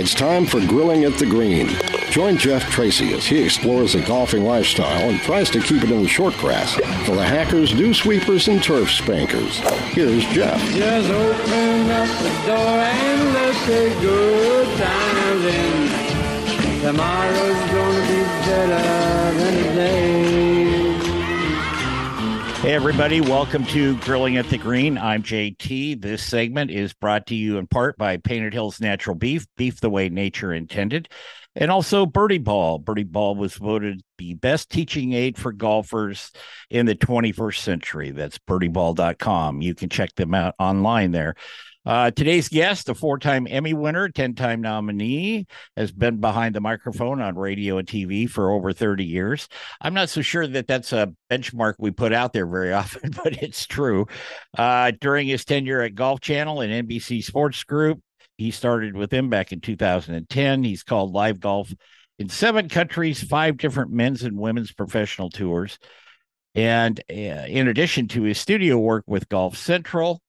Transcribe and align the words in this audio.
It's 0.00 0.14
time 0.14 0.46
for 0.46 0.64
Grilling 0.66 1.04
at 1.04 1.18
the 1.18 1.26
Green. 1.26 1.68
Join 2.10 2.38
Jeff 2.38 2.62
Tracy 2.70 3.12
as 3.12 3.26
he 3.26 3.36
explores 3.42 3.92
the 3.92 4.00
golfing 4.00 4.44
lifestyle 4.46 5.10
and 5.10 5.20
tries 5.20 5.50
to 5.50 5.60
keep 5.60 5.82
it 5.82 5.90
in 5.90 6.02
the 6.02 6.08
short 6.08 6.32
grass 6.38 6.72
for 7.04 7.16
the 7.16 7.22
hackers, 7.22 7.74
dew 7.74 7.92
sweepers, 7.92 8.48
and 8.48 8.62
turf 8.62 8.90
spankers. 8.90 9.58
Here's 9.92 10.24
Jeff. 10.28 10.58
Just 10.70 11.10
open 11.10 11.90
up 11.90 12.08
the 12.22 12.30
door 12.46 12.78
and 12.78 13.34
let's 13.34 13.66
take 13.66 14.00
good 14.00 14.78
times 14.78 15.44
in. 15.44 16.80
Tomorrow's 16.80 17.70
gonna 17.70 18.00
be 18.08 18.22
better 18.46 19.38
than 19.38 19.64
today. 19.64 20.29
Hey, 22.60 22.74
everybody, 22.74 23.22
welcome 23.22 23.64
to 23.68 23.96
Grilling 24.00 24.36
at 24.36 24.46
the 24.50 24.58
Green. 24.58 24.98
I'm 24.98 25.22
JT. 25.22 26.02
This 26.02 26.22
segment 26.22 26.70
is 26.70 26.92
brought 26.92 27.28
to 27.28 27.34
you 27.34 27.56
in 27.56 27.66
part 27.66 27.96
by 27.96 28.18
Painted 28.18 28.52
Hills 28.52 28.82
Natural 28.82 29.16
Beef, 29.16 29.46
beef 29.56 29.80
the 29.80 29.88
way 29.88 30.10
nature 30.10 30.52
intended, 30.52 31.08
and 31.56 31.70
also 31.70 32.04
Birdie 32.04 32.36
Ball. 32.36 32.78
Birdie 32.78 33.04
Ball 33.04 33.34
was 33.34 33.54
voted 33.54 34.02
the 34.18 34.34
best 34.34 34.68
teaching 34.68 35.14
aid 35.14 35.38
for 35.38 35.52
golfers 35.52 36.32
in 36.68 36.84
the 36.84 36.94
21st 36.94 37.56
century. 37.56 38.10
That's 38.10 38.36
birdieball.com. 38.36 39.62
You 39.62 39.74
can 39.74 39.88
check 39.88 40.14
them 40.16 40.34
out 40.34 40.54
online 40.58 41.12
there. 41.12 41.36
Uh, 41.86 42.10
today's 42.10 42.48
guest, 42.48 42.90
a 42.90 42.94
four 42.94 43.18
time 43.18 43.46
Emmy 43.48 43.72
winner, 43.72 44.08
10 44.08 44.34
time 44.34 44.60
nominee, 44.60 45.46
has 45.76 45.90
been 45.90 46.20
behind 46.20 46.54
the 46.54 46.60
microphone 46.60 47.22
on 47.22 47.36
radio 47.36 47.78
and 47.78 47.88
TV 47.88 48.28
for 48.28 48.50
over 48.50 48.72
30 48.72 49.04
years. 49.04 49.48
I'm 49.80 49.94
not 49.94 50.10
so 50.10 50.20
sure 50.20 50.46
that 50.46 50.66
that's 50.66 50.92
a 50.92 51.12
benchmark 51.30 51.74
we 51.78 51.90
put 51.90 52.12
out 52.12 52.34
there 52.34 52.46
very 52.46 52.72
often, 52.74 53.10
but 53.24 53.42
it's 53.42 53.66
true. 53.66 54.06
Uh, 54.56 54.92
during 55.00 55.26
his 55.28 55.44
tenure 55.44 55.80
at 55.80 55.94
Golf 55.94 56.20
Channel 56.20 56.60
and 56.60 56.88
NBC 56.88 57.24
Sports 57.24 57.64
Group, 57.64 58.00
he 58.36 58.50
started 58.50 58.94
with 58.94 59.10
them 59.10 59.30
back 59.30 59.52
in 59.52 59.60
2010. 59.60 60.64
He's 60.64 60.82
called 60.82 61.12
live 61.12 61.40
golf 61.40 61.72
in 62.18 62.28
seven 62.28 62.68
countries, 62.68 63.22
five 63.22 63.56
different 63.56 63.90
men's 63.90 64.22
and 64.22 64.38
women's 64.38 64.72
professional 64.72 65.30
tours. 65.30 65.78
And 66.54 67.00
uh, 67.08 67.14
in 67.14 67.68
addition 67.68 68.08
to 68.08 68.22
his 68.22 68.38
studio 68.38 68.78
work 68.78 69.04
with 69.06 69.28
Golf 69.30 69.56
Central, 69.56 70.20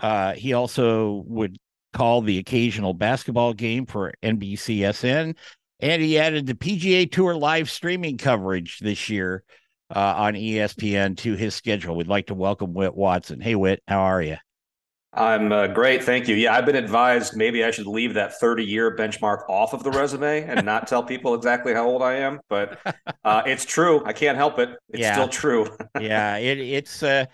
uh, 0.00 0.34
he 0.34 0.52
also 0.52 1.24
would 1.26 1.56
call 1.92 2.22
the 2.22 2.38
occasional 2.38 2.94
basketball 2.94 3.52
game 3.52 3.86
for 3.86 4.12
NBCSN, 4.22 5.36
and 5.80 6.02
he 6.02 6.18
added 6.18 6.46
the 6.46 6.54
PGA 6.54 7.10
Tour 7.10 7.34
live 7.34 7.70
streaming 7.70 8.16
coverage 8.16 8.78
this 8.80 9.08
year 9.08 9.42
uh, 9.94 10.14
on 10.16 10.34
ESPN 10.34 11.16
to 11.18 11.34
his 11.34 11.54
schedule. 11.54 11.96
We'd 11.96 12.06
like 12.06 12.26
to 12.26 12.34
welcome 12.34 12.74
Whit 12.74 12.94
Watson. 12.94 13.40
Hey, 13.40 13.54
Whit, 13.54 13.82
how 13.88 14.00
are 14.00 14.22
you? 14.22 14.36
I'm 15.12 15.50
uh, 15.50 15.66
great, 15.66 16.04
thank 16.04 16.28
you. 16.28 16.36
Yeah, 16.36 16.54
I've 16.54 16.66
been 16.66 16.76
advised 16.76 17.36
maybe 17.36 17.64
I 17.64 17.72
should 17.72 17.88
leave 17.88 18.14
that 18.14 18.38
30 18.38 18.64
year 18.64 18.94
benchmark 18.96 19.40
off 19.48 19.72
of 19.72 19.82
the 19.82 19.90
resume 19.90 20.44
and 20.44 20.64
not 20.64 20.86
tell 20.86 21.02
people 21.02 21.34
exactly 21.34 21.74
how 21.74 21.84
old 21.84 22.00
I 22.00 22.14
am, 22.18 22.38
but 22.48 22.78
uh, 23.24 23.42
it's 23.44 23.64
true. 23.64 24.04
I 24.04 24.12
can't 24.12 24.36
help 24.36 24.60
it. 24.60 24.68
It's 24.88 25.00
Yeah. 25.00 25.14
still 25.14 25.28
true. 25.28 25.66
yeah, 25.98 26.36
it, 26.36 26.60
it's 26.60 27.02
uh, 27.02 27.24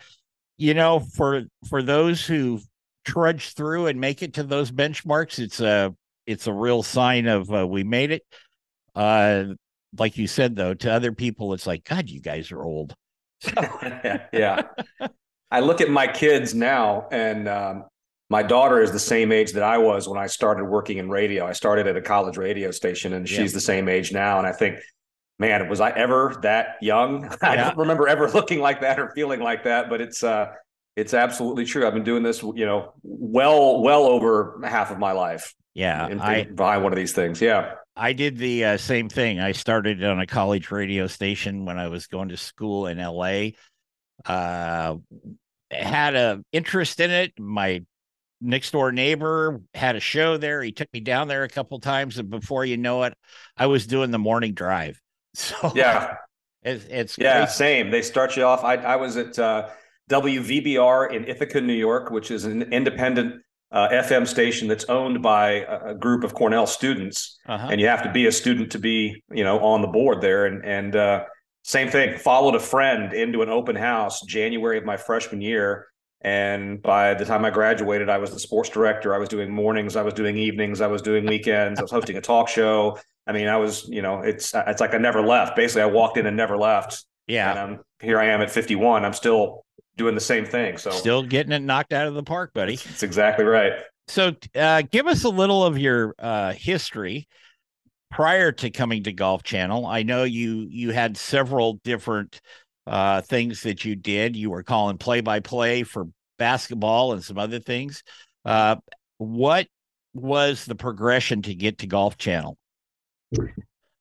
you 0.58 0.74
know, 0.74 1.00
for 1.00 1.44
for 1.68 1.82
those 1.82 2.24
who 2.24 2.60
trudge 3.04 3.54
through 3.54 3.86
and 3.86 4.00
make 4.00 4.22
it 4.22 4.34
to 4.34 4.42
those 4.42 4.70
benchmarks, 4.70 5.38
it's 5.38 5.60
a 5.60 5.94
it's 6.26 6.46
a 6.46 6.52
real 6.52 6.82
sign 6.82 7.26
of 7.26 7.52
uh, 7.52 7.66
we 7.66 7.84
made 7.84 8.10
it. 8.10 8.22
Uh, 8.94 9.44
like 9.98 10.18
you 10.18 10.26
said 10.26 10.56
though, 10.56 10.74
to 10.74 10.92
other 10.92 11.12
people, 11.12 11.54
it's 11.54 11.66
like, 11.66 11.84
God, 11.84 12.08
you 12.08 12.20
guys 12.20 12.50
are 12.52 12.62
old. 12.62 12.94
yeah. 14.32 14.62
I 15.50 15.60
look 15.60 15.80
at 15.80 15.88
my 15.90 16.06
kids 16.06 16.54
now, 16.54 17.06
and 17.12 17.48
um, 17.48 17.84
my 18.28 18.42
daughter 18.42 18.80
is 18.82 18.90
the 18.90 18.98
same 18.98 19.30
age 19.30 19.52
that 19.52 19.62
I 19.62 19.78
was 19.78 20.08
when 20.08 20.18
I 20.18 20.26
started 20.26 20.64
working 20.64 20.98
in 20.98 21.08
radio. 21.08 21.46
I 21.46 21.52
started 21.52 21.86
at 21.86 21.96
a 21.96 22.02
college 22.02 22.36
radio 22.36 22.70
station, 22.72 23.12
and 23.12 23.30
Yeah. 23.30 23.38
she's 23.38 23.52
the 23.52 23.60
same 23.60 23.88
age 23.88 24.12
now. 24.12 24.38
And 24.38 24.46
I 24.46 24.52
think, 24.52 24.80
man, 25.38 25.68
was 25.68 25.80
I 25.80 25.90
ever 25.90 26.38
that 26.42 26.76
young? 26.80 27.28
I 27.42 27.56
don't 27.56 27.76
remember 27.76 28.08
ever 28.08 28.30
looking 28.34 28.60
like 28.60 28.80
that 28.80 28.98
or 28.98 29.10
feeling 29.14 29.40
like 29.40 29.64
that. 29.64 29.88
But 29.88 30.00
it's 30.00 30.22
uh, 30.22 30.52
it's 30.96 31.14
absolutely 31.14 31.64
true. 31.64 31.86
I've 31.86 31.94
been 31.94 32.04
doing 32.04 32.22
this, 32.22 32.42
you 32.42 32.66
know, 32.66 32.94
well, 33.02 33.82
well 33.82 34.04
over 34.04 34.60
half 34.64 34.90
of 34.90 34.98
my 34.98 35.12
life. 35.12 35.54
Yeah, 35.74 36.08
in- 36.08 36.20
I 36.20 36.44
behind 36.44 36.82
one 36.82 36.92
of 36.92 36.96
these 36.96 37.12
things. 37.12 37.40
Yeah. 37.40 37.74
I 37.98 38.12
did 38.12 38.36
the 38.36 38.64
uh, 38.64 38.76
same 38.76 39.08
thing. 39.08 39.40
I 39.40 39.52
started 39.52 40.04
on 40.04 40.20
a 40.20 40.26
college 40.26 40.70
radio 40.70 41.06
station 41.06 41.64
when 41.64 41.78
I 41.78 41.88
was 41.88 42.06
going 42.06 42.28
to 42.28 42.36
school 42.36 42.88
in 42.88 42.98
LA. 42.98 43.52
Uh, 44.26 44.96
had 45.70 46.14
a 46.14 46.42
interest 46.52 47.00
in 47.00 47.10
it. 47.10 47.32
My 47.38 47.82
next 48.40 48.72
door 48.72 48.92
neighbor 48.92 49.62
had 49.74 49.96
a 49.96 50.00
show 50.00 50.36
there. 50.36 50.62
He 50.62 50.72
took 50.72 50.92
me 50.92 51.00
down 51.00 51.28
there 51.28 51.44
a 51.44 51.48
couple 51.48 51.80
times, 51.80 52.18
and 52.18 52.28
before 52.28 52.64
you 52.64 52.76
know 52.76 53.04
it, 53.04 53.14
I 53.56 53.66
was 53.66 53.86
doing 53.86 54.10
the 54.10 54.18
morning 54.18 54.52
drive. 54.52 55.00
So 55.48 55.72
Yeah. 55.74 56.14
it's, 56.62 56.84
it's 56.88 57.18
Yeah, 57.18 57.40
great. 57.40 57.50
same. 57.50 57.90
They 57.90 58.02
start 58.02 58.36
you 58.36 58.44
off. 58.44 58.64
I, 58.64 58.76
I 58.76 58.96
was 58.96 59.16
at 59.16 59.38
uh, 59.38 59.68
WVBR 60.10 61.12
in 61.12 61.24
Ithaca, 61.28 61.60
New 61.60 61.74
York, 61.74 62.10
which 62.10 62.30
is 62.30 62.44
an 62.44 62.62
independent 62.72 63.42
uh, 63.72 63.88
FM 63.90 64.26
station 64.26 64.66
that's 64.68 64.84
owned 64.86 65.22
by 65.22 65.64
a, 65.64 65.90
a 65.90 65.94
group 65.94 66.24
of 66.24 66.32
Cornell 66.34 66.66
students, 66.66 67.38
Uh-huh. 67.46 67.68
and 67.70 67.80
you 67.80 67.86
have 67.88 68.02
to 68.04 68.10
be 68.12 68.26
a 68.26 68.32
student 68.32 68.72
to 68.72 68.78
be, 68.78 69.22
you 69.30 69.44
know, 69.44 69.58
on 69.60 69.82
the 69.82 69.88
board 69.88 70.20
there. 70.22 70.46
And 70.46 70.64
and 70.64 70.96
uh, 70.96 71.24
same 71.64 71.88
thing. 71.90 72.16
Followed 72.18 72.54
a 72.54 72.60
friend 72.60 73.12
into 73.12 73.42
an 73.42 73.48
open 73.50 73.76
house 73.76 74.20
January 74.22 74.78
of 74.78 74.84
my 74.84 74.96
freshman 74.96 75.40
year, 75.42 75.86
and 76.22 76.80
by 76.80 77.14
the 77.14 77.24
time 77.24 77.44
I 77.44 77.50
graduated, 77.50 78.08
I 78.08 78.18
was 78.18 78.30
the 78.30 78.38
sports 78.38 78.70
director. 78.70 79.12
I 79.14 79.18
was 79.18 79.28
doing 79.28 79.50
mornings. 79.50 79.96
I 79.96 80.02
was 80.02 80.14
doing 80.14 80.36
evenings. 80.38 80.80
I 80.80 80.86
was 80.86 81.02
doing 81.02 81.26
weekends. 81.26 81.78
I 81.80 81.82
was 81.82 81.90
hosting 81.90 82.16
a 82.16 82.20
talk 82.20 82.48
show. 82.48 82.98
I 83.26 83.32
mean, 83.32 83.48
I 83.48 83.56
was, 83.56 83.88
you 83.88 84.02
know, 84.02 84.20
it's 84.20 84.54
it's 84.54 84.80
like 84.80 84.94
I 84.94 84.98
never 84.98 85.20
left. 85.20 85.56
Basically, 85.56 85.82
I 85.82 85.86
walked 85.86 86.16
in 86.16 86.26
and 86.26 86.36
never 86.36 86.56
left. 86.56 87.04
yeah, 87.26 87.50
And 87.50 87.58
I'm 87.58 87.80
here. 88.00 88.20
I 88.20 88.26
am 88.26 88.40
at 88.40 88.50
51. 88.50 89.04
I'm 89.04 89.12
still 89.12 89.64
doing 89.96 90.14
the 90.14 90.20
same 90.20 90.44
thing. 90.44 90.78
So 90.78 90.90
still 90.90 91.22
getting 91.22 91.52
it 91.52 91.62
knocked 91.62 91.92
out 91.92 92.06
of 92.06 92.14
the 92.14 92.22
park, 92.22 92.52
buddy. 92.52 92.76
That's 92.76 93.02
exactly 93.02 93.44
right. 93.44 93.72
So, 94.08 94.32
uh, 94.54 94.82
give 94.90 95.08
us 95.08 95.24
a 95.24 95.28
little 95.28 95.64
of 95.64 95.78
your 95.78 96.14
uh, 96.18 96.52
history 96.52 97.26
prior 98.10 98.52
to 98.52 98.70
coming 98.70 99.02
to 99.04 99.12
Golf 99.12 99.42
Channel. 99.42 99.86
I 99.86 100.02
know 100.04 100.24
you 100.24 100.66
you 100.70 100.92
had 100.92 101.16
several 101.16 101.80
different 101.82 102.40
uh, 102.86 103.22
things 103.22 103.62
that 103.62 103.84
you 103.84 103.96
did. 103.96 104.36
You 104.36 104.50
were 104.50 104.62
calling 104.62 104.98
play 104.98 105.20
by 105.20 105.40
play 105.40 105.82
for 105.82 106.06
basketball 106.38 107.12
and 107.12 107.24
some 107.24 107.38
other 107.38 107.58
things. 107.58 108.02
Uh, 108.44 108.76
what 109.18 109.66
was 110.14 110.64
the 110.64 110.74
progression 110.74 111.42
to 111.42 111.54
get 111.54 111.78
to 111.78 111.86
Golf 111.86 112.16
Channel? 112.16 112.56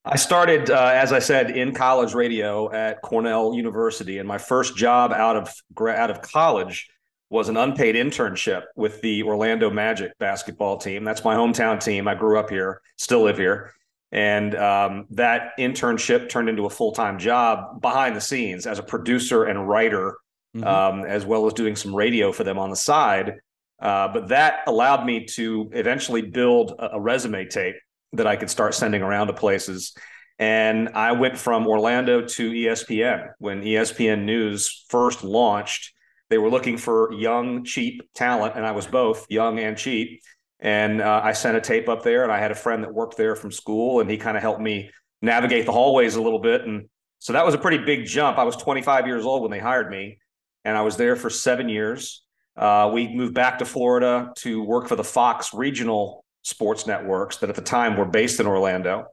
I 0.04 0.16
started, 0.16 0.70
uh, 0.70 0.90
as 0.94 1.12
I 1.12 1.18
said, 1.18 1.50
in 1.50 1.74
college 1.74 2.14
radio 2.14 2.72
at 2.72 3.02
Cornell 3.02 3.54
University, 3.54 4.18
and 4.18 4.28
my 4.28 4.38
first 4.38 4.76
job 4.76 5.12
out 5.12 5.36
of 5.36 5.52
out 5.80 6.10
of 6.10 6.22
college 6.22 6.88
was 7.28 7.48
an 7.48 7.56
unpaid 7.56 7.96
internship 7.96 8.62
with 8.76 9.00
the 9.00 9.24
Orlando 9.24 9.68
Magic 9.68 10.16
basketball 10.18 10.76
team. 10.78 11.02
That's 11.02 11.24
my 11.24 11.34
hometown 11.34 11.82
team. 11.82 12.06
I 12.06 12.14
grew 12.14 12.38
up 12.38 12.50
here, 12.50 12.80
still 12.96 13.22
live 13.22 13.36
here, 13.36 13.72
and 14.12 14.54
um, 14.54 15.06
that 15.10 15.50
internship 15.58 16.28
turned 16.28 16.48
into 16.48 16.66
a 16.66 16.70
full 16.70 16.92
time 16.92 17.18
job 17.18 17.80
behind 17.80 18.14
the 18.14 18.20
scenes 18.20 18.64
as 18.66 18.78
a 18.78 18.84
producer 18.84 19.44
and 19.44 19.68
writer, 19.68 20.16
Mhm. 20.56 20.64
um, 20.64 21.04
as 21.04 21.26
well 21.26 21.46
as 21.46 21.52
doing 21.52 21.74
some 21.74 21.92
radio 21.94 22.30
for 22.30 22.44
them 22.44 22.58
on 22.58 22.70
the 22.70 22.76
side. 22.76 23.40
Uh, 23.82 24.08
but 24.08 24.28
that 24.28 24.60
allowed 24.68 25.04
me 25.04 25.24
to 25.24 25.68
eventually 25.72 26.22
build 26.22 26.76
a, 26.78 26.92
a 26.92 27.00
resume 27.00 27.44
tape 27.44 27.74
that 28.12 28.26
I 28.26 28.36
could 28.36 28.50
start 28.50 28.74
sending 28.74 29.02
around 29.02 29.28
to 29.28 29.32
places. 29.32 29.94
And 30.38 30.90
I 30.90 31.12
went 31.12 31.38
from 31.38 31.66
Orlando 31.66 32.22
to 32.22 32.50
ESPN 32.50 33.30
when 33.38 33.62
ESPN 33.62 34.24
News 34.24 34.84
first 34.88 35.24
launched. 35.24 35.92
They 36.28 36.38
were 36.38 36.50
looking 36.50 36.76
for 36.76 37.12
young, 37.12 37.64
cheap 37.64 38.02
talent, 38.14 38.54
and 38.56 38.66
I 38.66 38.72
was 38.72 38.86
both 38.86 39.26
young 39.30 39.58
and 39.58 39.76
cheap. 39.76 40.20
And 40.60 41.00
uh, 41.00 41.20
I 41.22 41.32
sent 41.32 41.56
a 41.56 41.60
tape 41.60 41.88
up 41.88 42.02
there, 42.02 42.22
and 42.22 42.32
I 42.32 42.38
had 42.38 42.50
a 42.50 42.56
friend 42.56 42.82
that 42.82 42.92
worked 42.92 43.16
there 43.16 43.36
from 43.36 43.52
school, 43.52 44.00
and 44.00 44.10
he 44.10 44.16
kind 44.16 44.36
of 44.36 44.42
helped 44.42 44.60
me 44.60 44.90
navigate 45.22 45.66
the 45.66 45.72
hallways 45.72 46.16
a 46.16 46.22
little 46.22 46.38
bit. 46.38 46.62
And 46.62 46.88
so 47.18 47.32
that 47.32 47.44
was 47.44 47.54
a 47.54 47.58
pretty 47.58 47.78
big 47.78 48.06
jump. 48.06 48.38
I 48.38 48.44
was 48.44 48.56
25 48.56 49.06
years 49.06 49.24
old 49.24 49.42
when 49.42 49.50
they 49.50 49.58
hired 49.58 49.90
me, 49.90 50.18
and 50.64 50.76
I 50.76 50.82
was 50.82 50.96
there 50.96 51.16
for 51.16 51.30
seven 51.30 51.68
years. 51.68 52.24
Uh, 52.56 52.90
we 52.92 53.08
moved 53.08 53.34
back 53.34 53.58
to 53.58 53.64
Florida 53.64 54.32
to 54.36 54.62
work 54.62 54.88
for 54.88 54.96
the 54.96 55.04
Fox 55.04 55.52
regional 55.54 56.24
sports 56.46 56.86
networks 56.86 57.38
that 57.38 57.50
at 57.50 57.56
the 57.56 57.62
time 57.62 57.96
were 57.96 58.04
based 58.04 58.38
in 58.38 58.46
Orlando. 58.46 59.06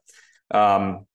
Um, 0.51 1.07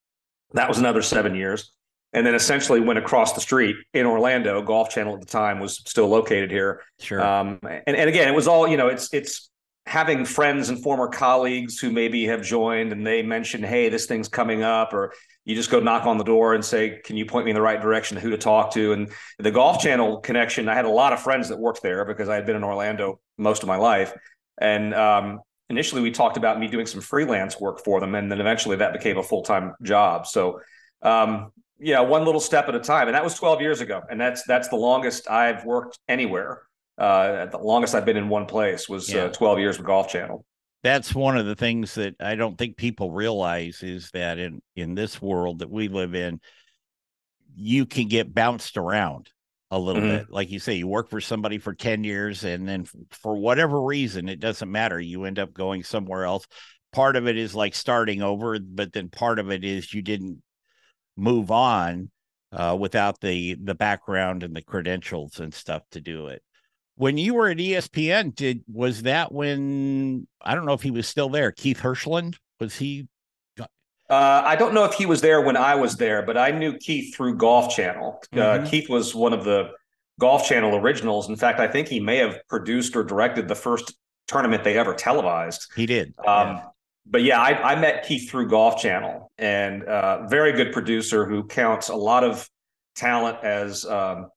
that 0.53 0.69
was 0.69 0.79
another 0.79 1.01
seven 1.01 1.37
years. 1.37 1.73
And 2.13 2.27
then 2.27 2.35
essentially 2.35 2.81
went 2.81 2.99
across 2.99 3.35
the 3.35 3.41
street 3.41 3.77
in 3.93 4.05
Orlando. 4.05 4.63
Golf 4.63 4.89
Channel 4.91 5.15
at 5.15 5.21
the 5.21 5.27
time 5.27 5.61
was 5.61 5.77
still 5.87 6.09
located 6.09 6.51
here. 6.51 6.81
Sure. 6.99 7.23
Um, 7.25 7.61
and, 7.63 7.95
and 7.97 8.09
again, 8.09 8.27
it 8.27 8.35
was 8.35 8.49
all, 8.49 8.67
you 8.67 8.77
know, 8.77 8.89
it's 8.89 9.13
it's 9.13 9.51
having 9.87 10.25
friends 10.25 10.71
and 10.71 10.83
former 10.83 11.09
colleagues 11.09 11.79
who 11.79 11.91
maybe 11.91 12.27
have 12.27 12.43
joined 12.43 12.93
and 12.93 13.07
they 13.07 13.23
mention, 13.23 13.63
hey, 13.63 13.89
this 13.89 14.07
thing's 14.07 14.29
coming 14.29 14.63
up, 14.63 14.93
or 14.93 15.13
you 15.45 15.55
just 15.55 15.71
go 15.71 15.81
knock 15.81 16.05
on 16.07 16.19
the 16.19 16.25
door 16.25 16.55
and 16.55 16.65
say, 16.65 16.99
can 17.05 17.17
you 17.17 17.27
point 17.27 17.45
me 17.45 17.53
in 17.53 17.55
the 17.55 17.63
right 17.63 17.81
direction 17.81 18.17
who 18.17 18.31
to 18.31 18.39
talk 18.39 18.73
to? 18.73 18.93
And 18.93 19.11
the 19.39 19.51
Golf 19.51 19.81
Channel 19.81 20.21
connection, 20.21 20.69
I 20.69 20.75
had 20.75 20.85
a 20.85 20.91
lot 20.91 21.13
of 21.13 21.21
friends 21.21 21.49
that 21.51 21.59
worked 21.59 21.83
there 21.83 22.05
because 22.05 22.29
I 22.29 22.35
had 22.35 22.47
been 22.47 22.57
in 22.57 22.65
Orlando 22.65 23.21
most 23.37 23.63
of 23.63 23.69
my 23.69 23.77
life. 23.77 24.13
And 24.61 24.95
um, 24.95 25.41
initially 25.71 26.03
we 26.03 26.11
talked 26.11 26.37
about 26.37 26.59
me 26.59 26.67
doing 26.69 26.87
some 26.87 27.01
freelance 27.01 27.61
work 27.61 27.85
for 27.85 28.01
them. 28.01 28.15
And 28.15 28.31
then 28.31 28.41
eventually 28.41 28.77
that 28.77 28.93
became 28.93 29.19
a 29.19 29.23
full 29.23 29.43
time 29.43 29.75
job. 29.83 30.27
So, 30.27 30.61
um, 31.03 31.53
yeah, 31.79 32.01
one 32.01 32.25
little 32.25 32.41
step 32.41 32.69
at 32.69 32.75
a 32.75 32.81
time. 32.81 33.09
And 33.09 33.15
that 33.15 33.23
was 33.23 33.35
12 33.35 33.61
years 33.61 33.81
ago. 33.81 34.03
And 34.11 34.21
that's 34.21 34.43
that's 34.45 34.69
the 34.69 34.77
longest 34.77 35.31
I've 35.31 35.65
worked 35.65 35.99
anywhere 36.09 36.63
uh, 36.99 37.47
the 37.47 37.59
longest 37.59 37.95
I've 37.95 38.05
been 38.05 38.17
in 38.17 38.29
one 38.29 38.47
place 38.47 38.89
was 38.89 39.13
uh, 39.15 39.17
yeah. 39.17 39.25
uh, 39.25 39.29
12 39.29 39.59
years 39.61 39.79
with 39.79 39.87
Golf 39.87 40.09
Channel. 40.09 40.45
That's 40.83 41.15
one 41.15 41.37
of 41.37 41.47
the 41.47 41.55
things 41.55 41.95
that 41.95 42.17
I 42.21 42.35
don't 42.35 42.59
think 42.59 42.77
people 42.77 43.13
realize 43.13 43.83
is 43.83 44.11
that 44.13 44.39
in 44.39 44.61
in 44.77 44.95
this 44.95 45.21
world 45.21 45.61
that 45.61 45.71
we 45.71 45.89
live 45.89 46.15
in, 46.15 46.41
you 47.55 47.87
can 47.87 48.09
get 48.09 48.35
bounced 48.35 48.77
around 48.77 49.31
a 49.71 49.79
little 49.79 50.03
mm-hmm. 50.03 50.19
bit. 50.19 50.31
Like 50.31 50.51
you 50.51 50.59
say, 50.59 50.75
you 50.75 50.87
work 50.87 51.11
for 51.11 51.21
somebody 51.21 51.59
for 51.59 51.75
10 51.75 52.05
years, 52.05 52.45
and 52.45 52.69
then 52.69 52.87
for 53.11 53.37
whatever 53.37 53.83
reason, 53.83 54.29
it 54.29 54.41
doesn't 54.41 54.71
matter. 54.71 55.01
You 55.01 55.25
end 55.25 55.39
up 55.39 55.53
going 55.53 55.83
somewhere 55.83 56.25
else. 56.25 56.47
Part 56.93 57.17
of 57.17 57.27
it 57.29 57.37
is 57.37 57.55
like 57.55 57.75
starting 57.75 58.23
over, 58.23 58.59
but 58.59 58.93
then 58.93 59.09
part 59.11 59.39
of 59.39 59.51
it 59.51 59.65
is 59.65 59.93
you 59.93 60.03
didn't 60.03 60.43
move 61.17 61.51
on 61.51 62.11
uh, 62.53 62.77
without 62.79 63.21
the 63.21 63.57
the 63.63 63.75
background 63.75 64.43
and 64.43 64.57
the 64.57 64.63
credentials 64.63 65.39
and 65.41 65.53
stuff 65.53 65.83
to 65.91 66.01
do 66.01 66.29
it 66.29 66.43
when 66.99 67.17
you 67.17 67.35
were 67.35 67.49
at 67.49 67.59
ESPN, 67.59 68.35
did 68.35 68.63
was 68.71 69.03
that 69.03 69.33
when 69.33 70.27
I 70.43 70.55
don't 70.55 70.67
know 70.67 70.73
if 70.73 70.83
he 70.83 70.91
was 70.91 71.09
still 71.09 71.29
there? 71.29 71.53
Keith 71.53 71.81
Hirshland 71.81 72.37
was 72.59 72.77
he? 72.77 73.07
Uh, 74.11 74.43
I 74.45 74.57
don't 74.57 74.73
know 74.73 74.85
if 74.85 74.95
he 74.95 75.07
was 75.07 75.21
there 75.21 75.41
when 75.41 75.57
I 75.57 75.75
was 75.75 75.97
there, 75.97 76.23
but 76.23 76.39
I 76.39 76.51
knew 76.51 76.77
Keith 76.79 77.15
through 77.15 77.37
Golf 77.37 77.75
Channel. 77.75 78.21
Uh, 78.33 78.37
mm-hmm. 78.37 78.65
Uh, 78.65 78.69
Keith 78.69 78.89
was 78.89 79.15
one 79.15 79.33
of 79.33 79.45
the 79.45 79.71
Golf 80.19 80.47
Channel 80.49 80.77
originals. 80.77 81.29
In 81.29 81.37
fact, 81.37 81.61
I 81.61 81.69
think 81.69 81.89
he 81.89 82.01
may 82.01 82.17
have 82.17 82.39
produced 82.49 82.97
or 82.97 83.05
directed 83.05 83.49
the 83.49 83.55
first 83.55 83.95
tournament 84.27 84.65
they 84.65 84.79
ever 84.79 84.95
televised. 84.95 85.71
He 85.77 85.87
did. 85.87 86.15
Um, 86.27 86.49
yeah. 86.49 86.63
But 87.11 87.23
yeah, 87.23 87.41
I, 87.41 87.73
I, 87.73 87.81
met 87.81 88.07
Keith 88.07 88.31
through 88.31 88.49
Golf 88.49 88.83
Channel, 88.83 89.33
and 89.39 89.83
uh, 89.85 90.27
very 90.27 90.53
good 90.53 90.73
producer 90.73 91.25
who 91.25 91.45
counts 91.45 91.89
a 91.89 91.95
lot 91.95 92.23
of 92.23 92.47
talent 92.95 93.39
as 93.43 93.87
um, 93.87 94.29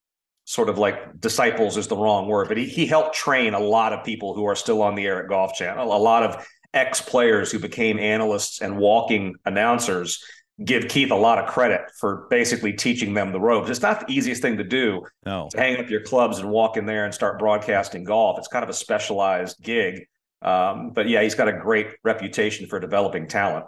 sort 0.45 0.69
of 0.69 0.77
like 0.77 1.19
disciples 1.19 1.77
is 1.77 1.87
the 1.87 1.97
wrong 1.97 2.27
word, 2.27 2.47
but 2.47 2.57
he, 2.57 2.65
he 2.65 2.85
helped 2.85 3.15
train 3.15 3.53
a 3.53 3.59
lot 3.59 3.93
of 3.93 4.05
people 4.05 4.33
who 4.33 4.45
are 4.45 4.55
still 4.55 4.81
on 4.81 4.95
the 4.95 5.05
air 5.05 5.21
at 5.21 5.29
Golf 5.29 5.53
Channel. 5.53 5.95
A 5.95 5.97
lot 5.97 6.23
of 6.23 6.47
ex 6.73 7.01
players 7.01 7.51
who 7.51 7.59
became 7.59 7.99
analysts 7.99 8.61
and 8.61 8.77
walking 8.77 9.35
announcers 9.45 10.23
give 10.63 10.87
Keith 10.87 11.11
a 11.11 11.15
lot 11.15 11.39
of 11.39 11.49
credit 11.49 11.81
for 11.99 12.27
basically 12.29 12.73
teaching 12.73 13.13
them 13.13 13.31
the 13.31 13.39
ropes. 13.39 13.69
It's 13.69 13.81
not 13.81 14.05
the 14.05 14.13
easiest 14.13 14.41
thing 14.41 14.57
to 14.57 14.63
do 14.63 15.01
no. 15.25 15.49
to 15.51 15.57
hang 15.57 15.79
up 15.79 15.89
your 15.89 16.01
clubs 16.01 16.39
and 16.39 16.49
walk 16.49 16.77
in 16.77 16.85
there 16.85 17.05
and 17.05 17.13
start 17.13 17.39
broadcasting 17.39 18.03
golf. 18.03 18.37
It's 18.37 18.47
kind 18.47 18.63
of 18.63 18.69
a 18.69 18.73
specialized 18.73 19.61
gig. 19.61 20.05
Um, 20.41 20.91
but 20.91 21.07
yeah, 21.07 21.21
he's 21.21 21.35
got 21.35 21.47
a 21.47 21.53
great 21.53 21.87
reputation 22.03 22.67
for 22.67 22.79
developing 22.79 23.27
talent. 23.27 23.65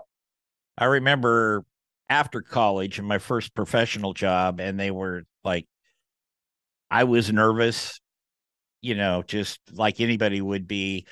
I 0.78 0.86
remember 0.86 1.66
after 2.10 2.42
college 2.42 3.00
and 3.00 3.08
my 3.08 3.20
first 3.20 3.54
professional 3.54 4.14
job, 4.14 4.60
and 4.60 4.80
they 4.80 4.92
were 4.92 5.24
like, 5.44 5.68
I 6.90 7.06
was 7.06 7.32
nervous, 7.32 8.00
you 8.82 8.96
know, 8.96 9.24
just 9.26 9.60
like 9.72 10.00
anybody 10.00 10.42
would 10.42 10.68
be. 10.68 11.06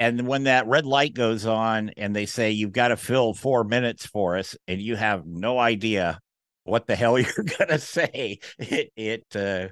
And 0.00 0.26
when 0.26 0.44
that 0.44 0.66
red 0.66 0.86
light 0.86 1.14
goes 1.14 1.46
on 1.46 1.90
and 1.96 2.14
they 2.14 2.26
say, 2.26 2.50
you've 2.50 2.72
got 2.72 2.88
to 2.88 2.96
fill 2.96 3.32
four 3.32 3.64
minutes 3.64 4.06
for 4.06 4.36
us, 4.36 4.56
and 4.66 4.80
you 4.80 4.96
have 4.96 5.24
no 5.26 5.58
idea 5.58 6.18
what 6.64 6.86
the 6.86 6.96
hell 6.96 7.18
you're 7.18 7.32
going 7.34 7.70
to 7.70 7.78
say, 7.78 8.40
it, 8.58 8.92
it, 8.96 9.24
uh, 9.36 9.68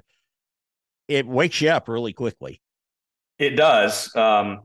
it 1.07 1.27
wakes 1.27 1.61
you 1.61 1.69
up 1.69 1.87
really 1.87 2.13
quickly. 2.13 2.61
It 3.37 3.51
does. 3.51 4.15
Um, 4.15 4.61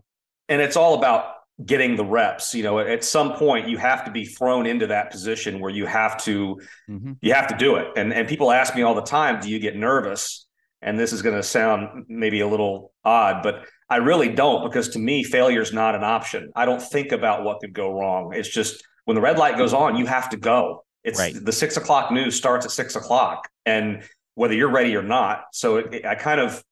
and 0.49 0.63
it's 0.63 0.77
all 0.77 0.95
about 0.95 1.35
getting 1.65 1.97
the 1.97 2.05
reps 2.05 2.55
you 2.55 2.63
know 2.63 2.79
at 2.79 3.03
some 3.03 3.33
point 3.33 3.69
you 3.69 3.77
have 3.77 4.05
to 4.05 4.13
be 4.13 4.25
thrown 4.25 4.65
into 4.65 4.87
that 4.87 5.11
position 5.11 5.59
where 5.59 5.73
you 5.73 5.87
have 5.87 6.17
to 6.17 6.61
mm-hmm. 6.89 7.13
you 7.21 7.35
have 7.35 7.49
to 7.49 7.57
do 7.57 7.75
it 7.75 7.89
and 7.97 8.13
and 8.13 8.29
people 8.29 8.53
ask 8.53 8.77
me 8.77 8.83
all 8.83 8.95
the 8.95 9.03
time 9.03 9.41
do 9.41 9.51
you 9.51 9.59
get 9.59 9.75
nervous 9.75 10.47
and 10.83 10.99
this 10.99 11.13
is 11.13 11.23
going 11.23 11.35
to 11.35 11.43
sound 11.43 12.07
maybe 12.09 12.41
a 12.41 12.47
little 12.47 12.93
odd, 13.05 13.43
but 13.43 13.67
I 13.91 13.97
really 13.97 14.29
don't 14.29 14.65
because 14.65 14.89
to 14.91 14.99
me, 14.99 15.25
failure 15.25 15.61
is 15.61 15.73
not 15.73 15.95
an 15.95 16.05
option. 16.05 16.53
I 16.55 16.67
don't 16.67 16.83
think 16.83 17.13
about 17.13 17.43
what 17.43 17.61
could 17.61 17.73
go 17.73 17.93
wrong. 17.93 18.33
It's 18.35 18.49
just 18.49 18.87
when 19.05 19.15
the 19.15 19.21
red 19.21 19.39
light 19.39 19.57
goes 19.57 19.73
on, 19.73 19.97
you 19.97 20.07
have 20.07 20.29
to 20.31 20.37
go. 20.37 20.85
It's 21.03 21.19
right. 21.19 21.35
the 21.35 21.53
six 21.53 21.77
o'clock 21.77 22.13
news 22.13 22.37
starts 22.37 22.67
at 22.67 22.73
six 22.73 22.97
o'clock, 22.97 23.49
and 23.65 24.03
whether 24.35 24.55
you're 24.55 24.71
ready 24.71 24.95
or 24.95 25.03
not. 25.03 25.45
So 25.53 25.77
it, 25.79 25.95
it, 25.95 26.05
I 26.05 26.15
kind 26.15 26.41
of, 26.41 26.63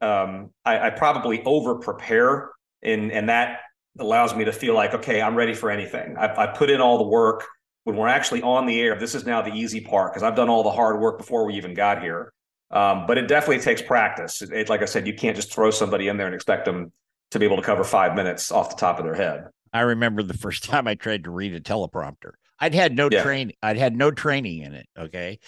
um, 0.00 0.50
I, 0.64 0.88
I 0.88 0.90
probably 0.90 1.42
over 1.44 1.76
prepare, 1.76 2.50
and 2.82 3.12
and 3.12 3.28
that 3.28 3.60
allows 3.98 4.34
me 4.34 4.44
to 4.44 4.52
feel 4.52 4.74
like 4.74 4.94
okay, 4.94 5.22
I'm 5.22 5.36
ready 5.36 5.54
for 5.54 5.70
anything. 5.70 6.16
I, 6.16 6.44
I 6.44 6.46
put 6.48 6.70
in 6.70 6.80
all 6.80 6.98
the 6.98 7.08
work. 7.08 7.44
When 7.84 7.94
we're 7.94 8.08
actually 8.08 8.42
on 8.42 8.66
the 8.66 8.80
air, 8.80 8.98
this 8.98 9.14
is 9.14 9.24
now 9.24 9.42
the 9.42 9.54
easy 9.54 9.80
part 9.80 10.12
because 10.12 10.24
I've 10.24 10.34
done 10.34 10.48
all 10.48 10.64
the 10.64 10.72
hard 10.72 11.00
work 11.00 11.18
before 11.18 11.46
we 11.46 11.54
even 11.54 11.72
got 11.72 12.02
here. 12.02 12.32
Um, 12.70 13.06
but 13.06 13.16
it 13.18 13.28
definitely 13.28 13.62
takes 13.62 13.80
practice. 13.80 14.42
It, 14.42 14.52
it, 14.52 14.68
like 14.68 14.82
I 14.82 14.86
said, 14.86 15.06
you 15.06 15.14
can't 15.14 15.36
just 15.36 15.52
throw 15.52 15.70
somebody 15.70 16.08
in 16.08 16.16
there 16.16 16.26
and 16.26 16.34
expect 16.34 16.64
them 16.64 16.92
to 17.30 17.38
be 17.38 17.44
able 17.44 17.56
to 17.56 17.62
cover 17.62 17.84
five 17.84 18.14
minutes 18.14 18.50
off 18.50 18.70
the 18.70 18.76
top 18.76 18.98
of 18.98 19.04
their 19.04 19.14
head. 19.14 19.46
I 19.72 19.80
remember 19.80 20.22
the 20.22 20.34
first 20.34 20.64
time 20.70 20.88
I 20.88 20.94
tried 20.94 21.24
to 21.24 21.30
read 21.30 21.54
a 21.54 21.60
teleprompter. 21.60 22.32
I'd 22.58 22.74
had 22.74 22.96
no 22.96 23.08
yeah. 23.10 23.22
training. 23.22 23.54
I'd 23.62 23.76
had 23.76 23.94
no 23.94 24.10
training 24.10 24.62
in 24.62 24.74
it. 24.74 24.86
Okay, 24.98 25.38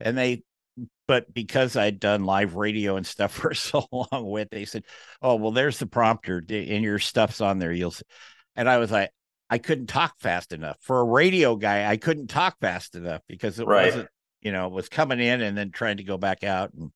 and 0.00 0.16
they, 0.16 0.42
but 1.06 1.32
because 1.32 1.76
I'd 1.76 1.98
done 1.98 2.24
live 2.24 2.54
radio 2.56 2.96
and 2.96 3.06
stuff 3.06 3.32
for 3.34 3.54
so 3.54 3.86
long 3.90 4.30
with, 4.30 4.50
they 4.50 4.66
said, 4.66 4.84
"Oh, 5.22 5.36
well, 5.36 5.52
there's 5.52 5.78
the 5.78 5.86
prompter, 5.86 6.44
and 6.48 6.84
your 6.84 6.98
stuff's 6.98 7.40
on 7.40 7.58
there." 7.58 7.72
You'll, 7.72 7.92
see. 7.92 8.04
and 8.54 8.68
I 8.68 8.76
was 8.78 8.90
like, 8.90 9.10
I 9.50 9.58
couldn't 9.58 9.86
talk 9.86 10.14
fast 10.20 10.52
enough 10.52 10.76
for 10.82 11.00
a 11.00 11.04
radio 11.04 11.56
guy. 11.56 11.90
I 11.90 11.96
couldn't 11.96 12.28
talk 12.28 12.58
fast 12.60 12.94
enough 12.94 13.22
because 13.26 13.58
it 13.58 13.66
right. 13.66 13.86
wasn't 13.86 14.08
you 14.42 14.52
know, 14.52 14.68
was 14.68 14.88
coming 14.88 15.20
in 15.20 15.40
and 15.40 15.56
then 15.56 15.70
trying 15.70 15.98
to 15.98 16.04
go 16.04 16.18
back 16.18 16.44
out. 16.44 16.72
And 16.72 16.90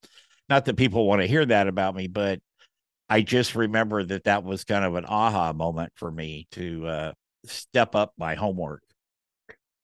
not 0.49 0.65
that 0.67 0.77
people 0.77 1.07
want 1.07 1.23
to 1.23 1.27
hear 1.27 1.45
that 1.47 1.69
about 1.69 1.95
me, 1.95 2.07
but 2.07 2.41
I 3.09 3.23
just 3.23 3.55
remember 3.55 4.03
that 4.05 4.25
that 4.25 4.45
was 4.45 4.65
kind 4.65 4.85
of 4.85 4.95
an 4.95 5.05
aha 5.05 5.53
moment 5.53 5.93
for 5.97 6.11
me 6.11 6.47
to 6.53 6.87
uh, 6.87 7.13
step 7.45 7.95
up 7.95 8.13
my 8.17 8.35
homework. 8.35 8.83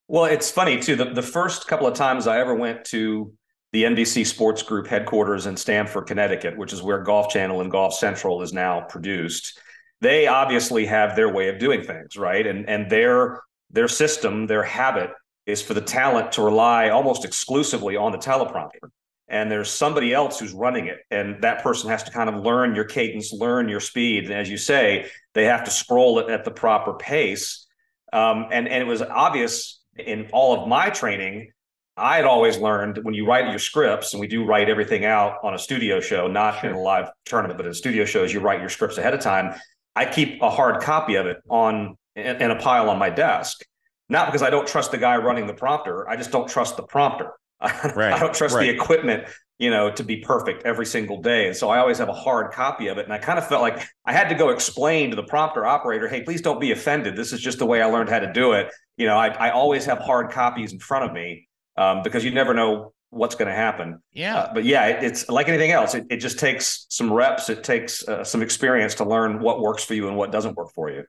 Well, 0.06 0.24
it's 0.24 0.50
funny 0.50 0.80
too. 0.80 0.96
The, 0.96 1.12
the 1.12 1.22
first 1.22 1.66
couple 1.66 1.86
of 1.86 1.94
times 1.94 2.26
I 2.26 2.40
ever 2.40 2.54
went 2.54 2.84
to 2.86 3.32
the 3.72 3.84
NBC 3.84 4.26
Sports 4.26 4.62
Group 4.62 4.86
headquarters 4.86 5.46
in 5.46 5.56
Stamford, 5.56 6.06
Connecticut, 6.06 6.56
which 6.56 6.72
is 6.72 6.82
where 6.82 7.02
Golf 7.02 7.28
Channel 7.28 7.60
and 7.60 7.70
Golf 7.70 7.92
Central 7.92 8.40
is 8.40 8.54
now 8.54 8.80
produced, 8.80 9.60
they 10.00 10.26
obviously 10.26 10.86
have 10.86 11.14
their 11.14 11.32
way 11.32 11.48
of 11.48 11.58
doing 11.58 11.82
things, 11.82 12.16
right? 12.16 12.46
And 12.46 12.68
and 12.68 12.90
their 12.90 13.42
their 13.70 13.88
system, 13.88 14.46
their 14.46 14.62
habit 14.62 15.10
is 15.48 15.62
for 15.62 15.72
the 15.72 15.80
talent 15.80 16.30
to 16.30 16.42
rely 16.42 16.90
almost 16.90 17.24
exclusively 17.24 17.96
on 17.96 18.12
the 18.12 18.18
teleprompter. 18.18 18.90
And 19.28 19.50
there's 19.50 19.70
somebody 19.70 20.12
else 20.12 20.38
who's 20.38 20.52
running 20.52 20.86
it. 20.86 20.98
And 21.10 21.42
that 21.42 21.62
person 21.62 21.88
has 21.88 22.02
to 22.04 22.10
kind 22.10 22.28
of 22.28 22.42
learn 22.44 22.74
your 22.74 22.84
cadence, 22.84 23.32
learn 23.32 23.68
your 23.68 23.80
speed. 23.80 24.24
And 24.24 24.34
as 24.34 24.50
you 24.50 24.58
say, 24.58 25.10
they 25.32 25.44
have 25.44 25.64
to 25.64 25.70
scroll 25.70 26.18
it 26.18 26.28
at 26.28 26.44
the 26.44 26.50
proper 26.50 26.94
pace. 26.94 27.66
Um, 28.12 28.46
and, 28.52 28.68
and 28.68 28.82
it 28.82 28.86
was 28.86 29.00
obvious 29.00 29.80
in 29.98 30.28
all 30.32 30.60
of 30.60 30.68
my 30.68 30.90
training. 30.90 31.50
I 31.96 32.16
had 32.16 32.26
always 32.26 32.58
learned 32.58 32.98
when 33.02 33.14
you 33.14 33.26
write 33.26 33.48
your 33.48 33.58
scripts, 33.58 34.12
and 34.12 34.20
we 34.20 34.28
do 34.28 34.44
write 34.44 34.68
everything 34.68 35.04
out 35.04 35.38
on 35.42 35.54
a 35.54 35.58
studio 35.58 35.98
show, 36.00 36.28
not 36.28 36.60
sure. 36.60 36.70
in 36.70 36.76
a 36.76 36.80
live 36.80 37.08
tournament, 37.24 37.56
but 37.56 37.66
in 37.66 37.74
studio 37.74 38.04
shows, 38.04 38.32
you 38.32 38.40
write 38.40 38.60
your 38.60 38.68
scripts 38.68 38.98
ahead 38.98 39.14
of 39.14 39.20
time. 39.20 39.58
I 39.96 40.04
keep 40.04 40.42
a 40.42 40.50
hard 40.50 40.82
copy 40.82 41.16
of 41.16 41.26
it 41.26 41.38
on 41.48 41.96
in, 42.14 42.40
in 42.40 42.50
a 42.50 42.56
pile 42.56 42.88
on 42.90 42.98
my 42.98 43.10
desk 43.10 43.62
not 44.08 44.26
because 44.26 44.42
I 44.42 44.50
don't 44.50 44.66
trust 44.66 44.90
the 44.90 44.98
guy 44.98 45.16
running 45.16 45.46
the 45.46 45.54
prompter. 45.54 46.08
I 46.08 46.16
just 46.16 46.30
don't 46.30 46.48
trust 46.48 46.76
the 46.76 46.82
prompter. 46.82 47.32
Right, 47.60 48.12
I 48.12 48.18
don't 48.18 48.34
trust 48.34 48.54
right. 48.54 48.66
the 48.66 48.70
equipment 48.70 49.28
you 49.58 49.70
know, 49.70 49.90
to 49.90 50.04
be 50.04 50.18
perfect 50.18 50.64
every 50.64 50.86
single 50.86 51.20
day. 51.20 51.48
And 51.48 51.56
so 51.56 51.68
I 51.68 51.78
always 51.78 51.98
have 51.98 52.08
a 52.08 52.14
hard 52.14 52.52
copy 52.52 52.86
of 52.86 52.98
it. 52.98 53.04
And 53.04 53.12
I 53.12 53.18
kind 53.18 53.38
of 53.38 53.48
felt 53.48 53.60
like 53.60 53.82
I 54.04 54.12
had 54.12 54.28
to 54.28 54.34
go 54.36 54.50
explain 54.50 55.10
to 55.10 55.16
the 55.16 55.24
prompter 55.24 55.66
operator, 55.66 56.06
hey, 56.08 56.22
please 56.22 56.40
don't 56.40 56.60
be 56.60 56.70
offended. 56.70 57.16
This 57.16 57.32
is 57.32 57.40
just 57.40 57.58
the 57.58 57.66
way 57.66 57.82
I 57.82 57.86
learned 57.86 58.08
how 58.08 58.20
to 58.20 58.32
do 58.32 58.52
it. 58.52 58.70
You 58.96 59.06
know, 59.06 59.16
I, 59.16 59.28
I 59.28 59.50
always 59.50 59.84
have 59.86 59.98
hard 59.98 60.30
copies 60.30 60.72
in 60.72 60.78
front 60.78 61.06
of 61.06 61.12
me 61.12 61.48
um, 61.76 62.02
because 62.02 62.24
you 62.24 62.30
never 62.30 62.54
know 62.54 62.92
what's 63.10 63.34
going 63.34 63.48
to 63.48 63.54
happen. 63.54 64.00
Yeah. 64.12 64.36
Uh, 64.36 64.54
but 64.54 64.64
yeah, 64.64 64.86
it, 64.86 65.02
it's 65.02 65.28
like 65.28 65.48
anything 65.48 65.72
else. 65.72 65.94
It, 65.94 66.06
it 66.08 66.18
just 66.18 66.38
takes 66.38 66.86
some 66.88 67.12
reps. 67.12 67.48
It 67.48 67.64
takes 67.64 68.06
uh, 68.06 68.22
some 68.22 68.42
experience 68.42 68.94
to 68.96 69.04
learn 69.04 69.40
what 69.40 69.60
works 69.60 69.82
for 69.82 69.94
you 69.94 70.06
and 70.06 70.16
what 70.16 70.30
doesn't 70.30 70.56
work 70.56 70.72
for 70.72 70.88
you. 70.88 71.04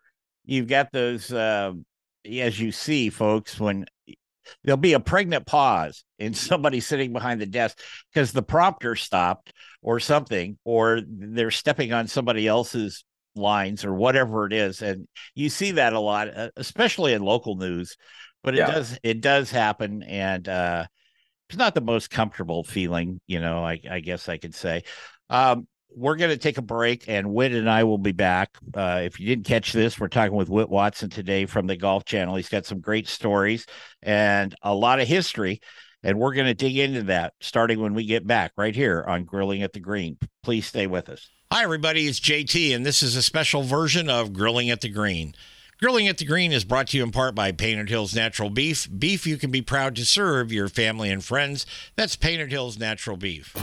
You've 0.46 0.68
got 0.68 0.92
those, 0.92 1.32
uh, 1.32 1.74
as 2.26 2.60
you 2.60 2.72
see, 2.72 3.10
folks, 3.10 3.60
when 3.60 3.86
there'll 4.64 4.78
be 4.78 4.94
a 4.94 5.00
pregnant 5.00 5.46
pause 5.46 6.04
in 6.18 6.34
somebody 6.34 6.80
sitting 6.80 7.14
behind 7.14 7.42
the 7.42 7.46
desk 7.46 7.80
because 8.14 8.32
the 8.32 8.44
prompter 8.44 8.96
stopped 8.96 9.54
or 9.82 10.00
something, 10.00 10.58
or 10.66 11.02
they're 11.08 11.52
stepping 11.52 11.94
on 11.94 12.08
somebody 12.08 12.48
else's 12.48 13.06
lines 13.36 13.86
or 13.86 13.94
whatever 13.94 14.46
it 14.46 14.54
is. 14.54 14.82
And 14.82 15.08
you 15.36 15.50
see 15.50 15.72
that 15.72 15.94
a 15.94 16.00
lot, 16.00 16.36
uh, 16.36 16.50
especially 16.58 17.14
in 17.14 17.22
local 17.22 17.56
news. 17.56 17.96
But 18.44 18.56
it 18.56 18.60
Yeah. 18.60 18.68
does 18.68 18.98
it 19.04 19.22
does 19.22 19.52
happen, 19.52 20.02
and 20.04 20.48
uh, 20.48 20.86
it's 21.50 21.58
not 21.58 21.76
the 21.76 21.82
most 21.82 22.10
comfortable 22.10 22.64
feeling, 22.64 23.22
you 23.28 23.40
know. 23.40 23.66
I, 23.66 23.80
I 23.90 24.00
guess 24.00 24.30
I 24.30 24.38
could 24.38 24.56
say. 24.56 24.84
Um, 25.30 25.68
we're 25.96 26.16
going 26.16 26.32
to 26.32 26.38
take 26.38 26.58
a 26.58 26.64
break, 26.64 27.08
and 27.08 27.34
Whit 27.34 27.52
and 27.52 27.70
I 27.70 27.84
will 27.84 27.98
be 27.98 28.12
back. 28.12 28.58
Uh, 28.74 29.02
if 29.04 29.20
you 29.20 29.28
didn't 29.28 29.46
catch 29.46 29.74
this, 29.74 30.00
we're 30.00 30.08
talking 30.08 30.36
with 30.36 30.50
Whit 30.50 30.70
Watson 30.70 31.10
today 31.10 31.46
from 31.46 31.68
the 31.68 31.76
Golf 31.76 32.06
Channel. 32.06 32.36
He's 32.36 32.50
got 32.50 32.66
some 32.66 32.80
great 32.80 33.08
stories 33.08 33.66
and 34.02 34.56
a 34.62 34.74
lot 34.74 35.00
of 35.00 35.08
history, 35.08 35.62
and 36.04 36.20
we're 36.20 36.34
going 36.34 36.48
to 36.48 36.54
dig 36.54 36.78
into 36.78 37.04
that 37.04 37.34
starting 37.40 37.82
when 37.82 37.94
we 37.94 38.06
get 38.06 38.26
back 38.26 38.54
right 38.58 38.76
here 38.76 39.04
on 39.08 39.26
Grilling 39.26 39.64
at 39.64 39.74
the 39.74 39.80
Green. 39.80 40.18
Please 40.44 40.66
stay 40.66 40.88
with 40.88 41.10
us. 41.10 41.30
Hi, 41.52 41.64
everybody. 41.64 42.08
It's 42.08 42.20
JT, 42.20 42.76
and 42.76 42.86
this 42.86 43.02
is 43.02 43.16
a 43.16 43.24
special 43.24 43.64
version 43.64 44.10
of 44.10 44.34
Grilling 44.34 44.70
at 44.70 44.82
the 44.82 44.90
Green. 44.90 45.34
Grilling 45.80 46.08
at 46.08 46.18
the 46.18 46.26
Green 46.26 46.52
is 46.52 46.66
brought 46.66 46.88
to 46.88 46.98
you 46.98 47.04
in 47.04 47.12
part 47.12 47.34
by 47.34 47.52
Painted 47.52 47.90
Hills 47.90 48.14
Natural 48.14 48.50
Beef. 48.50 48.88
Beef 49.00 49.26
you 49.26 49.38
can 49.38 49.50
be 49.50 49.62
proud 49.62 49.96
to 49.96 50.06
serve 50.06 50.52
your 50.52 50.68
family 50.68 51.10
and 51.10 51.24
friends. 51.24 51.66
That's 51.96 52.16
Painted 52.18 52.52
Hills 52.52 52.78
Natural 52.78 53.16
Beef. 53.16 53.56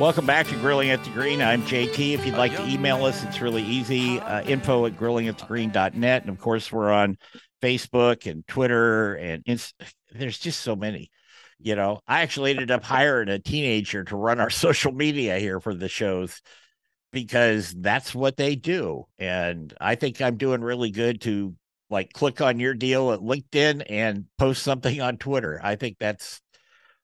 Welcome 0.00 0.24
back 0.24 0.46
to 0.46 0.56
Grilling 0.56 0.88
at 0.88 1.04
the 1.04 1.10
Green. 1.10 1.42
I'm 1.42 1.60
JT. 1.64 2.14
If 2.14 2.24
you'd 2.24 2.38
like 2.38 2.56
to 2.56 2.66
email 2.66 3.04
us, 3.04 3.22
it's 3.22 3.42
really 3.42 3.62
easy. 3.62 4.18
Uh, 4.18 4.40
info 4.44 4.86
at 4.86 4.96
grillingatthegreen.net. 4.96 6.22
And 6.22 6.30
of 6.30 6.40
course, 6.40 6.72
we're 6.72 6.90
on 6.90 7.18
Facebook 7.60 8.24
and 8.24 8.46
Twitter 8.48 9.16
and 9.16 9.42
Inst- 9.44 9.74
there's 10.10 10.38
just 10.38 10.62
so 10.62 10.74
many. 10.74 11.10
You 11.58 11.76
know, 11.76 12.00
I 12.08 12.22
actually 12.22 12.52
ended 12.52 12.70
up 12.70 12.82
hiring 12.82 13.28
a 13.28 13.38
teenager 13.38 14.02
to 14.04 14.16
run 14.16 14.40
our 14.40 14.48
social 14.50 14.90
media 14.90 15.38
here 15.38 15.60
for 15.60 15.74
the 15.74 15.90
shows 15.90 16.40
because 17.12 17.74
that's 17.76 18.14
what 18.14 18.38
they 18.38 18.56
do. 18.56 19.04
And 19.18 19.74
I 19.82 19.96
think 19.96 20.22
I'm 20.22 20.38
doing 20.38 20.62
really 20.62 20.92
good 20.92 21.20
to 21.22 21.54
like 21.90 22.14
click 22.14 22.40
on 22.40 22.58
your 22.58 22.72
deal 22.72 23.12
at 23.12 23.20
LinkedIn 23.20 23.82
and 23.86 24.24
post 24.38 24.62
something 24.62 24.98
on 25.02 25.18
Twitter. 25.18 25.60
I 25.62 25.76
think 25.76 25.98
that's 26.00 26.40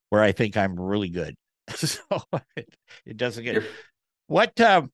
where 0.08 0.22
I 0.22 0.32
think 0.32 0.56
I'm 0.56 0.80
really 0.80 1.10
good. 1.10 1.36
so 1.74 2.00
it, 2.56 2.68
it 3.04 3.16
doesn't 3.16 3.44
get 3.44 3.54
You're- 3.54 3.66
what 4.28 4.60
um 4.60 4.90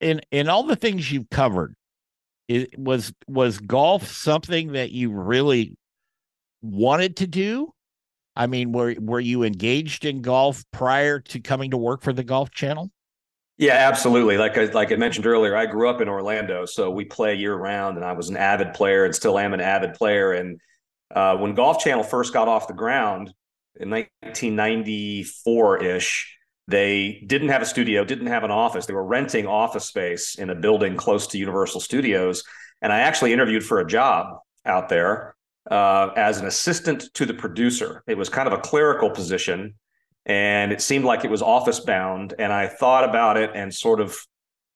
in 0.00 0.20
in 0.30 0.48
all 0.48 0.62
the 0.64 0.76
things 0.76 1.10
you've 1.10 1.30
covered 1.30 1.74
it 2.48 2.78
was 2.78 3.12
was 3.28 3.58
golf 3.58 4.06
something 4.06 4.72
that 4.72 4.90
you 4.92 5.10
really 5.12 5.76
wanted 6.62 7.16
to 7.16 7.26
do 7.26 7.72
i 8.36 8.46
mean 8.46 8.72
were 8.72 8.94
were 9.00 9.20
you 9.20 9.42
engaged 9.42 10.04
in 10.04 10.22
golf 10.22 10.64
prior 10.72 11.20
to 11.20 11.40
coming 11.40 11.70
to 11.70 11.76
work 11.76 12.02
for 12.02 12.12
the 12.12 12.24
golf 12.24 12.50
channel 12.50 12.90
Yeah, 13.58 13.74
absolutely. 13.74 14.38
Like 14.38 14.56
I, 14.56 14.64
like 14.72 14.90
I 14.90 14.96
mentioned 14.96 15.26
earlier, 15.26 15.54
I 15.54 15.66
grew 15.66 15.90
up 15.90 16.00
in 16.00 16.08
Orlando, 16.08 16.64
so 16.64 16.90
we 16.90 17.04
play 17.04 17.34
year 17.34 17.54
round, 17.54 17.96
and 17.98 18.04
I 18.06 18.12
was 18.12 18.30
an 18.30 18.36
avid 18.38 18.72
player 18.72 19.04
and 19.04 19.14
still 19.14 19.38
am 19.38 19.52
an 19.52 19.60
avid 19.60 19.92
player. 19.94 20.32
And 20.32 20.58
uh, 21.14 21.36
when 21.36 21.54
Golf 21.54 21.78
Channel 21.78 22.02
first 22.04 22.32
got 22.32 22.48
off 22.48 22.68
the 22.68 22.74
ground 22.74 23.34
in 23.76 23.90
1994 23.90 25.82
ish, 25.84 26.36
they 26.68 27.24
didn't 27.26 27.48
have 27.48 27.62
a 27.62 27.66
studio, 27.66 28.04
didn't 28.04 28.28
have 28.28 28.44
an 28.44 28.50
office. 28.50 28.86
They 28.86 28.94
were 28.94 29.04
renting 29.04 29.46
office 29.46 29.86
space 29.86 30.36
in 30.36 30.50
a 30.50 30.54
building 30.54 30.96
close 30.96 31.26
to 31.28 31.38
Universal 31.38 31.80
Studios, 31.80 32.44
and 32.82 32.92
I 32.92 33.00
actually 33.00 33.32
interviewed 33.32 33.64
for 33.64 33.80
a 33.80 33.86
job 33.86 34.38
out 34.64 34.88
there 34.88 35.34
uh, 35.70 36.10
as 36.16 36.38
an 36.38 36.46
assistant 36.46 37.12
to 37.14 37.26
the 37.26 37.34
producer. 37.34 38.02
It 38.06 38.16
was 38.16 38.28
kind 38.28 38.46
of 38.46 38.52
a 38.52 38.58
clerical 38.58 39.10
position 39.10 39.74
and 40.26 40.72
it 40.72 40.80
seemed 40.80 41.04
like 41.04 41.24
it 41.24 41.30
was 41.30 41.42
office 41.42 41.80
bound. 41.80 42.34
And 42.38 42.52
I 42.52 42.68
thought 42.68 43.08
about 43.08 43.36
it 43.36 43.50
and 43.54 43.74
sort 43.74 44.00
of 44.00 44.16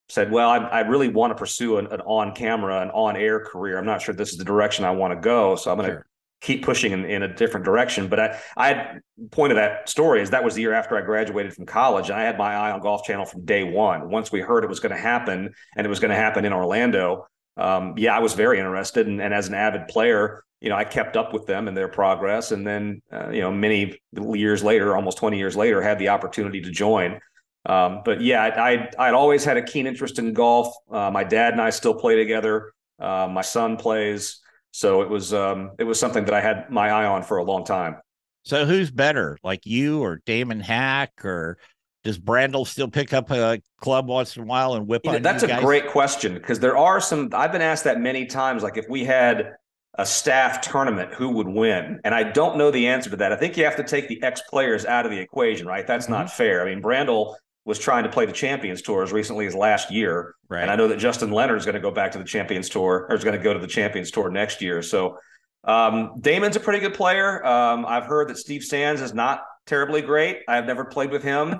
said, 0.08 0.30
well, 0.30 0.48
I, 0.50 0.58
I 0.58 0.80
really 0.80 1.08
want 1.08 1.30
to 1.32 1.34
pursue 1.34 1.78
an, 1.78 1.86
an 1.88 2.00
on 2.02 2.34
camera, 2.34 2.80
an 2.80 2.90
on 2.90 3.16
air 3.16 3.40
career. 3.40 3.78
I'm 3.78 3.86
not 3.86 4.02
sure 4.02 4.14
this 4.14 4.32
is 4.32 4.38
the 4.38 4.44
direction 4.44 4.84
I 4.84 4.90
want 4.90 5.12
to 5.14 5.20
go. 5.20 5.56
So 5.56 5.70
I'm 5.70 5.78
going 5.78 5.90
to 5.90 5.96
Sure. 5.96 6.06
Keep 6.44 6.62
pushing 6.62 6.92
in, 6.92 7.04
in 7.06 7.22
a 7.22 7.34
different 7.34 7.64
direction. 7.64 8.06
But 8.06 8.20
I, 8.20 8.40
I 8.56 8.68
had 8.68 9.00
point 9.30 9.50
of 9.50 9.56
that 9.56 9.88
story 9.88 10.20
is 10.20 10.30
that 10.30 10.44
was 10.44 10.54
the 10.54 10.60
year 10.60 10.74
after 10.74 10.96
I 10.96 11.00
graduated 11.00 11.54
from 11.54 11.64
college. 11.64 12.10
And 12.10 12.18
I 12.18 12.22
had 12.22 12.36
my 12.36 12.54
eye 12.54 12.70
on 12.70 12.80
Golf 12.80 13.04
Channel 13.04 13.24
from 13.24 13.44
day 13.44 13.64
one. 13.64 14.10
Once 14.10 14.30
we 14.30 14.40
heard 14.40 14.62
it 14.62 14.68
was 14.68 14.78
going 14.78 14.94
to 14.94 15.00
happen 15.00 15.54
and 15.76 15.86
it 15.86 15.88
was 15.88 16.00
going 16.00 16.10
to 16.10 16.16
happen 16.16 16.44
in 16.44 16.52
Orlando, 16.52 17.26
um, 17.56 17.94
yeah, 17.96 18.14
I 18.14 18.18
was 18.20 18.34
very 18.34 18.58
interested. 18.58 19.06
And, 19.06 19.22
and 19.22 19.32
as 19.32 19.48
an 19.48 19.54
avid 19.54 19.88
player, 19.88 20.44
you 20.60 20.68
know, 20.68 20.76
I 20.76 20.84
kept 20.84 21.16
up 21.16 21.32
with 21.32 21.46
them 21.46 21.66
and 21.66 21.76
their 21.76 21.88
progress. 21.88 22.52
And 22.52 22.66
then, 22.66 23.00
uh, 23.10 23.30
you 23.30 23.40
know, 23.40 23.50
many 23.50 23.98
years 24.12 24.62
later, 24.62 24.94
almost 24.94 25.18
20 25.18 25.38
years 25.38 25.56
later, 25.56 25.80
had 25.80 25.98
the 25.98 26.10
opportunity 26.10 26.60
to 26.60 26.70
join. 26.70 27.20
Um, 27.66 28.02
but 28.04 28.20
yeah, 28.20 28.42
I, 28.42 28.72
I, 28.72 28.90
I'd 28.98 29.14
always 29.14 29.44
had 29.44 29.56
a 29.56 29.62
keen 29.62 29.86
interest 29.86 30.18
in 30.18 30.34
golf. 30.34 30.74
Uh, 30.90 31.10
my 31.10 31.24
dad 31.24 31.54
and 31.54 31.62
I 31.62 31.70
still 31.70 31.94
play 31.94 32.16
together. 32.16 32.72
Uh, 32.98 33.28
my 33.30 33.40
son 33.40 33.78
plays. 33.78 34.40
So 34.76 35.02
it 35.02 35.08
was, 35.08 35.32
um, 35.32 35.70
it 35.78 35.84
was 35.84 36.00
something 36.00 36.24
that 36.24 36.34
I 36.34 36.40
had 36.40 36.68
my 36.68 36.90
eye 36.90 37.06
on 37.06 37.22
for 37.22 37.36
a 37.36 37.44
long 37.44 37.64
time. 37.64 37.96
so 38.42 38.66
who's 38.66 38.90
better 38.90 39.38
like 39.44 39.64
you 39.64 40.02
or 40.02 40.20
damon 40.26 40.58
hack 40.58 41.12
or 41.24 41.56
does 42.02 42.18
brandel 42.18 42.66
still 42.66 42.88
pick 42.88 43.12
up 43.12 43.30
a 43.30 43.60
club 43.80 44.08
once 44.08 44.36
in 44.36 44.42
a 44.42 44.46
while 44.46 44.74
and 44.74 44.86
whip 44.88 45.02
You 45.04 45.12
know, 45.12 45.18
that's 45.20 45.44
a 45.44 45.46
guys? 45.46 45.62
great 45.62 45.86
question 45.86 46.34
because 46.34 46.58
there 46.58 46.76
are 46.76 47.00
some. 47.00 47.30
I've 47.32 47.52
been 47.52 47.62
asked 47.62 47.84
that 47.84 48.00
many 48.00 48.26
times. 48.26 48.62
Like 48.64 48.76
if 48.76 48.86
we 48.88 49.04
had 49.04 49.54
a 49.96 50.04
staff 50.04 50.60
tournament, 50.60 51.14
who 51.14 51.28
would 51.30 51.46
win? 51.48 52.00
And 52.04 52.12
I 52.14 52.24
don't 52.24 52.58
know 52.58 52.70
the 52.72 52.88
answer 52.88 53.08
to 53.10 53.16
that. 53.16 53.32
I 53.32 53.36
think 53.36 53.56
you 53.56 53.64
have 53.64 53.76
to 53.76 53.84
take 53.84 54.08
the 54.08 54.20
ex 54.24 54.42
players 54.50 54.84
out 54.84 55.06
of 55.06 55.12
the 55.12 55.18
equation, 55.20 55.66
right? 55.68 55.86
That's 55.86 56.08
not 56.08 56.26
Mm-hmm. 56.26 56.36
fair. 56.36 56.62
I 56.62 56.74
mean, 56.74 56.82
Brandel 56.82 57.36
was 57.64 57.78
trying 57.78 58.04
to 58.04 58.10
play 58.10 58.26
the 58.26 58.32
Champions 58.32 58.82
Tour 58.82 59.02
as 59.02 59.12
recently 59.12 59.46
as 59.46 59.54
last 59.54 59.90
year, 59.90 60.34
right 60.48 60.62
and 60.62 60.70
I 60.70 60.76
know 60.76 60.88
that 60.88 60.98
Justin 60.98 61.30
Leonard 61.30 61.58
is 61.58 61.64
going 61.64 61.74
to 61.74 61.80
go 61.80 61.90
back 61.90 62.12
to 62.12 62.18
the 62.18 62.24
Champions 62.24 62.68
Tour 62.68 63.06
or 63.08 63.14
is 63.14 63.24
going 63.24 63.36
to 63.36 63.42
go 63.42 63.52
to 63.52 63.58
the 63.58 63.66
Champions 63.66 64.10
Tour 64.10 64.30
next 64.30 64.60
year. 64.60 64.82
So 64.82 65.18
um, 65.64 66.20
Damon's 66.20 66.56
a 66.56 66.60
pretty 66.60 66.80
good 66.80 66.94
player. 66.94 67.44
Um, 67.44 67.86
I've 67.86 68.06
heard 68.06 68.28
that 68.28 68.38
Steve 68.38 68.62
Sands 68.62 69.00
is 69.00 69.14
not 69.14 69.42
terribly 69.66 70.02
great. 70.02 70.40
I've 70.46 70.66
never 70.66 70.84
played 70.84 71.10
with 71.10 71.22
him. 71.22 71.54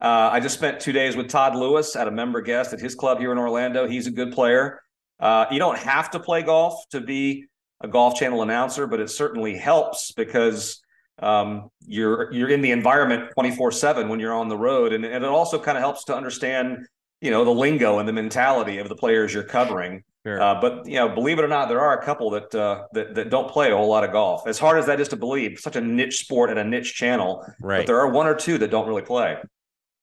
Uh, 0.00 0.30
I 0.32 0.40
just 0.40 0.56
spent 0.56 0.80
two 0.80 0.92
days 0.92 1.16
with 1.16 1.28
Todd 1.28 1.54
Lewis 1.54 1.94
at 1.94 2.08
a 2.08 2.10
member 2.10 2.40
guest 2.40 2.72
at 2.72 2.80
his 2.80 2.94
club 2.94 3.20
here 3.20 3.30
in 3.30 3.38
Orlando. 3.38 3.86
He's 3.86 4.06
a 4.06 4.10
good 4.10 4.32
player. 4.32 4.80
Uh, 5.20 5.46
you 5.50 5.58
don't 5.58 5.78
have 5.78 6.10
to 6.10 6.18
play 6.18 6.42
golf 6.42 6.88
to 6.90 7.00
be 7.00 7.46
a 7.80 7.88
Golf 7.88 8.16
Channel 8.16 8.42
announcer, 8.42 8.86
but 8.86 9.00
it 9.00 9.10
certainly 9.10 9.56
helps 9.56 10.12
because 10.12 10.82
um, 11.18 11.68
you're 11.86 12.32
you're 12.32 12.48
in 12.48 12.62
the 12.62 12.70
environment 12.70 13.30
24 13.34 13.72
seven 13.72 14.08
when 14.08 14.20
you're 14.20 14.34
on 14.34 14.48
the 14.48 14.56
road, 14.56 14.92
and, 14.92 15.04
and 15.04 15.24
it 15.24 15.28
also 15.28 15.58
kind 15.58 15.76
of 15.76 15.82
helps 15.82 16.04
to 16.04 16.16
understand 16.16 16.86
you 17.20 17.30
know 17.30 17.44
the 17.44 17.50
lingo 17.50 17.98
and 17.98 18.08
the 18.08 18.12
mentality 18.12 18.78
of 18.78 18.88
the 18.88 18.96
players 18.96 19.32
you're 19.32 19.44
covering. 19.44 20.02
Sure. 20.24 20.40
Uh, 20.40 20.60
but 20.60 20.86
you 20.86 20.94
know, 20.94 21.08
believe 21.08 21.40
it 21.40 21.44
or 21.44 21.48
not, 21.48 21.68
there 21.68 21.80
are 21.80 21.98
a 21.98 22.04
couple 22.04 22.30
that 22.30 22.54
uh, 22.54 22.84
that 22.92 23.14
that 23.14 23.30
don't 23.30 23.50
play 23.50 23.72
a 23.72 23.76
whole 23.76 23.88
lot 23.88 24.04
of 24.04 24.12
golf. 24.12 24.46
As 24.46 24.58
hard 24.58 24.78
as 24.78 24.86
that 24.86 25.00
is 25.00 25.08
to 25.08 25.16
believe, 25.16 25.58
such 25.58 25.76
a 25.76 25.80
niche 25.80 26.18
sport 26.18 26.50
and 26.50 26.58
a 26.58 26.64
niche 26.64 26.94
channel, 26.94 27.44
right 27.60 27.78
but 27.78 27.86
there 27.86 27.98
are 27.98 28.08
one 28.08 28.26
or 28.26 28.34
two 28.34 28.58
that 28.58 28.70
don't 28.70 28.86
really 28.86 29.02
play. 29.02 29.36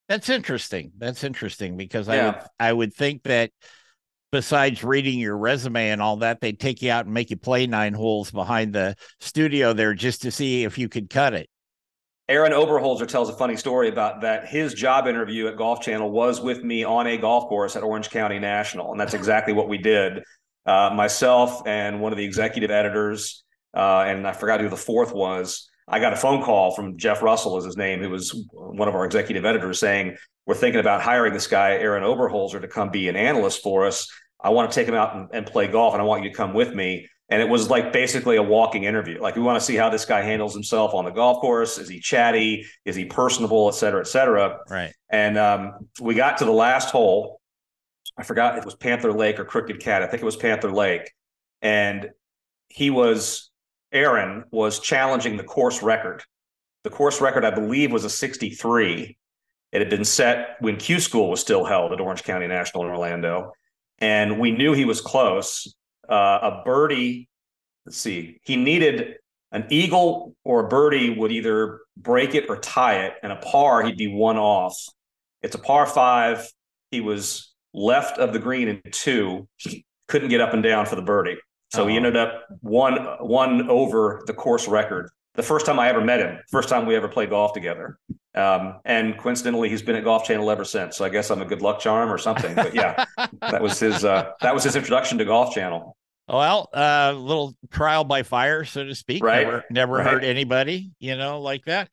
That's 0.09 0.27
interesting. 0.27 0.91
That's 0.97 1.23
interesting 1.23 1.77
because 1.77 2.09
I 2.09 2.25
would 2.25 2.35
I 2.59 2.73
would 2.73 2.93
think 2.93 3.23
that 3.23 3.51
besides 4.31 4.83
reading 4.83 5.19
your 5.19 5.37
resume 5.37 5.89
and 5.89 6.01
all 6.01 6.17
that, 6.17 6.41
they'd 6.41 6.59
take 6.59 6.81
you 6.81 6.91
out 6.91 7.05
and 7.05 7.13
make 7.13 7.29
you 7.29 7.37
play 7.37 7.67
nine 7.67 7.93
holes 7.93 8.31
behind 8.31 8.73
the 8.73 8.95
studio 9.19 9.73
there 9.73 9.93
just 9.93 10.21
to 10.23 10.31
see 10.31 10.63
if 10.63 10.77
you 10.77 10.89
could 10.89 11.09
cut 11.09 11.33
it. 11.33 11.49
Arron 12.27 12.51
Oberholser 12.51 13.07
tells 13.07 13.27
a 13.27 13.33
funny 13.33 13.55
story 13.55 13.89
about 13.89 14.21
that. 14.21 14.47
His 14.47 14.75
job 14.75 15.07
interview 15.07 15.47
at 15.47 15.57
Golf 15.57 15.81
Channel 15.81 16.11
was 16.11 16.39
with 16.39 16.63
me 16.63 16.83
on 16.83 17.07
a 17.07 17.17
golf 17.17 17.49
course 17.49 17.75
at 17.75 17.81
Orange 17.81 18.11
County 18.11 18.37
National, 18.37 18.91
and 18.91 18.99
that's 18.99 19.15
exactly 19.15 19.51
what 19.51 19.67
we 19.67 19.79
did. 19.79 20.21
Uh, 20.63 20.91
myself 20.93 21.65
and 21.65 21.99
one 21.99 22.11
of 22.11 22.19
the 22.19 22.23
executive 22.23 22.69
editors, 22.69 23.43
uh, 23.75 24.01
and 24.01 24.27
I 24.27 24.33
forgot 24.33 24.61
who 24.61 24.69
the 24.69 24.77
fourth 24.77 25.11
was. 25.11 25.67
I 25.87 25.99
got 25.99 26.13
a 26.13 26.17
phone 26.17 26.43
call 26.43 26.75
from 26.75 26.99
Jeff 26.99 27.23
Russell, 27.23 27.57
is 27.57 27.65
his 27.65 27.77
name, 27.77 27.99
who 27.99 28.11
was 28.11 28.45
one 28.51 28.87
of 28.87 28.93
our 28.93 29.05
executive 29.05 29.43
editors, 29.43 29.79
saying 29.79 30.15
we're 30.49 30.55
thinking 30.55 30.79
about 30.79 31.03
hiring 31.03 31.31
this 31.31 31.45
guy, 31.45 31.73
Arron 31.73 32.01
Oberholser, 32.01 32.59
to 32.59 32.67
come 32.67 32.89
be 32.89 33.07
an 33.07 33.15
analyst 33.15 33.61
for 33.61 33.85
us. 33.85 34.11
I 34.41 34.49
want 34.49 34.71
to 34.71 34.73
take 34.73 34.87
him 34.87 34.95
out 34.95 35.15
and, 35.15 35.29
and 35.31 35.45
play 35.45 35.67
golf, 35.67 35.93
and 35.93 36.01
I 36.01 36.05
want 36.05 36.23
you 36.23 36.31
to 36.31 36.35
come 36.35 36.55
with 36.55 36.73
me. 36.73 37.07
And 37.29 37.39
it 37.39 37.47
was 37.47 37.69
like 37.69 37.93
basically 37.93 38.35
a 38.35 38.41
walking 38.41 38.85
interview. 38.85 39.21
Like 39.21 39.35
we 39.35 39.43
want 39.43 39.59
to 39.59 39.63
see 39.63 39.75
how 39.75 39.91
this 39.91 40.05
guy 40.05 40.23
handles 40.23 40.55
himself 40.55 40.95
on 40.95 41.05
the 41.05 41.11
golf 41.11 41.39
course. 41.39 41.77
Is 41.77 41.87
he 41.87 41.99
chatty? 41.99 42.65
Is 42.83 42.95
he 42.95 43.05
personable? 43.05 43.67
Et 43.67 43.75
cetera, 43.75 44.01
et 44.01 44.07
cetera. 44.07 44.57
Right. 44.67 44.91
And 45.07 45.37
um, 45.37 45.87
we 46.01 46.15
got 46.15 46.39
to 46.39 46.45
the 46.45 46.51
last 46.51 46.89
hole. 46.89 47.41
I 48.17 48.23
forgot 48.23 48.55
if 48.57 48.63
it 48.63 48.65
was 48.65 48.75
Panther 48.75 49.13
Lake 49.13 49.39
or 49.39 49.45
Crooked 49.45 49.79
Cat. 49.79 50.01
I 50.01 50.07
think 50.07 50.23
it 50.23 50.25
was 50.25 50.35
Panther 50.35 50.71
Lake. 50.71 51.11
And 51.61 52.09
he 52.69 52.89
was 52.89 53.51
Arron 53.91 54.45
was 54.49 54.79
challenging 54.79 55.37
the 55.37 55.43
course 55.43 55.83
record. 55.83 56.23
The 56.83 56.89
course 56.89 57.21
record, 57.21 57.45
I 57.45 57.51
believe, 57.51 57.91
was 57.91 58.03
a 58.03 58.09
63. 58.09 59.15
It 59.71 59.79
had 59.81 59.89
been 59.89 60.05
set 60.05 60.55
when 60.59 60.77
Q 60.77 60.99
School 60.99 61.29
was 61.29 61.39
still 61.39 61.63
held 61.65 61.91
at 61.93 61.99
Orange 61.99 62.23
County 62.23 62.47
National 62.47 62.83
in 62.85 62.89
Orlando. 62.89 63.53
And 63.99 64.39
we 64.39 64.51
knew 64.51 64.73
he 64.73 64.85
was 64.85 65.01
close. 65.01 65.73
Uh, 66.07 66.39
a 66.41 66.61
birdie, 66.65 67.29
let's 67.85 67.97
see, 67.97 68.39
he 68.43 68.55
needed 68.55 69.15
an 69.51 69.65
eagle 69.69 70.35
or 70.43 70.65
a 70.65 70.67
birdie 70.67 71.11
would 71.17 71.31
either 71.31 71.81
break 71.97 72.33
it 72.35 72.45
or 72.49 72.57
tie 72.57 73.05
it, 73.05 73.13
and 73.23 73.31
a 73.31 73.35
par, 73.37 73.83
he'd 73.83 73.97
be 73.97 74.07
one 74.07 74.37
off. 74.37 74.75
It's 75.41 75.55
a 75.55 75.59
par 75.59 75.85
five. 75.85 76.47
He 76.91 77.01
was 77.01 77.53
left 77.73 78.17
of 78.17 78.33
the 78.33 78.39
green 78.39 78.67
in 78.67 78.81
two, 78.91 79.47
couldn't 80.07 80.29
get 80.29 80.41
up 80.41 80.53
and 80.53 80.63
down 80.63 80.85
for 80.85 80.95
the 80.95 81.01
birdie. 81.03 81.37
So 81.71 81.85
he 81.85 81.93
Oh. 81.93 81.97
ended 81.97 82.15
up 82.15 82.45
one 82.61 82.95
one 83.19 83.69
over 83.69 84.23
the 84.25 84.33
course 84.33 84.67
record. 84.67 85.09
The 85.35 85.43
first 85.43 85.65
time 85.67 85.79
I 85.79 85.89
ever 85.89 86.01
met 86.01 86.19
him, 86.19 86.39
first 86.49 86.69
time 86.69 86.87
we 86.87 86.95
ever 86.95 87.07
played 87.07 87.29
golf 87.29 87.53
together. 87.53 87.97
Um, 88.35 88.79
and 88.85 89.17
coincidentally, 89.17 89.69
he's 89.69 89.81
been 89.81 89.95
at 89.95 90.03
Golf 90.03 90.25
Channel 90.25 90.49
ever 90.51 90.63
since. 90.63 90.97
So 90.97 91.05
I 91.05 91.09
guess 91.09 91.29
I'm 91.31 91.41
a 91.41 91.45
good 91.45 91.61
luck 91.61 91.79
charm 91.79 92.11
or 92.11 92.17
something. 92.17 92.53
But 92.55 92.75
yeah, 92.75 93.05
that 93.41 93.61
was 93.61 93.79
his 93.79 94.05
uh, 94.05 94.31
that 94.41 94.53
was 94.53 94.63
his 94.63 94.75
introduction 94.75 95.17
to 95.17 95.25
Golf 95.25 95.53
Channel. 95.53 95.95
Well, 96.27 96.69
a 96.73 96.77
uh, 96.77 97.13
little 97.13 97.55
trial 97.71 98.03
by 98.03 98.21
fire, 98.21 98.63
so 98.63 98.83
to 98.83 98.93
speak. 98.93 99.23
Right, 99.23 99.45
Never, 99.45 99.65
never 99.71 99.93
right. 99.95 100.05
hurt 100.05 100.23
anybody, 100.23 100.91
you 100.99 101.17
know, 101.17 101.41
like 101.41 101.65
that. 101.65 101.89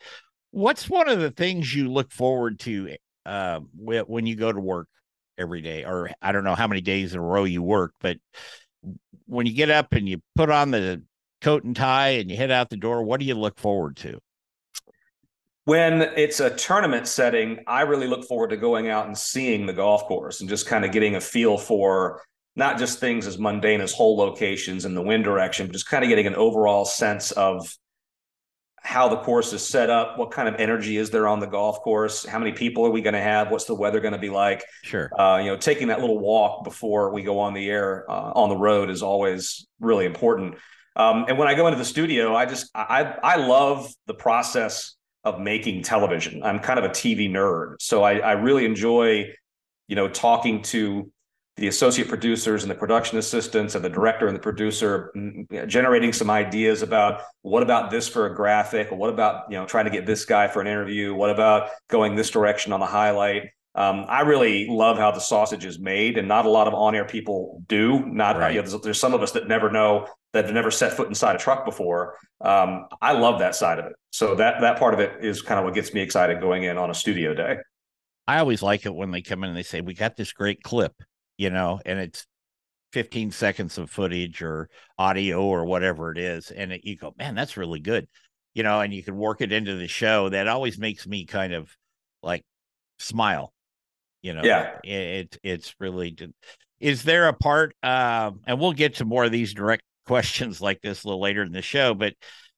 What's 0.50 0.90
one 0.90 1.08
of 1.08 1.20
the 1.20 1.30
things 1.30 1.74
you 1.74 1.90
look 1.90 2.12
forward 2.12 2.58
to 2.60 2.96
uh, 3.24 3.60
when 3.74 4.26
you 4.26 4.36
go 4.36 4.52
to 4.52 4.60
work 4.60 4.88
every 5.38 5.62
day? 5.62 5.84
Or 5.84 6.10
I 6.20 6.32
don't 6.32 6.44
know 6.44 6.54
how 6.54 6.66
many 6.66 6.82
days 6.82 7.14
in 7.14 7.18
a 7.18 7.22
row 7.22 7.44
you 7.44 7.62
work, 7.62 7.94
but 8.00 8.18
when 9.24 9.46
you 9.46 9.54
get 9.54 9.70
up 9.70 9.92
and 9.92 10.06
you 10.06 10.20
put 10.34 10.50
on 10.50 10.70
the 10.70 11.02
coat 11.40 11.64
and 11.64 11.74
tie 11.74 12.10
and 12.10 12.30
you 12.30 12.36
head 12.36 12.50
out 12.50 12.68
the 12.68 12.76
door, 12.76 13.02
what 13.02 13.20
do 13.20 13.26
you 13.26 13.34
look 13.34 13.58
forward 13.58 13.96
to? 13.98 14.20
When 15.66 16.00
it's 16.00 16.38
a 16.38 16.50
tournament 16.50 17.08
setting, 17.08 17.58
I 17.66 17.80
really 17.80 18.06
look 18.06 18.24
forward 18.24 18.50
to 18.50 18.56
going 18.56 18.88
out 18.88 19.06
and 19.06 19.18
seeing 19.18 19.66
the 19.66 19.72
golf 19.72 20.04
course 20.04 20.40
and 20.40 20.48
just 20.48 20.64
kind 20.64 20.84
of 20.84 20.92
getting 20.92 21.16
a 21.16 21.20
feel 21.20 21.58
for 21.58 22.22
not 22.54 22.78
just 22.78 23.00
things 23.00 23.26
as 23.26 23.36
mundane 23.36 23.80
as 23.80 23.92
hole 23.92 24.16
locations 24.16 24.84
and 24.84 24.96
the 24.96 25.02
wind 25.02 25.24
direction, 25.24 25.66
but 25.66 25.72
just 25.72 25.88
kind 25.88 26.04
of 26.04 26.08
getting 26.08 26.28
an 26.28 26.36
overall 26.36 26.84
sense 26.84 27.32
of 27.32 27.68
how 28.80 29.08
the 29.08 29.16
course 29.16 29.52
is 29.52 29.66
set 29.66 29.90
up, 29.90 30.16
what 30.16 30.30
kind 30.30 30.48
of 30.48 30.54
energy 30.60 30.98
is 30.98 31.10
there 31.10 31.26
on 31.26 31.40
the 31.40 31.46
golf 31.46 31.80
course, 31.80 32.24
how 32.24 32.38
many 32.38 32.52
people 32.52 32.86
are 32.86 32.90
we 32.90 33.00
going 33.02 33.14
to 33.14 33.20
have, 33.20 33.50
what's 33.50 33.64
the 33.64 33.74
weather 33.74 33.98
going 33.98 34.14
to 34.14 34.20
be 34.20 34.30
like. 34.30 34.64
Sure. 34.84 35.10
Uh, 35.20 35.38
you 35.38 35.46
know, 35.46 35.56
taking 35.56 35.88
that 35.88 36.00
little 36.00 36.20
walk 36.20 36.62
before 36.62 37.12
we 37.12 37.24
go 37.24 37.40
on 37.40 37.54
the 37.54 37.68
air 37.68 38.08
uh, 38.08 38.30
on 38.36 38.50
the 38.50 38.56
road 38.56 38.88
is 38.88 39.02
always 39.02 39.66
really 39.80 40.06
important. 40.06 40.54
Um, 40.94 41.24
and 41.26 41.36
when 41.36 41.48
I 41.48 41.54
go 41.54 41.66
into 41.66 41.78
the 41.78 41.84
studio, 41.84 42.36
I 42.36 42.46
just 42.46 42.70
I 42.72 43.16
I 43.22 43.36
love 43.36 43.92
the 44.06 44.14
process 44.14 44.95
of 45.26 45.40
making 45.40 45.82
television. 45.82 46.42
I'm 46.42 46.60
kind 46.60 46.78
of 46.78 46.84
a 46.84 46.88
TV 46.88 47.28
nerd, 47.28 47.74
so 47.80 48.04
I, 48.04 48.18
I 48.18 48.32
really 48.32 48.64
enjoy, 48.64 49.34
you 49.88 49.96
know, 49.96 50.08
talking 50.08 50.62
to 50.62 51.10
the 51.56 51.66
associate 51.68 52.08
producers 52.08 52.62
and 52.62 52.70
the 52.70 52.76
production 52.76 53.18
assistants 53.18 53.74
and 53.74 53.84
the 53.84 53.88
director 53.88 54.28
and 54.28 54.36
the 54.36 54.40
producer, 54.40 55.12
generating 55.66 56.12
some 56.12 56.30
ideas 56.30 56.82
about 56.82 57.22
what 57.42 57.62
about 57.62 57.90
this 57.90 58.06
for 58.06 58.26
a 58.26 58.34
graphic, 58.34 58.92
what 58.92 59.10
about 59.10 59.50
you 59.50 59.56
know 59.56 59.66
trying 59.66 59.86
to 59.86 59.90
get 59.90 60.06
this 60.06 60.24
guy 60.24 60.46
for 60.46 60.60
an 60.60 60.68
interview, 60.68 61.12
what 61.14 61.30
about 61.30 61.70
going 61.88 62.14
this 62.14 62.30
direction 62.30 62.72
on 62.72 62.78
the 62.78 62.86
highlight. 62.86 63.50
Um, 63.76 64.06
I 64.08 64.22
really 64.22 64.66
love 64.68 64.96
how 64.96 65.10
the 65.10 65.20
sausage 65.20 65.64
is 65.64 65.78
made, 65.78 66.16
and 66.16 66.26
not 66.26 66.46
a 66.46 66.48
lot 66.48 66.66
of 66.66 66.74
on-air 66.74 67.04
people 67.04 67.62
do. 67.68 68.04
Not 68.06 68.38
Right. 68.38 68.54
you 68.54 68.62
know, 68.62 68.68
there's, 68.68 68.82
there's 68.82 69.00
some 69.00 69.12
of 69.14 69.22
us 69.22 69.32
that 69.32 69.48
never 69.48 69.70
know 69.70 70.08
that 70.32 70.46
have 70.46 70.54
never 70.54 70.70
set 70.70 70.94
foot 70.94 71.08
inside 71.08 71.36
a 71.36 71.38
truck 71.38 71.64
before. 71.64 72.16
Um, 72.40 72.86
I 73.00 73.12
love 73.12 73.38
that 73.40 73.54
side 73.54 73.78
of 73.78 73.86
it. 73.86 73.92
So 74.10 74.34
that 74.36 74.60
that 74.62 74.78
part 74.78 74.94
of 74.94 75.00
it 75.00 75.24
is 75.24 75.42
kind 75.42 75.58
of 75.58 75.64
what 75.64 75.74
gets 75.74 75.92
me 75.92 76.00
excited 76.00 76.40
going 76.40 76.64
in 76.64 76.78
on 76.78 76.90
a 76.90 76.94
studio 76.94 77.34
day. 77.34 77.58
I 78.26 78.38
always 78.38 78.62
like 78.62 78.86
it 78.86 78.94
when 78.94 79.10
they 79.10 79.22
come 79.22 79.44
in 79.44 79.50
and 79.50 79.56
they 79.56 79.62
say, 79.62 79.80
We 79.82 79.94
got 79.94 80.16
this 80.16 80.32
great 80.32 80.62
clip, 80.62 80.94
you 81.36 81.50
know, 81.50 81.80
and 81.84 81.98
it's 81.98 82.26
15 82.92 83.30
seconds 83.30 83.78
of 83.78 83.90
footage 83.90 84.42
or 84.42 84.68
audio 84.98 85.42
or 85.42 85.64
whatever 85.64 86.10
it 86.10 86.18
is. 86.18 86.50
And 86.50 86.72
it, 86.72 86.80
you 86.84 86.96
go, 86.96 87.14
Man, 87.18 87.34
that's 87.34 87.56
really 87.56 87.80
good, 87.80 88.08
you 88.54 88.62
know, 88.62 88.80
and 88.80 88.92
you 88.92 89.02
can 89.02 89.16
work 89.16 89.40
it 89.42 89.52
into 89.52 89.76
the 89.76 89.88
show. 89.88 90.28
That 90.30 90.48
always 90.48 90.78
makes 90.78 91.06
me 91.06 91.24
kind 91.24 91.52
of 91.52 91.70
like 92.22 92.44
smile, 92.98 93.52
you 94.26 94.34
know. 94.34 94.42
Yeah. 94.42 94.78
It, 94.82 94.90
it 94.90 95.38
it's 95.42 95.74
really 95.78 96.16
is 96.80 97.04
there 97.04 97.28
a 97.28 97.32
part 97.32 97.74
um 97.82 98.40
and 98.46 98.60
we'll 98.60 98.72
get 98.72 98.96
to 98.96 99.04
more 99.04 99.24
of 99.24 99.32
these 99.32 99.54
direct 99.54 99.84
questions 100.06 100.60
like 100.60 100.82
this 100.82 101.04
a 101.04 101.06
little 101.06 101.20
later 101.20 101.42
in 101.42 101.52
the 101.52 101.62
show, 101.62 101.94
but 101.94 102.14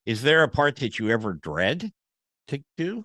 is 0.07 0.23
there 0.23 0.43
a 0.43 0.49
part 0.49 0.77
that 0.77 0.99
you 0.99 1.11
ever 1.11 1.35
dread 1.35 1.91
to 2.49 2.63
do? 2.79 3.05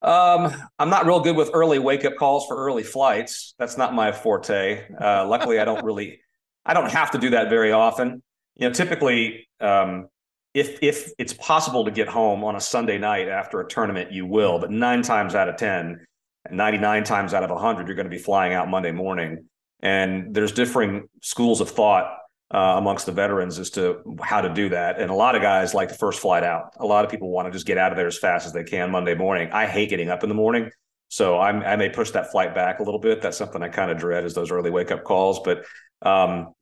Um, 0.00 0.52
I'm 0.78 0.90
not 0.90 1.06
real 1.06 1.20
good 1.20 1.36
with 1.36 1.50
early 1.52 1.78
wake 1.78 2.04
up 2.04 2.16
calls 2.16 2.46
for 2.46 2.56
early 2.56 2.82
flights. 2.82 3.54
That's 3.58 3.76
not 3.76 3.94
my 3.94 4.10
forte. 4.10 4.84
Uh, 5.00 5.26
luckily, 5.28 5.60
I 5.60 5.64
don't 5.64 5.84
really, 5.84 6.20
I 6.64 6.74
don't 6.74 6.90
have 6.90 7.12
to 7.12 7.18
do 7.18 7.30
that 7.30 7.50
very 7.50 7.72
often. 7.72 8.22
You 8.56 8.68
know, 8.68 8.74
typically, 8.74 9.48
um, 9.60 10.08
if 10.54 10.82
if 10.82 11.12
it's 11.18 11.32
possible 11.32 11.84
to 11.84 11.90
get 11.90 12.08
home 12.08 12.42
on 12.42 12.56
a 12.56 12.60
Sunday 12.60 12.98
night 12.98 13.28
after 13.28 13.60
a 13.60 13.68
tournament, 13.68 14.12
you 14.12 14.26
will. 14.26 14.58
But 14.58 14.70
nine 14.70 15.02
times 15.02 15.34
out 15.34 15.48
of 15.48 15.56
ten, 15.56 16.04
99 16.50 17.04
times 17.04 17.34
out 17.34 17.44
of 17.44 17.50
100, 17.50 17.86
you're 17.86 17.96
going 17.96 18.10
to 18.10 18.10
be 18.10 18.18
flying 18.18 18.52
out 18.52 18.68
Monday 18.68 18.92
morning. 18.92 19.46
And 19.80 20.34
there's 20.34 20.52
differing 20.52 21.08
schools 21.20 21.60
of 21.60 21.70
thought 21.70 22.18
uh, 22.52 22.74
amongst 22.76 23.06
the 23.06 23.12
veterans 23.12 23.58
as 23.58 23.70
to 23.70 24.02
how 24.20 24.40
to 24.40 24.52
do 24.52 24.68
that. 24.68 25.00
And 25.00 25.10
a 25.10 25.14
lot 25.14 25.34
of 25.34 25.42
guys 25.42 25.74
like 25.74 25.88
the 25.88 25.94
first 25.94 26.20
flight 26.20 26.44
out. 26.44 26.74
A 26.78 26.86
lot 26.86 27.04
of 27.04 27.10
people 27.10 27.30
want 27.30 27.46
to 27.46 27.52
just 27.52 27.66
get 27.66 27.78
out 27.78 27.92
of 27.92 27.96
there 27.96 28.06
as 28.06 28.18
fast 28.18 28.46
as 28.46 28.52
they 28.52 28.64
can 28.64 28.90
Monday 28.90 29.14
morning. 29.14 29.50
I 29.52 29.66
hate 29.66 29.90
getting 29.90 30.10
up 30.10 30.22
in 30.22 30.28
the 30.28 30.34
morning. 30.34 30.70
So 31.08 31.38
I'm, 31.38 31.62
I 31.62 31.76
may 31.76 31.88
push 31.88 32.10
that 32.12 32.30
flight 32.30 32.54
back 32.54 32.78
a 32.78 32.82
little 32.82 33.00
bit. 33.00 33.20
That's 33.20 33.36
something 33.36 33.62
I 33.62 33.68
kind 33.68 33.90
of 33.90 33.98
dread 33.98 34.24
is 34.24 34.34
those 34.34 34.50
early 34.50 34.70
wake 34.70 34.90
up 34.90 35.04
calls. 35.04 35.40
But 35.40 35.64
um, 36.02 36.52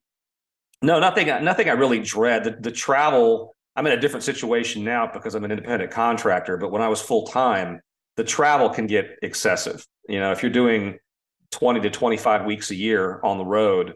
no, 0.83 0.99
nothing, 0.99 1.27
nothing 1.27 1.69
I 1.69 1.73
really 1.73 2.01
dread. 2.01 2.45
The, 2.45 2.57
the 2.59 2.71
travel, 2.71 3.55
I'm 3.77 3.87
in 3.87 3.93
a 3.93 4.01
different 4.01 4.25
situation 4.25 4.85
now 4.85 5.11
because 5.13 5.35
I'm 5.35 5.45
an 5.45 5.51
independent 5.51 5.91
contractor. 5.91 6.57
But 6.57 6.73
when 6.73 6.83
I 6.83 6.89
was 6.89 7.01
full 7.01 7.27
time, 7.27 7.81
the 8.17 8.25
travel 8.25 8.71
can 8.71 8.87
get 8.87 9.17
excessive. 9.23 9.85
You 10.09 10.21
know, 10.21 10.33
if 10.33 10.43
you're 10.43 10.53
doing 10.53 10.99
20 11.53 11.81
to 11.81 11.91
25 11.91 12.45
weeks 12.45 12.71
a 12.71 12.75
year 12.75 13.21
on 13.23 13.39
the 13.39 13.45
road, 13.45 13.95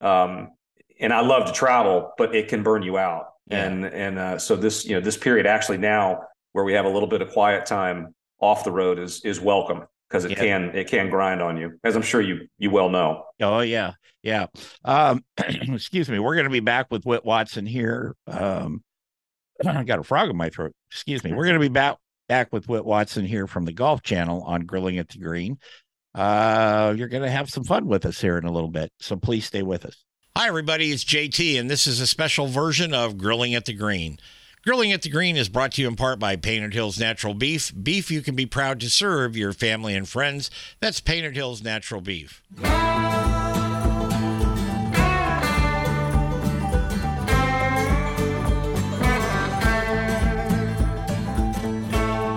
um, 0.00 0.50
and 1.00 1.12
I 1.12 1.20
love 1.20 1.46
to 1.46 1.52
travel, 1.52 2.12
but 2.16 2.34
it 2.34 2.48
can 2.48 2.62
burn 2.62 2.82
you 2.82 2.98
out. 2.98 3.26
Yeah. 3.48 3.64
And 3.66 3.84
and 3.84 4.18
uh, 4.18 4.38
so 4.38 4.56
this 4.56 4.84
you 4.84 4.94
know 4.94 5.00
this 5.00 5.16
period 5.16 5.46
actually 5.46 5.78
now 5.78 6.22
where 6.52 6.64
we 6.64 6.72
have 6.72 6.84
a 6.84 6.88
little 6.88 7.08
bit 7.08 7.22
of 7.22 7.30
quiet 7.30 7.64
time 7.66 8.14
off 8.40 8.64
the 8.64 8.72
road 8.72 8.98
is 8.98 9.24
is 9.24 9.40
welcome 9.40 9.84
because 10.08 10.24
it 10.24 10.32
Yeah. 10.32 10.36
can 10.36 10.62
it 10.74 10.88
can 10.88 11.10
grind 11.10 11.40
on 11.42 11.56
you 11.56 11.78
as 11.84 11.94
I'm 11.96 12.02
sure 12.02 12.20
you 12.20 12.48
you 12.58 12.70
well 12.70 12.88
know. 12.88 13.24
Oh 13.40 13.60
yeah, 13.60 13.92
yeah. 14.22 14.46
Um, 14.84 15.24
excuse 15.38 16.08
me. 16.08 16.18
We're 16.18 16.34
going 16.34 16.44
to 16.46 16.50
be 16.50 16.60
back 16.60 16.86
with 16.90 17.04
Whit 17.04 17.24
Watson 17.24 17.66
here. 17.66 18.16
Um, 18.26 18.82
I 19.66 19.84
got 19.84 20.00
a 20.00 20.02
frog 20.02 20.28
in 20.28 20.36
my 20.36 20.48
throat. 20.50 20.72
Excuse 20.90 21.22
me. 21.22 21.32
We're 21.32 21.44
going 21.44 21.54
to 21.54 21.60
be 21.60 21.68
back 21.68 21.98
back 22.28 22.52
with 22.52 22.68
Whit 22.68 22.84
Watson 22.84 23.24
here 23.24 23.46
from 23.46 23.64
the 23.64 23.72
Golf 23.72 24.02
Channel 24.02 24.42
on 24.42 24.62
Grilling 24.62 24.98
at 24.98 25.08
the 25.08 25.18
Green. 25.18 25.58
Uh, 26.14 26.94
you're 26.96 27.08
going 27.08 27.22
to 27.22 27.30
have 27.30 27.50
some 27.50 27.64
fun 27.64 27.86
with 27.86 28.06
us 28.06 28.20
here 28.20 28.38
in 28.38 28.44
a 28.44 28.52
little 28.52 28.70
bit, 28.70 28.90
so 28.98 29.16
please 29.16 29.44
stay 29.46 29.62
with 29.62 29.84
us. 29.84 30.04
Hi, 30.36 30.48
everybody. 30.48 30.90
It's 30.90 31.04
JT, 31.04 31.58
and 31.58 31.70
this 31.70 31.86
is 31.86 32.00
a 32.00 32.06
special 32.06 32.46
version 32.46 32.94
of 32.94 33.18
Grilling 33.18 33.54
at 33.54 33.66
the 33.66 33.74
Green. 33.74 34.18
Grilling 34.64 34.92
at 34.92 35.02
the 35.02 35.08
Green 35.08 35.36
is 35.36 35.48
brought 35.48 35.72
to 35.72 35.82
you 35.82 35.88
in 35.88 35.94
part 35.94 36.18
by 36.18 36.36
Painted 36.36 36.74
Hills 36.74 36.98
Natural 36.98 37.34
Beef. 37.34 37.72
Beef 37.80 38.10
you 38.10 38.20
can 38.20 38.34
be 38.34 38.46
proud 38.46 38.80
to 38.80 38.90
serve 38.90 39.36
your 39.36 39.52
family 39.52 39.94
and 39.94 40.08
friends. 40.08 40.50
That's 40.80 41.00
Painted 41.00 41.36
Hills 41.36 41.62
Natural 41.62 42.00
Beef. 42.00 42.42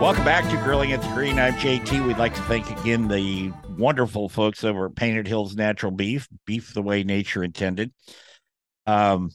Welcome 0.10 0.26
back 0.26 0.50
to 0.50 0.58
Grilling 0.64 0.92
at 0.92 1.04
the 1.04 1.08
Green. 1.10 1.38
I'm 1.38 1.54
JT. 1.54 2.08
We'd 2.08 2.18
like 2.18 2.34
to 2.34 2.42
thank 2.42 2.68
again 2.72 3.08
the 3.08 3.54
wonderful 3.78 4.28
folks 4.28 4.64
over 4.64 4.88
at 4.88 4.96
Painted 4.96 5.28
Hills 5.28 5.56
Natural 5.56 5.92
Beef, 5.92 6.28
beef 6.48 6.74
the 6.74 6.82
way 6.82 7.04
nature 7.04 7.44
intended. 7.44 7.94
Um, 8.88 9.30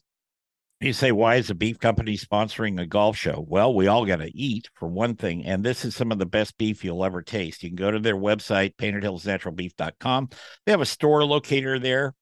you 0.80 0.92
say, 0.92 1.12
why 1.12 1.36
is 1.36 1.48
a 1.48 1.54
beef 1.54 1.78
company 1.78 2.16
sponsoring 2.16 2.80
a 2.80 2.86
golf 2.86 3.16
show? 3.16 3.46
Well, 3.46 3.72
we 3.72 3.86
all 3.86 4.04
got 4.04 4.16
to 4.16 4.36
eat 4.36 4.68
for 4.74 4.88
one 4.88 5.14
thing, 5.14 5.44
and 5.44 5.62
this 5.62 5.84
is 5.84 5.94
some 5.94 6.10
of 6.10 6.18
the 6.18 6.26
best 6.26 6.58
beef 6.58 6.82
you'll 6.82 7.04
ever 7.04 7.22
taste. 7.22 7.62
You 7.62 7.68
can 7.68 7.76
go 7.76 7.92
to 7.92 8.00
their 8.00 8.16
website, 8.16 8.74
paintedhillsnaturalbeef.com. 8.74 10.28
They 10.66 10.72
have 10.72 10.80
a 10.80 10.86
store 10.86 11.24
locator 11.24 11.78
there. 11.78 12.16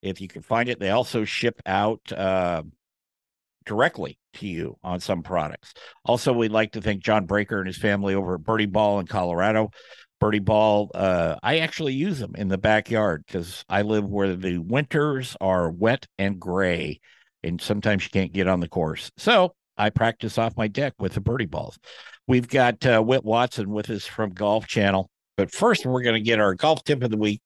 if 0.00 0.22
you 0.22 0.28
can 0.28 0.40
find 0.40 0.70
it. 0.70 0.80
They 0.80 0.88
also 0.88 1.24
ship 1.24 1.60
out 1.66 2.10
uh, 2.10 2.62
directly 3.66 4.18
to 4.34 4.46
you 4.46 4.76
on 4.82 5.00
some 5.00 5.22
products. 5.22 5.74
Also, 6.04 6.32
we'd 6.32 6.50
like 6.50 6.72
to 6.72 6.80
thank 6.80 7.02
John 7.02 7.26
Breaker 7.26 7.58
and 7.58 7.66
his 7.66 7.76
family 7.76 8.14
over 8.14 8.36
at 8.36 8.44
Birdie 8.44 8.66
Ball 8.66 9.00
in 9.00 9.06
Colorado. 9.06 9.70
Birdie 10.18 10.38
Ball, 10.38 10.90
uh, 10.94 11.36
I 11.42 11.58
actually 11.58 11.92
use 11.92 12.18
them 12.18 12.34
in 12.36 12.48
the 12.48 12.56
backyard 12.56 13.24
because 13.26 13.64
I 13.68 13.82
live 13.82 14.08
where 14.08 14.34
the 14.34 14.58
winters 14.58 15.36
are 15.40 15.70
wet 15.70 16.06
and 16.18 16.40
gray, 16.40 17.00
and 17.42 17.60
sometimes 17.60 18.04
you 18.04 18.10
can't 18.10 18.32
get 18.32 18.48
on 18.48 18.60
the 18.60 18.68
course. 18.68 19.10
So 19.18 19.54
I 19.76 19.90
practice 19.90 20.38
off 20.38 20.56
my 20.56 20.68
deck 20.68 20.94
with 20.98 21.12
the 21.12 21.20
birdie 21.20 21.44
balls. 21.44 21.78
We've 22.26 22.48
got 22.48 22.84
uh, 22.86 23.02
Whit 23.02 23.24
Watson 23.24 23.70
with 23.70 23.90
us 23.90 24.06
from 24.06 24.30
Golf 24.30 24.66
Channel. 24.66 25.10
But 25.36 25.52
first, 25.52 25.84
we're 25.84 26.02
going 26.02 26.14
to 26.14 26.20
get 26.20 26.40
our 26.40 26.54
golf 26.54 26.82
tip 26.82 27.02
of 27.02 27.10
the 27.10 27.18
week 27.18 27.42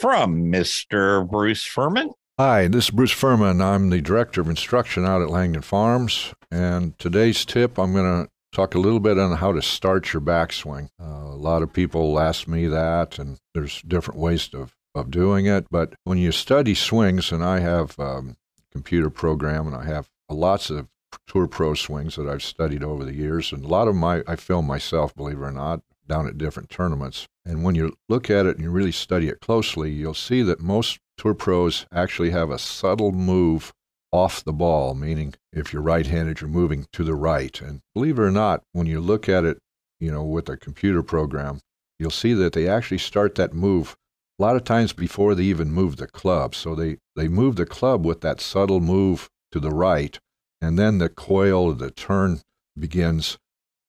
from 0.00 0.44
Mr. 0.44 1.28
Bruce 1.28 1.62
Furman. 1.62 2.10
Hi, 2.36 2.66
this 2.66 2.86
is 2.86 2.90
Bruce 2.90 3.12
Furman. 3.12 3.60
I'm 3.60 3.90
the 3.90 4.00
Director 4.00 4.40
of 4.40 4.48
Instruction 4.48 5.04
out 5.04 5.22
at 5.22 5.30
Langdon 5.30 5.62
Farms. 5.62 6.34
And 6.50 6.98
today's 6.98 7.44
tip, 7.44 7.78
I'm 7.78 7.92
going 7.92 8.24
to 8.24 8.30
talk 8.50 8.74
a 8.74 8.80
little 8.80 8.98
bit 8.98 9.20
on 9.20 9.36
how 9.36 9.52
to 9.52 9.62
start 9.62 10.12
your 10.12 10.20
backswing. 10.20 10.88
Uh, 11.00 11.04
a 11.04 11.38
lot 11.38 11.62
of 11.62 11.72
people 11.72 12.18
ask 12.18 12.48
me 12.48 12.66
that, 12.66 13.20
and 13.20 13.38
there's 13.54 13.82
different 13.82 14.18
ways 14.18 14.50
of, 14.52 14.74
of 14.96 15.12
doing 15.12 15.46
it. 15.46 15.66
But 15.70 15.94
when 16.02 16.18
you 16.18 16.32
study 16.32 16.74
swings, 16.74 17.30
and 17.30 17.44
I 17.44 17.60
have 17.60 17.96
um, 18.00 18.36
computer 18.72 19.10
program 19.10 19.68
and 19.68 19.76
I 19.76 19.84
have 19.84 20.10
lots 20.28 20.70
of 20.70 20.88
tour 21.28 21.46
pro 21.46 21.74
swings 21.74 22.16
that 22.16 22.28
I've 22.28 22.42
studied 22.42 22.82
over 22.82 23.04
the 23.04 23.14
years, 23.14 23.52
and 23.52 23.64
a 23.64 23.68
lot 23.68 23.86
of 23.86 24.02
I, 24.02 24.24
I 24.26 24.34
film 24.34 24.66
myself, 24.66 25.14
believe 25.14 25.38
it 25.38 25.42
or 25.42 25.52
not, 25.52 25.82
down 26.08 26.26
at 26.26 26.36
different 26.36 26.68
tournaments. 26.68 27.28
And 27.44 27.62
when 27.62 27.76
you 27.76 27.96
look 28.08 28.28
at 28.28 28.44
it 28.44 28.56
and 28.56 28.64
you 28.64 28.70
really 28.70 28.90
study 28.90 29.28
it 29.28 29.38
closely, 29.38 29.92
you'll 29.92 30.14
see 30.14 30.42
that 30.42 30.60
most 30.60 30.98
tour 31.16 31.34
pros 31.34 31.86
actually 31.92 32.30
have 32.30 32.50
a 32.50 32.58
subtle 32.58 33.12
move 33.12 33.72
off 34.12 34.44
the 34.44 34.52
ball, 34.52 34.94
meaning 34.94 35.34
if 35.52 35.72
you're 35.72 35.82
right 35.82 36.06
handed, 36.06 36.40
you're 36.40 36.48
moving 36.48 36.86
to 36.92 37.02
the 37.02 37.14
right. 37.14 37.60
And 37.60 37.80
believe 37.94 38.18
it 38.18 38.22
or 38.22 38.30
not, 38.30 38.62
when 38.72 38.86
you 38.86 39.00
look 39.00 39.28
at 39.28 39.44
it, 39.44 39.58
you 39.98 40.12
know, 40.12 40.22
with 40.22 40.48
a 40.48 40.56
computer 40.56 41.02
program, 41.02 41.60
you'll 41.98 42.10
see 42.10 42.32
that 42.34 42.52
they 42.52 42.68
actually 42.68 42.98
start 42.98 43.34
that 43.34 43.54
move 43.54 43.96
a 44.38 44.42
lot 44.42 44.56
of 44.56 44.64
times 44.64 44.92
before 44.92 45.34
they 45.34 45.44
even 45.44 45.72
move 45.72 45.96
the 45.96 46.06
club. 46.06 46.54
So 46.54 46.74
they, 46.74 46.98
they 47.16 47.28
move 47.28 47.56
the 47.56 47.66
club 47.66 48.04
with 48.04 48.20
that 48.20 48.40
subtle 48.40 48.80
move 48.80 49.28
to 49.52 49.60
the 49.60 49.70
right, 49.70 50.18
and 50.60 50.78
then 50.78 50.98
the 50.98 51.08
coil, 51.08 51.72
the 51.72 51.90
turn 51.90 52.40
begins 52.78 53.38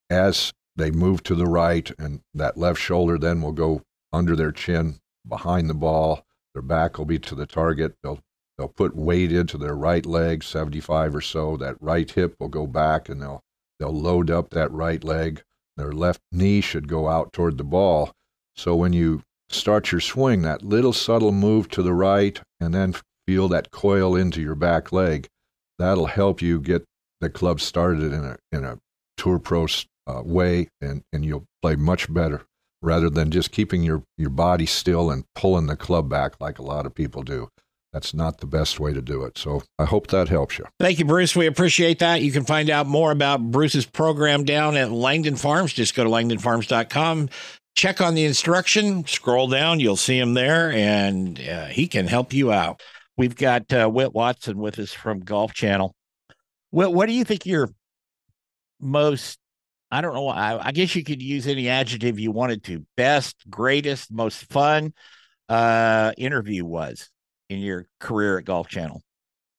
as 0.09 0.53
they 0.75 0.91
move 0.91 1.23
to 1.23 1.35
the 1.35 1.45
right, 1.45 1.89
and 1.97 2.21
that 2.33 2.57
left 2.57 2.79
shoulder 2.79 3.17
then 3.17 3.41
will 3.41 3.51
go 3.51 3.81
under 4.11 4.35
their 4.35 4.51
chin 4.51 4.99
behind 5.27 5.69
the 5.69 5.73
ball. 5.73 6.23
Their 6.55 6.61
back 6.61 6.97
will 6.97 7.05
be 7.05 7.19
to 7.19 7.35
the 7.35 7.45
target. 7.45 7.95
They'll 8.01 8.21
they'll 8.57 8.69
put 8.69 8.95
weight 8.95 9.33
into 9.33 9.57
their 9.57 9.75
right 9.75 10.05
leg, 10.05 10.41
75 10.41 11.13
or 11.13 11.19
so. 11.19 11.57
That 11.57 11.75
right 11.81 12.09
hip 12.09 12.37
will 12.39 12.47
go 12.47 12.65
back, 12.65 13.09
and 13.09 13.21
they'll 13.21 13.41
they'll 13.77 13.93
load 13.93 14.31
up 14.31 14.51
that 14.51 14.71
right 14.71 15.03
leg. 15.03 15.43
Their 15.75 15.91
left 15.91 16.21
knee 16.31 16.61
should 16.61 16.87
go 16.87 17.09
out 17.09 17.33
toward 17.33 17.57
the 17.57 17.65
ball. 17.65 18.13
So 18.55 18.73
when 18.73 18.93
you 18.93 19.23
start 19.49 19.91
your 19.91 19.99
swing, 19.99 20.43
that 20.43 20.63
little 20.63 20.93
subtle 20.93 21.33
move 21.33 21.67
to 21.71 21.83
the 21.83 21.93
right, 21.93 22.39
and 22.61 22.73
then 22.73 22.95
feel 23.27 23.49
that 23.49 23.71
coil 23.71 24.15
into 24.15 24.41
your 24.41 24.55
back 24.55 24.93
leg, 24.93 25.27
that'll 25.77 26.05
help 26.05 26.41
you 26.41 26.61
get 26.61 26.85
the 27.19 27.29
club 27.29 27.59
started 27.59 28.13
in 28.13 28.23
a 28.23 28.37
in 28.53 28.63
a 28.63 28.79
tour 29.17 29.39
pro 29.39 29.67
uh, 30.07 30.21
way, 30.23 30.69
and, 30.79 31.03
and 31.11 31.25
you'll 31.25 31.47
play 31.61 31.75
much 31.75 32.13
better 32.13 32.45
rather 32.85 33.09
than 33.09 33.31
just 33.31 33.51
keeping 33.51 33.83
your, 33.83 34.03
your 34.17 34.29
body 34.29 34.65
still 34.65 35.11
and 35.11 35.25
pulling 35.33 35.67
the 35.67 35.75
club 35.75 36.09
back 36.09 36.39
like 36.39 36.59
a 36.59 36.63
lot 36.63 36.85
of 36.85 36.93
people 36.93 37.23
do. 37.23 37.49
That's 37.91 38.13
not 38.13 38.39
the 38.39 38.45
best 38.45 38.77
way 38.79 38.91
to 38.93 39.01
do 39.01 39.23
it. 39.23 39.37
So 39.37 39.63
I 39.79 39.85
hope 39.85 40.07
that 40.07 40.27
helps 40.27 40.57
you. 40.57 40.65
Thank 40.81 40.99
you, 40.99 41.05
Bruce. 41.05 41.33
We 41.33 41.47
appreciate 41.47 41.99
that. 41.99 42.21
You 42.21 42.31
can 42.31 42.43
find 42.43 42.69
out 42.69 42.87
more 42.87 43.11
about 43.11 43.51
Bruce's 43.51 43.85
program 43.85 44.43
down 44.43 44.75
at 44.75 44.91
Langdon 44.91 45.37
Farms. 45.37 45.71
Just 45.71 45.95
go 45.95 46.03
to 46.03 46.09
langdonfarms.com. 46.09 47.29
Check 47.75 48.01
on 48.01 48.15
the 48.15 48.23
instruction, 48.23 49.05
scroll 49.05 49.47
down, 49.47 49.81
you'll 49.81 49.97
see 49.97 50.17
him 50.17 50.33
there, 50.33 50.71
and 50.71 51.37
uh, 51.41 51.65
he 51.65 51.87
can 51.87 52.07
help 52.07 52.31
you 52.31 52.49
out. 52.51 52.81
We've 53.17 53.35
got 53.35 53.71
uh, 53.73 53.89
Whit 53.89 54.13
Watson 54.13 54.57
with 54.57 54.79
us 54.79 54.93
from 54.93 55.19
Golf 55.19 55.53
Channel. 55.53 55.93
Whit, 56.71 56.91
what 56.93 57.07
do 57.07 57.13
you 57.13 57.25
think 57.25 57.45
your 57.45 57.69
most 58.79 59.39
I 59.95 60.01
don't 60.01 60.13
know. 60.13 60.27
I, 60.27 60.67
I, 60.67 60.71
guess 60.73 60.93
you 60.93 61.05
could 61.05 61.21
use 61.21 61.47
any 61.47 61.69
adjective 61.69 62.19
you 62.19 62.29
wanted 62.29 62.65
to. 62.65 62.85
Best, 62.97 63.49
greatest, 63.49 64.11
most 64.11 64.43
fun 64.51 64.93
uh, 65.47 66.11
interview 66.17 66.65
was 66.65 67.09
in 67.49 67.59
your 67.59 67.87
career 68.01 68.37
at 68.37 68.43
Golf 68.43 68.67
Channel. 68.67 69.01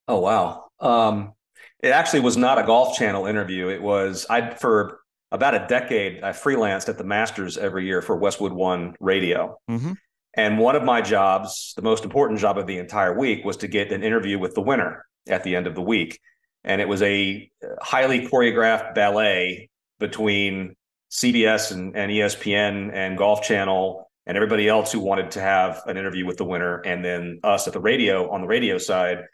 Oh 0.09 0.20
wow! 0.20 0.66
Um, 0.79 1.33
it 1.83 1.88
actually 1.88 2.20
was 2.20 2.37
not 2.37 2.59
a 2.59 2.64
Golf 2.64 2.99
Channel 2.99 3.25
interview. 3.25 3.68
It 3.68 3.81
was 3.81 4.27
I 4.29 4.51
for 4.51 5.01
about 5.33 5.55
a 5.55 5.66
decade. 5.66 6.22
I 6.22 6.33
freelanced 6.33 6.90
at 6.90 6.99
the 6.99 7.05
Masters 7.05 7.57
every 7.57 7.87
year 7.87 8.03
for 8.03 8.14
Westwood 8.14 8.53
One 8.53 8.94
Radio. 9.01 9.59
Mm-hmm. 9.70 9.92
And 10.35 10.59
one 10.59 10.77
of 10.77 10.83
my 10.83 11.01
jobs, 11.01 11.72
the 11.77 11.83
most 11.83 12.05
important 12.05 12.40
job 12.40 12.59
of 12.59 12.66
the 12.66 12.77
entire 12.77 13.18
week, 13.18 13.42
was 13.42 13.57
to 13.59 13.68
get 13.68 13.90
an 13.90 14.05
interview 14.05 14.38
with 14.38 14.55
the 14.55 14.61
winner 14.61 15.07
at 15.27 15.44
the 15.44 15.57
end 15.57 15.66
of 15.66 15.75
the 15.75 15.81
week. 15.81 16.20
And 16.62 16.83
it 16.83 16.88
was 16.88 17.01
a 17.01 17.51
highly 17.81 18.29
choreographed 18.29 18.94
ballet 18.94 19.70
between 19.99 20.77
CBS 21.11 21.73
and, 21.73 21.97
and 21.97 22.11
ESPN 22.11 22.93
and 22.93 23.17
Golf 23.17 23.43
Channel 23.43 24.11
and 24.27 24.37
everybody 24.37 24.69
else 24.69 24.91
who 24.91 25.01
wanted 25.01 25.31
to 25.33 25.41
have 25.41 25.83
an 25.87 25.97
interview 25.97 26.27
with 26.27 26.37
the 26.37 26.45
winner, 26.45 26.81
and 26.81 27.05
then 27.05 27.39
us 27.45 27.67
at 27.67 27.73
the 27.73 27.81
radio 27.81 28.29
on 28.31 28.41
the 28.41 28.47
radio 28.47 28.77
side, 28.77 29.25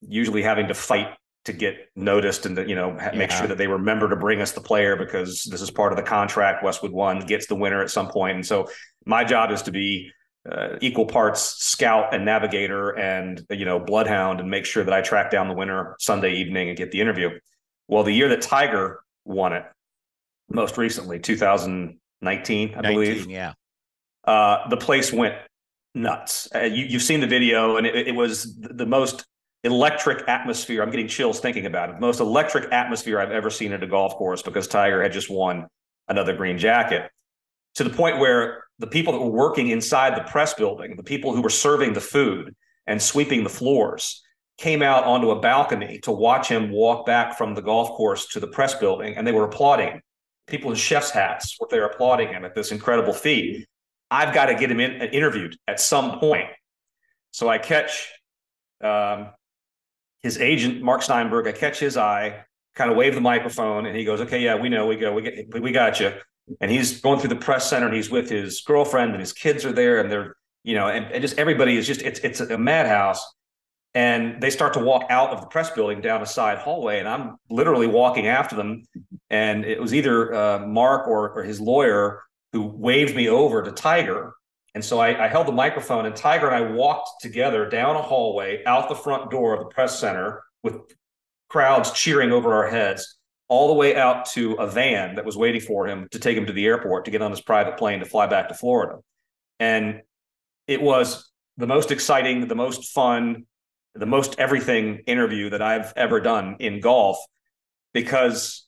usually 0.00 0.42
having 0.42 0.68
to 0.68 0.74
fight 0.74 1.08
to 1.44 1.52
get 1.52 1.76
noticed 1.94 2.46
and 2.46 2.56
to, 2.56 2.68
you 2.68 2.74
know 2.74 2.96
yeah. 2.96 3.12
make 3.14 3.30
sure 3.30 3.46
that 3.46 3.58
they 3.58 3.66
remember 3.66 4.08
to 4.08 4.16
bring 4.16 4.40
us 4.40 4.52
the 4.52 4.60
player 4.60 4.96
because 4.96 5.44
this 5.44 5.60
is 5.60 5.70
part 5.70 5.92
of 5.92 5.96
the 5.96 6.02
contract. 6.02 6.64
Westwood 6.64 6.92
One 6.92 7.20
gets 7.20 7.46
the 7.46 7.54
winner 7.54 7.82
at 7.82 7.90
some 7.90 8.08
point, 8.08 8.36
and 8.36 8.46
so 8.46 8.68
my 9.04 9.22
job 9.22 9.50
is 9.50 9.62
to 9.62 9.70
be 9.70 10.10
uh, 10.50 10.76
equal 10.80 11.06
parts 11.06 11.42
scout 11.62 12.14
and 12.14 12.24
navigator 12.24 12.90
and 12.98 13.44
you 13.50 13.66
know 13.66 13.78
bloodhound 13.78 14.40
and 14.40 14.50
make 14.50 14.64
sure 14.64 14.82
that 14.82 14.94
I 14.94 15.02
track 15.02 15.30
down 15.30 15.48
the 15.48 15.54
winner 15.54 15.94
Sunday 15.98 16.34
evening 16.34 16.68
and 16.68 16.76
get 16.76 16.90
the 16.90 17.00
interview. 17.00 17.30
Well, 17.86 18.02
the 18.02 18.12
year 18.12 18.28
that 18.28 18.40
Tiger 18.40 19.00
won 19.24 19.52
it, 19.52 19.64
most 20.48 20.78
recently, 20.78 21.18
2019, 21.18 22.74
I 22.74 22.80
19, 22.80 22.92
believe. 22.92 23.30
Yeah. 23.30 23.52
Uh, 24.24 24.68
the 24.68 24.76
place 24.76 25.12
went 25.12 25.34
nuts. 25.94 26.48
Uh, 26.54 26.60
you, 26.60 26.88
have 26.92 27.02
seen 27.02 27.20
the 27.20 27.26
video, 27.26 27.76
and 27.76 27.86
it, 27.86 28.08
it, 28.08 28.14
was 28.14 28.56
the 28.56 28.86
most 28.86 29.24
electric 29.64 30.28
atmosphere. 30.28 30.82
I'm 30.82 30.90
getting 30.90 31.08
chills 31.08 31.40
thinking 31.40 31.66
about 31.66 31.90
it. 31.90 31.96
The 31.96 32.00
most 32.00 32.20
electric 32.20 32.72
atmosphere 32.72 33.20
I've 33.20 33.30
ever 33.30 33.50
seen 33.50 33.72
at 33.72 33.82
a 33.82 33.86
golf 33.86 34.14
course 34.14 34.42
because 34.42 34.68
Tiger 34.68 35.02
had 35.02 35.12
just 35.12 35.30
won 35.30 35.66
another 36.08 36.36
green 36.36 36.58
jacket 36.58 37.10
to 37.74 37.84
the 37.84 37.90
point 37.90 38.18
where 38.18 38.64
the 38.78 38.86
people 38.86 39.12
that 39.12 39.20
were 39.20 39.30
working 39.30 39.68
inside 39.68 40.16
the 40.16 40.28
press 40.28 40.54
building, 40.54 40.96
the 40.96 41.02
people 41.02 41.34
who 41.34 41.42
were 41.42 41.50
serving 41.50 41.92
the 41.92 42.00
food 42.00 42.54
and 42.86 43.00
sweeping 43.00 43.44
the 43.44 43.50
floors, 43.50 44.22
came 44.56 44.82
out 44.82 45.04
onto 45.04 45.30
a 45.30 45.40
balcony 45.40 46.00
to 46.00 46.10
watch 46.10 46.48
him 46.48 46.70
walk 46.70 47.06
back 47.06 47.38
from 47.38 47.54
the 47.54 47.62
golf 47.62 47.90
course 47.90 48.26
to 48.26 48.40
the 48.40 48.48
press 48.48 48.74
building, 48.74 49.16
and 49.16 49.26
they 49.26 49.32
were 49.32 49.44
applauding 49.44 50.00
people 50.48 50.70
in 50.70 50.76
chef's 50.76 51.10
hats 51.10 51.56
were 51.60 51.68
there 51.70 51.86
applauding 51.86 52.28
him 52.28 52.44
at 52.44 52.54
this 52.54 52.72
incredible 52.72 53.12
feat. 53.12 53.66
I've 54.10 54.34
got 54.34 54.46
to 54.46 54.54
get 54.54 54.70
him 54.70 54.80
in, 54.80 55.02
interviewed 55.10 55.56
at 55.66 55.80
some 55.80 56.18
point. 56.18 56.48
So 57.30 57.48
I 57.48 57.58
catch 57.58 58.10
um, 58.82 59.30
his 60.20 60.38
agent, 60.38 60.82
Mark 60.82 61.02
Steinberg. 61.02 61.46
I 61.46 61.52
catch 61.52 61.78
his 61.78 61.96
eye, 61.96 62.44
kind 62.74 62.90
of 62.90 62.96
wave 62.96 63.14
the 63.14 63.20
microphone, 63.20 63.86
and 63.86 63.96
he 63.96 64.04
goes, 64.04 64.20
"Okay, 64.22 64.42
yeah, 64.42 64.56
we 64.56 64.68
know, 64.68 64.86
we 64.86 64.96
go, 64.96 65.12
we 65.12 65.22
get, 65.22 65.60
we 65.60 65.70
got 65.72 66.00
you." 66.00 66.12
And 66.60 66.70
he's 66.70 67.00
going 67.00 67.20
through 67.20 67.28
the 67.28 67.36
press 67.36 67.68
center, 67.68 67.86
and 67.86 67.94
he's 67.94 68.10
with 68.10 68.30
his 68.30 68.62
girlfriend, 68.62 69.12
and 69.12 69.20
his 69.20 69.34
kids 69.34 69.66
are 69.66 69.72
there, 69.72 70.00
and 70.00 70.10
they're, 70.10 70.34
you 70.64 70.74
know, 70.74 70.88
and, 70.88 71.04
and 71.12 71.20
just 71.20 71.38
everybody 71.38 71.76
is 71.76 71.86
just 71.86 72.00
it's 72.02 72.20
it's 72.20 72.40
a 72.40 72.56
madhouse 72.56 73.22
and 73.94 74.40
they 74.40 74.50
start 74.50 74.74
to 74.74 74.80
walk 74.80 75.04
out 75.10 75.30
of 75.30 75.40
the 75.40 75.46
press 75.46 75.70
building 75.70 76.00
down 76.00 76.22
a 76.22 76.26
side 76.26 76.58
hallway 76.58 76.98
and 76.98 77.08
i'm 77.08 77.36
literally 77.50 77.86
walking 77.86 78.26
after 78.26 78.54
them. 78.56 78.84
And 79.30 79.64
it 79.64 79.80
was 79.80 79.92
either 79.92 80.34
uh, 80.34 80.66
mark 80.66 81.06
or, 81.06 81.30
or, 81.30 81.42
his 81.42 81.60
lawyer 81.60 82.22
who 82.52 82.62
waved 82.62 83.14
me 83.14 83.28
over 83.28 83.62
to 83.62 83.70
tiger. 83.70 84.32
And 84.74 84.82
so 84.82 84.98
I, 84.98 85.26
I, 85.26 85.28
held 85.28 85.46
the 85.46 85.52
microphone 85.52 86.06
and 86.06 86.16
tiger 86.16 86.46
and 86.48 86.56
i 86.56 86.70
walked 86.70 87.20
together 87.20 87.68
down 87.68 87.96
a 87.96 88.02
hallway 88.02 88.62
out 88.64 88.88
the 88.88 88.94
front 88.94 89.30
door 89.30 89.54
of 89.54 89.60
the 89.60 89.74
press 89.74 89.98
center 89.98 90.42
with 90.62 90.76
crowds 91.48 91.90
cheering 91.92 92.32
over 92.32 92.54
our 92.54 92.68
heads 92.68 93.18
all 93.48 93.68
the 93.68 93.74
way 93.74 93.96
out 93.96 94.26
to 94.26 94.52
a 94.54 94.66
van 94.66 95.14
that 95.14 95.24
was 95.24 95.36
waiting 95.36 95.60
for 95.60 95.86
him 95.86 96.06
to 96.10 96.18
take 96.18 96.36
him 96.36 96.46
to 96.46 96.52
the 96.52 96.66
airport 96.66 97.06
to 97.06 97.10
get 97.10 97.22
on 97.22 97.30
his 97.30 97.40
private 97.40 97.78
plane 97.78 98.00
to 98.00 98.04
fly 98.04 98.26
back 98.26 98.48
to 98.48 98.54
florida. 98.54 98.98
And 99.58 100.02
it 100.66 100.80
was 100.80 101.30
the 101.56 101.66
most 101.66 101.90
exciting 101.90 102.46
the 102.46 102.54
most 102.54 102.92
fun 102.92 103.46
the 103.98 104.06
most 104.06 104.38
everything 104.38 105.02
interview 105.06 105.50
that 105.50 105.62
I've 105.62 105.92
ever 105.96 106.20
done 106.20 106.56
in 106.60 106.80
golf 106.80 107.18
because 107.92 108.66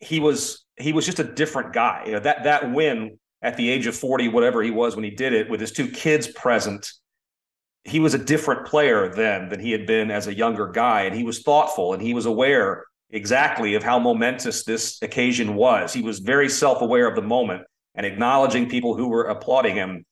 he 0.00 0.20
was 0.20 0.64
he 0.76 0.92
was 0.92 1.06
just 1.06 1.18
a 1.18 1.24
different 1.24 1.72
guy. 1.72 2.04
You 2.06 2.12
know, 2.12 2.20
that 2.20 2.44
that 2.44 2.72
win 2.72 3.18
at 3.42 3.56
the 3.56 3.68
age 3.70 3.86
of 3.86 3.94
40, 3.94 4.28
whatever 4.28 4.62
he 4.62 4.70
was 4.70 4.96
when 4.96 5.04
he 5.04 5.10
did 5.10 5.32
it, 5.32 5.50
with 5.50 5.60
his 5.60 5.72
two 5.72 5.88
kids 5.88 6.28
present, 6.28 6.90
he 7.84 8.00
was 8.00 8.14
a 8.14 8.18
different 8.18 8.66
player 8.66 9.12
then 9.12 9.50
than 9.50 9.60
he 9.60 9.70
had 9.70 9.86
been 9.86 10.10
as 10.10 10.26
a 10.26 10.34
younger 10.34 10.68
guy, 10.68 11.02
and 11.02 11.14
he 11.14 11.24
was 11.24 11.42
thoughtful 11.42 11.92
and 11.92 12.02
he 12.02 12.14
was 12.14 12.26
aware 12.26 12.84
exactly 13.10 13.74
of 13.74 13.82
how 13.82 13.98
momentous 13.98 14.64
this 14.64 15.00
occasion 15.02 15.54
was. 15.54 15.92
He 15.92 16.02
was 16.02 16.18
very 16.18 16.48
self 16.48 16.82
aware 16.82 17.06
of 17.06 17.14
the 17.14 17.22
moment 17.22 17.62
and 17.94 18.04
acknowledging 18.04 18.68
people 18.68 18.96
who 18.96 19.08
were 19.08 19.24
applauding 19.24 19.76
him 19.76 20.04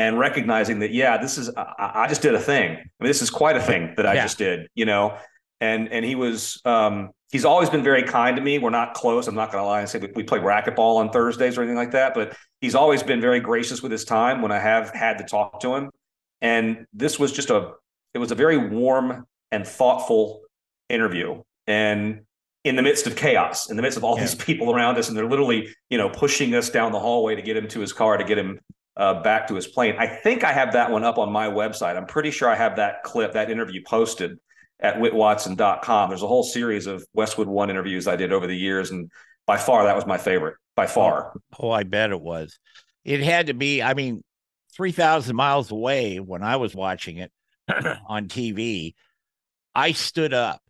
and 0.00 0.18
recognizing 0.18 0.78
that, 0.78 0.94
yeah, 0.94 1.18
this 1.18 1.36
is, 1.36 1.50
I, 1.54 1.90
I 1.94 2.08
just 2.08 2.22
did 2.22 2.34
a 2.34 2.40
thing. 2.40 2.70
I 2.70 2.74
mean, 2.74 3.10
this 3.10 3.20
is 3.20 3.28
quite 3.28 3.56
a 3.56 3.60
thing 3.60 3.92
that 3.98 4.06
I 4.06 4.14
yeah. 4.14 4.22
just 4.22 4.38
did, 4.38 4.66
you 4.74 4.86
know? 4.86 5.18
And, 5.60 5.92
and 5.92 6.06
he 6.06 6.14
was, 6.14 6.58
um, 6.64 7.10
he's 7.30 7.44
always 7.44 7.68
been 7.68 7.82
very 7.82 8.02
kind 8.04 8.34
to 8.36 8.42
me. 8.42 8.58
We're 8.58 8.70
not 8.70 8.94
close. 8.94 9.28
I'm 9.28 9.34
not 9.34 9.52
going 9.52 9.62
to 9.62 9.68
lie 9.68 9.80
and 9.80 9.88
say 9.90 9.98
we, 9.98 10.08
we 10.16 10.22
play 10.22 10.38
racquetball 10.38 10.96
on 10.96 11.10
Thursdays 11.10 11.58
or 11.58 11.60
anything 11.60 11.76
like 11.76 11.90
that, 11.90 12.14
but 12.14 12.34
he's 12.62 12.74
always 12.74 13.02
been 13.02 13.20
very 13.20 13.40
gracious 13.40 13.82
with 13.82 13.92
his 13.92 14.06
time 14.06 14.40
when 14.40 14.50
I 14.50 14.58
have 14.58 14.88
had 14.88 15.18
to 15.18 15.24
talk 15.24 15.60
to 15.60 15.74
him. 15.74 15.90
And 16.40 16.86
this 16.94 17.18
was 17.18 17.30
just 17.30 17.50
a, 17.50 17.72
it 18.14 18.18
was 18.18 18.32
a 18.32 18.34
very 18.34 18.56
warm 18.56 19.26
and 19.52 19.66
thoughtful 19.66 20.40
interview. 20.88 21.42
And 21.66 22.22
in 22.64 22.76
the 22.76 22.82
midst 22.82 23.06
of 23.06 23.16
chaos, 23.16 23.68
in 23.68 23.76
the 23.76 23.82
midst 23.82 23.98
of 23.98 24.04
all 24.04 24.16
yeah. 24.16 24.22
these 24.22 24.34
people 24.46 24.74
around 24.74 24.96
us, 24.96 25.08
and 25.08 25.18
they're 25.18 25.28
literally, 25.28 25.68
you 25.90 25.98
know, 25.98 26.08
pushing 26.08 26.54
us 26.54 26.70
down 26.70 26.90
the 26.90 27.00
hallway 27.00 27.34
to 27.34 27.42
get 27.42 27.54
him 27.54 27.68
to 27.68 27.80
his 27.80 27.92
car 27.92 28.16
to 28.16 28.24
get 28.24 28.38
him 28.38 28.60
uh, 29.00 29.22
back 29.22 29.48
to 29.48 29.54
his 29.54 29.66
plane. 29.66 29.96
I 29.98 30.06
think 30.06 30.44
I 30.44 30.52
have 30.52 30.74
that 30.74 30.90
one 30.90 31.04
up 31.04 31.16
on 31.16 31.32
my 31.32 31.46
website. 31.46 31.96
I'm 31.96 32.04
pretty 32.04 32.30
sure 32.30 32.50
I 32.50 32.54
have 32.54 32.76
that 32.76 33.02
clip, 33.02 33.32
that 33.32 33.50
interview 33.50 33.82
posted 33.82 34.38
at 34.78 34.96
whitwatson.com. 34.96 36.10
There's 36.10 36.22
a 36.22 36.26
whole 36.26 36.42
series 36.42 36.86
of 36.86 37.02
Westwood 37.14 37.48
One 37.48 37.70
interviews 37.70 38.06
I 38.06 38.16
did 38.16 38.30
over 38.30 38.46
the 38.46 38.54
years, 38.54 38.90
and 38.90 39.10
by 39.46 39.56
far 39.56 39.84
that 39.84 39.96
was 39.96 40.04
my 40.04 40.18
favorite. 40.18 40.56
By 40.76 40.86
far. 40.86 41.32
Oh, 41.34 41.68
oh 41.68 41.70
I 41.70 41.84
bet 41.84 42.10
it 42.10 42.20
was. 42.20 42.58
It 43.02 43.20
had 43.20 43.46
to 43.46 43.54
be. 43.54 43.82
I 43.82 43.94
mean, 43.94 44.22
three 44.76 44.92
thousand 44.92 45.34
miles 45.34 45.70
away 45.70 46.18
when 46.20 46.42
I 46.42 46.56
was 46.56 46.74
watching 46.74 47.16
it 47.16 47.32
on 48.06 48.28
TV. 48.28 48.92
I 49.74 49.92
stood 49.92 50.34
up 50.34 50.60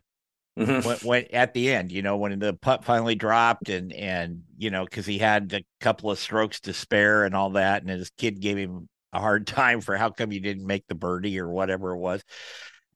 Mm-hmm. 0.60 0.86
When, 0.86 0.96
when, 0.98 1.24
at 1.32 1.54
the 1.54 1.72
end, 1.72 1.90
you 1.90 2.02
know, 2.02 2.16
when 2.18 2.38
the 2.38 2.52
putt 2.52 2.84
finally 2.84 3.14
dropped 3.14 3.68
and 3.70 3.92
and 3.92 4.42
you 4.58 4.70
know, 4.70 4.84
because 4.84 5.06
he 5.06 5.18
had 5.18 5.52
a 5.54 5.64
couple 5.80 6.10
of 6.10 6.18
strokes 6.18 6.60
to 6.60 6.74
spare 6.74 7.24
and 7.24 7.34
all 7.34 7.50
that, 7.50 7.82
and 7.82 7.90
his 7.90 8.10
kid 8.18 8.40
gave 8.40 8.58
him 8.58 8.88
a 9.12 9.20
hard 9.20 9.46
time 9.46 9.80
for 9.80 9.96
how 9.96 10.10
come 10.10 10.32
you 10.32 10.40
didn't 10.40 10.66
make 10.66 10.86
the 10.86 10.94
birdie 10.94 11.40
or 11.40 11.48
whatever 11.48 11.92
it 11.92 11.98
was. 11.98 12.22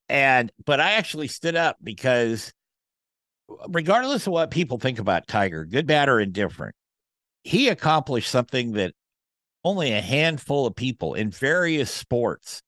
And 0.09 0.53
but 0.65 0.81
I 0.81 0.93
actually 0.93 1.29
stood 1.29 1.57
up 1.57 1.77
because 1.83 2.53
regardless 3.69 4.27
of 4.27 4.33
what 4.35 4.51
people 4.51 4.79
think 4.79 4.99
about 4.99 5.27
Tiger, 5.27 5.65
good, 5.65 5.87
bad, 5.87 6.09
or 6.09 6.21
indifferent, 6.21 6.75
he 7.43 7.69
accomplished 7.69 8.31
something 8.31 8.73
that 8.73 8.93
only 9.65 9.93
a 9.93 10.01
handful 10.03 10.67
of 10.67 10.77
people 10.77 11.15
in 11.15 11.31
various 11.31 11.91
sports 11.91 12.63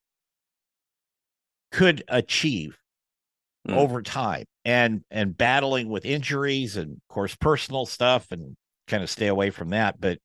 could 1.71 2.03
achieve 2.07 2.79
mm. 3.67 3.77
over 3.77 4.01
time 4.01 4.45
and 4.65 5.01
and 5.11 5.37
battling 5.37 5.89
with 5.89 6.05
injuries 6.05 6.77
and 6.77 6.93
of 6.93 7.07
course 7.09 7.35
personal 7.35 7.85
stuff 7.85 8.31
and 8.31 8.55
kind 8.87 9.03
of 9.03 9.09
stay 9.09 9.27
away 9.27 9.49
from 9.49 9.69
that. 9.69 9.99
But 9.99 10.19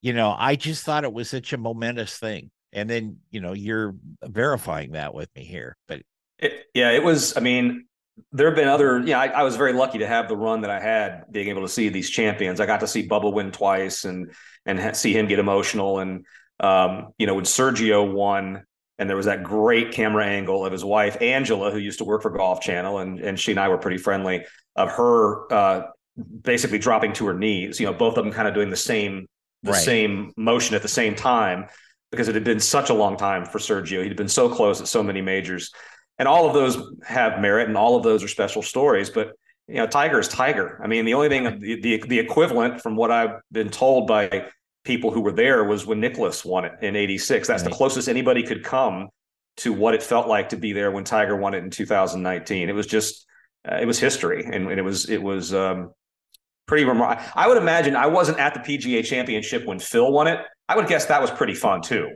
you 0.00 0.12
know 0.12 0.34
i 0.38 0.54
just 0.54 0.84
thought 0.84 1.04
it 1.04 1.12
was 1.12 1.28
such 1.28 1.52
a 1.52 1.58
momentous 1.58 2.18
thing. 2.18 2.50
And 2.72 2.88
then 2.88 3.18
you 3.30 3.40
know 3.40 3.54
you're 3.54 3.94
verifying 4.22 4.92
that 4.92 5.14
with 5.14 5.28
me 5.34 5.44
here 5.44 5.76
but 5.88 6.02
it, 6.38 6.66
yeah 6.74 6.90
it 6.90 7.02
was 7.02 7.36
i 7.36 7.40
mean 7.40 7.86
there 8.32 8.46
have 8.46 8.56
been 8.56 8.68
other 8.68 9.00
yeah 9.00 9.18
I, 9.18 9.26
I, 9.28 9.42
was 9.42 9.56
very 9.56 9.72
lucky 9.72 9.98
to 9.98 10.06
have 10.06 10.28
the 10.28 10.36
run 10.36 10.60
that 10.62 10.70
i 10.70 10.80
had 10.80 11.24
being 11.30 11.48
able 11.48 11.62
to 11.62 11.68
see 11.68 11.88
these 11.88 12.10
champions. 12.10 12.60
I 12.60 12.66
got 12.66 12.80
to 12.80 12.86
see 12.86 13.08
bubba 13.08 13.32
win 13.32 13.52
twice 13.52 14.04
and 14.04 14.32
and 14.66 14.96
see 14.96 15.16
him 15.16 15.26
get 15.26 15.38
emotional. 15.38 15.98
And 15.98 16.26
um, 16.60 17.08
you 17.18 17.26
know 17.26 17.34
when 17.34 17.44
sergio 17.44 18.12
won 18.12 18.64
and 18.98 19.08
there 19.08 19.16
was 19.16 19.26
that 19.26 19.42
great 19.42 19.92
camera 19.92 20.26
angle 20.26 20.64
of 20.64 20.72
his 20.72 20.84
wife 20.84 21.20
Angela, 21.20 21.70
who 21.70 21.78
used 21.78 21.98
to 21.98 22.04
work 22.04 22.22
for 22.22 22.30
Golf 22.30 22.60
Channel, 22.60 22.98
and 22.98 23.20
and 23.20 23.38
she 23.38 23.52
and 23.52 23.60
I 23.60 23.68
were 23.68 23.78
pretty 23.78 23.98
friendly. 23.98 24.44
Of 24.76 24.90
her 24.92 25.52
uh, 25.52 25.82
basically 26.42 26.78
dropping 26.78 27.12
to 27.14 27.26
her 27.26 27.34
knees, 27.34 27.80
you 27.80 27.86
know, 27.86 27.92
both 27.92 28.16
of 28.16 28.24
them 28.24 28.32
kind 28.32 28.48
of 28.48 28.54
doing 28.54 28.70
the 28.70 28.76
same 28.76 29.26
the 29.62 29.72
right. 29.72 29.80
same 29.80 30.32
motion 30.36 30.74
at 30.74 30.82
the 30.82 30.88
same 30.88 31.14
time 31.14 31.66
because 32.10 32.28
it 32.28 32.34
had 32.34 32.44
been 32.44 32.60
such 32.60 32.90
a 32.90 32.94
long 32.94 33.16
time 33.16 33.44
for 33.44 33.58
Sergio. 33.58 34.02
He'd 34.02 34.16
been 34.16 34.28
so 34.28 34.48
close 34.48 34.80
at 34.80 34.88
so 34.88 35.02
many 35.02 35.20
majors, 35.20 35.72
and 36.18 36.26
all 36.26 36.46
of 36.46 36.54
those 36.54 36.78
have 37.06 37.40
merit, 37.40 37.68
and 37.68 37.76
all 37.76 37.96
of 37.96 38.02
those 38.02 38.22
are 38.22 38.28
special 38.28 38.62
stories. 38.62 39.10
But 39.10 39.32
you 39.68 39.74
know, 39.74 39.86
Tiger 39.86 40.18
is 40.18 40.28
Tiger. 40.28 40.80
I 40.82 40.86
mean, 40.86 41.04
the 41.04 41.14
only 41.14 41.28
thing 41.28 41.44
the, 41.44 41.80
the, 41.80 42.02
the 42.06 42.18
equivalent 42.18 42.80
from 42.80 42.96
what 42.96 43.10
I've 43.10 43.40
been 43.52 43.68
told 43.68 44.06
by 44.06 44.48
people 44.88 45.10
who 45.10 45.20
were 45.20 45.32
there 45.32 45.64
was 45.64 45.84
when 45.84 46.00
Nicklaus 46.00 46.46
won 46.46 46.64
it 46.64 46.72
in 46.80 46.96
86. 46.96 47.46
That's 47.46 47.62
right. 47.62 47.70
the 47.70 47.76
closest 47.76 48.08
anybody 48.08 48.42
could 48.42 48.64
come 48.64 49.10
to 49.58 49.70
what 49.70 49.92
it 49.92 50.02
felt 50.02 50.26
like 50.26 50.48
to 50.48 50.56
be 50.56 50.72
there 50.72 50.90
when 50.90 51.04
Tiger 51.04 51.36
won 51.36 51.52
it 51.52 51.62
in 51.62 51.68
2019. 51.68 52.70
It 52.70 52.72
was 52.72 52.86
just, 52.86 53.26
uh, 53.70 53.76
it 53.76 53.84
was 53.84 53.98
history. 53.98 54.44
And, 54.46 54.70
and, 54.70 54.80
it 54.80 54.82
was, 54.82 55.10
it 55.10 55.22
was 55.22 55.52
um, 55.52 55.92
pretty 56.66 56.86
remarkable. 56.86 57.30
I 57.34 57.46
would 57.46 57.58
imagine 57.58 57.96
I 57.96 58.06
wasn't 58.06 58.38
at 58.38 58.54
the 58.54 58.60
PGA 58.60 59.04
championship 59.04 59.66
when 59.66 59.78
Phil 59.78 60.10
won 60.10 60.26
it. 60.26 60.40
I 60.70 60.74
would 60.74 60.86
guess 60.86 61.04
that 61.06 61.20
was 61.20 61.30
pretty 61.30 61.54
fun 61.54 61.82
too, 61.82 62.08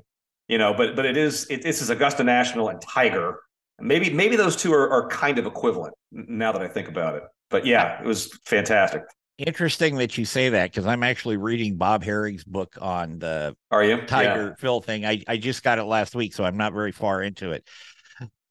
you 0.49 0.57
know, 0.57 0.73
but, 0.73 0.97
but 0.97 1.05
it 1.05 1.19
is, 1.19 1.47
it, 1.51 1.63
this 1.63 1.83
is 1.83 1.91
Augusta 1.91 2.25
National 2.25 2.71
and 2.71 2.81
Tiger. 2.81 3.41
Maybe, 3.81 4.09
maybe 4.09 4.37
those 4.37 4.57
two 4.57 4.73
are, 4.73 4.91
are 4.91 5.09
kind 5.09 5.39
of 5.39 5.45
equivalent 5.45 5.93
now 6.11 6.53
that 6.53 6.63
I 6.63 6.69
think 6.69 6.89
about 6.89 7.17
it. 7.17 7.25
But 7.51 7.67
yeah, 7.67 8.01
it 8.01 8.07
was 8.07 8.33
fantastic. 8.47 9.03
Interesting 9.38 9.97
that 9.97 10.18
you 10.18 10.25
say 10.25 10.51
that 10.51 10.71
because 10.71 10.87
I'm 10.87 11.03
actually 11.03 11.38
reading 11.38 11.77
Bob 11.77 12.05
Harig's 12.05 12.45
book 12.45 12.77
on 12.81 13.18
the 13.18 13.57
Are 13.71 13.83
you? 13.83 14.03
Tiger 14.03 14.49
yeah. 14.49 14.55
Phil 14.59 14.81
thing. 14.81 15.07
I, 15.07 15.23
I 15.27 15.38
just 15.38 15.62
got 15.62 15.79
it 15.79 15.85
last 15.85 16.14
week, 16.14 16.35
so 16.35 16.45
I'm 16.45 16.59
not 16.59 16.75
very 16.75 16.92
far 16.92 17.23
into 17.23 17.53
it. 17.53 17.66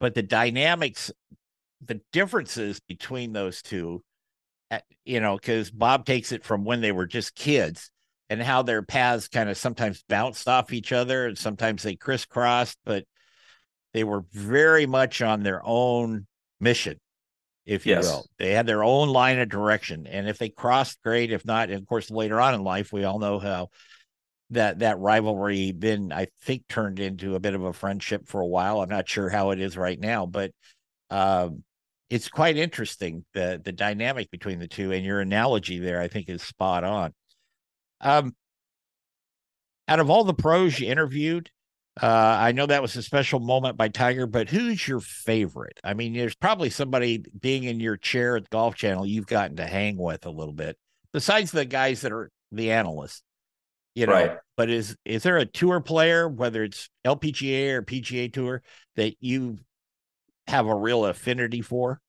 But 0.00 0.14
the 0.14 0.22
dynamics, 0.22 1.12
the 1.84 2.00
differences 2.12 2.80
between 2.80 3.32
those 3.32 3.62
two, 3.62 4.02
eh, 4.72 4.80
you 5.04 5.20
know, 5.20 5.36
because 5.36 5.70
Bob 5.70 6.04
takes 6.04 6.32
it 6.32 6.42
from 6.42 6.64
when 6.64 6.80
they 6.80 6.90
were 6.90 7.06
just 7.06 7.36
kids 7.36 7.88
and 8.28 8.42
how 8.42 8.62
their 8.62 8.82
paths 8.82 9.28
kind 9.28 9.48
of 9.48 9.56
sometimes 9.56 10.02
bounced 10.08 10.48
off 10.48 10.72
each 10.72 10.90
other 10.90 11.26
and 11.26 11.38
sometimes 11.38 11.84
they 11.84 11.94
crisscrossed, 11.94 12.78
but 12.84 13.04
they 13.94 14.02
were 14.02 14.24
very 14.32 14.86
much 14.86 15.22
on 15.22 15.44
their 15.44 15.62
own 15.64 16.26
mission 16.58 16.98
if 17.64 17.86
you 17.86 17.94
yes. 17.94 18.04
will. 18.04 18.26
They 18.38 18.52
had 18.52 18.66
their 18.66 18.82
own 18.82 19.08
line 19.08 19.38
of 19.38 19.48
direction. 19.48 20.06
And 20.06 20.28
if 20.28 20.38
they 20.38 20.48
crossed, 20.48 21.02
great. 21.02 21.32
If 21.32 21.44
not, 21.44 21.70
of 21.70 21.86
course, 21.86 22.10
later 22.10 22.40
on 22.40 22.54
in 22.54 22.64
life, 22.64 22.92
we 22.92 23.04
all 23.04 23.18
know 23.18 23.38
how 23.38 23.68
that 24.50 24.80
that 24.80 24.98
rivalry 24.98 25.72
been, 25.72 26.12
I 26.12 26.26
think, 26.42 26.66
turned 26.68 26.98
into 26.98 27.34
a 27.34 27.40
bit 27.40 27.54
of 27.54 27.62
a 27.62 27.72
friendship 27.72 28.26
for 28.26 28.40
a 28.40 28.46
while. 28.46 28.80
I'm 28.80 28.88
not 28.88 29.08
sure 29.08 29.28
how 29.28 29.50
it 29.50 29.60
is 29.60 29.76
right 29.76 29.98
now, 29.98 30.26
but 30.26 30.50
um, 31.10 31.62
it's 32.10 32.28
quite 32.28 32.56
interesting 32.56 33.24
the 33.32 33.60
the 33.62 33.72
dynamic 33.72 34.30
between 34.30 34.58
the 34.58 34.68
two. 34.68 34.92
And 34.92 35.04
your 35.04 35.20
analogy 35.20 35.78
there, 35.78 36.00
I 36.00 36.08
think, 36.08 36.28
is 36.28 36.42
spot 36.42 36.84
on. 36.84 37.14
Um, 38.00 38.34
out 39.88 40.00
of 40.00 40.10
all 40.10 40.24
the 40.24 40.34
pros 40.34 40.78
you 40.78 40.90
interviewed, 40.90 41.50
uh, 42.00 42.06
I 42.40 42.52
know 42.52 42.66
that 42.66 42.80
was 42.80 42.96
a 42.96 43.02
special 43.02 43.38
moment 43.38 43.76
by 43.76 43.88
Tiger, 43.88 44.26
but 44.26 44.48
who's 44.48 44.86
your 44.88 45.00
favorite? 45.00 45.78
I 45.84 45.92
mean, 45.92 46.14
there's 46.14 46.34
probably 46.34 46.70
somebody 46.70 47.22
being 47.38 47.64
in 47.64 47.80
your 47.80 47.98
chair 47.98 48.36
at 48.36 48.44
the 48.44 48.48
Golf 48.50 48.76
Channel 48.76 49.04
you've 49.04 49.26
gotten 49.26 49.56
to 49.56 49.66
hang 49.66 49.98
with 49.98 50.24
a 50.24 50.30
little 50.30 50.54
bit, 50.54 50.78
besides 51.12 51.50
the 51.50 51.66
guys 51.66 52.00
that 52.00 52.12
are 52.12 52.30
the 52.50 52.72
analysts. 52.72 53.22
You 53.94 54.06
know, 54.06 54.14
right. 54.14 54.38
but 54.56 54.70
is 54.70 54.96
is 55.04 55.22
there 55.22 55.36
a 55.36 55.44
tour 55.44 55.80
player, 55.80 56.26
whether 56.26 56.62
it's 56.62 56.88
LPGA 57.04 57.72
or 57.72 57.82
PGA 57.82 58.32
Tour, 58.32 58.62
that 58.96 59.16
you 59.20 59.58
have 60.46 60.66
a 60.66 60.74
real 60.74 61.04
affinity 61.04 61.60
for? 61.60 62.00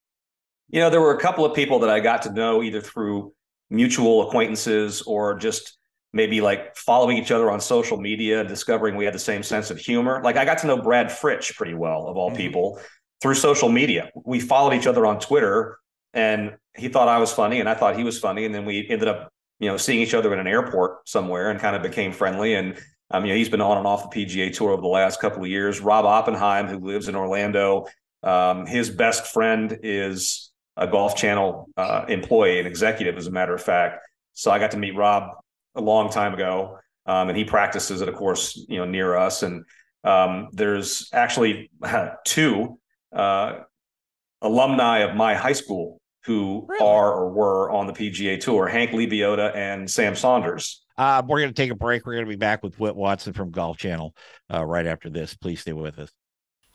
You 0.70 0.80
know, 0.80 0.90
there 0.90 1.02
were 1.02 1.14
a 1.14 1.20
couple 1.20 1.44
of 1.44 1.54
people 1.54 1.80
that 1.80 1.90
I 1.90 2.00
got 2.00 2.22
to 2.22 2.32
know 2.32 2.64
either 2.64 2.80
through 2.80 3.34
mutual 3.70 4.26
acquaintances 4.26 5.02
or 5.02 5.36
just 5.36 5.78
maybe 6.14 6.42
like 6.42 6.76
following 6.76 7.18
each 7.18 7.32
other 7.32 7.50
on 7.50 7.60
social 7.60 7.98
media, 7.98 8.44
discovering 8.44 8.96
we 8.96 9.06
had 9.06 9.14
the 9.14 9.20
same 9.20 9.44
sense 9.44 9.72
of 9.72 9.78
humor. 9.80 10.22
Like 10.24 10.38
I 10.38 10.46
got 10.46 10.60
to 10.60 10.68
know 10.68 10.82
Brad 10.82 11.08
Fritsch 11.08 11.56
pretty 11.56 11.74
well, 11.74 12.08
of 12.08 12.16
all 12.16 12.30
mm-hmm. 12.30 12.38
people, 12.38 12.80
through 13.22 13.36
social 13.36 13.70
media. 13.70 14.12
We 14.24 14.40
followed 14.40 14.74
each 14.74 14.88
other 14.88 15.06
on 15.06 15.20
Twitter, 15.20 15.80
and 16.14 16.56
he 16.76 16.88
thought 16.88 17.08
I 17.08 17.18
was 17.18 17.34
funny, 17.34 17.60
and 17.60 17.68
I 17.68 17.74
thought 17.74 17.98
he 17.98 18.04
was 18.04 18.20
funny, 18.20 18.46
and 18.46 18.54
then 18.54 18.66
we 18.66 18.88
ended 18.90 19.08
up, 19.08 19.34
you 19.60 19.68
know, 19.70 19.78
seeing 19.78 20.02
each 20.02 20.14
other 20.14 20.32
in 20.34 20.40
an 20.40 20.48
airport 20.48 21.08
somewhere, 21.10 21.50
and 21.50 21.60
kind 21.60 21.76
of 21.76 21.82
became 21.82 22.12
friendly. 22.12 22.54
And 22.54 22.78
um, 23.12 23.26
you 23.26 23.32
know, 23.32 23.38
he's 23.38 23.50
been 23.50 23.62
on 23.62 23.78
and 23.78 23.88
off 23.88 24.10
the 24.10 24.26
PGA 24.26 24.56
Tour 24.56 24.72
over 24.72 24.82
the 24.82 24.88
last 24.88 25.20
couple 25.20 25.44
of 25.44 25.50
years. 25.50 25.82
Rob 25.82 26.06
Oppenheim, 26.06 26.68
who 26.68 26.80
lives 26.80 27.08
in 27.08 27.16
Orlando, 27.16 27.88
um, 28.24 28.66
his 28.66 28.90
best 28.90 29.28
friend 29.28 29.80
is 29.84 30.52
a 30.78 30.88
Golf 30.88 31.16
Channel 31.16 31.70
uh, 31.78 32.06
employee, 32.08 32.60
an 32.60 32.66
executive, 32.66 33.18
as 33.18 33.28
a 33.28 33.32
matter 33.32 33.54
of 33.54 33.62
fact. 33.62 34.06
So 34.34 34.50
I 34.50 34.60
got 34.60 34.72
to 34.72 34.78
meet 34.78 34.96
Rob 34.96 35.43
a 35.76 35.82
long 35.82 36.10
time 36.10 36.34
ago, 36.34 36.78
um, 37.06 37.30
and 37.30 37.38
he 37.38 37.44
practices 37.44 38.02
it, 38.02 38.10
of 38.10 38.16
course, 38.16 38.64
you 38.68 38.78
know, 38.78 38.86
near 38.86 39.16
us. 39.16 39.44
And 39.44 39.66
um, 40.04 40.50
there's 40.52 41.10
actually 41.14 41.72
two 42.26 42.80
uh, 43.14 43.60
alumni 44.42 45.00
of 45.00 45.16
my 45.16 45.36
high 45.36 45.54
school 45.54 46.00
who 46.26 46.66
really? 46.70 46.86
are 46.86 47.14
or 47.14 47.30
were 47.32 47.72
on 47.72 47.88
the 47.88 47.94
PGA 47.94 48.40
Tour: 48.40 48.68
Hank 48.68 48.92
Lebioda 48.92 49.56
and 49.56 49.90
Sam 49.90 50.16
Saunders. 50.16 50.84
Uh, 50.98 51.24
we're 51.28 51.40
going 51.40 51.50
to 51.50 51.62
take 51.62 51.72
a 51.72 51.76
break. 51.76 52.06
We're 52.06 52.14
going 52.14 52.26
to 52.26 52.30
be 52.30 52.36
back 52.36 52.64
with 52.64 52.80
Whit 52.80 52.96
Watson 52.96 53.34
from 53.34 53.52
Golf 53.52 53.78
Channel 53.78 54.16
uh, 54.54 54.64
right 54.64 54.86
after 54.86 55.10
this. 55.10 55.34
Please 55.34 55.62
stay 55.62 55.74
with 55.74 55.98
us. 55.98 56.12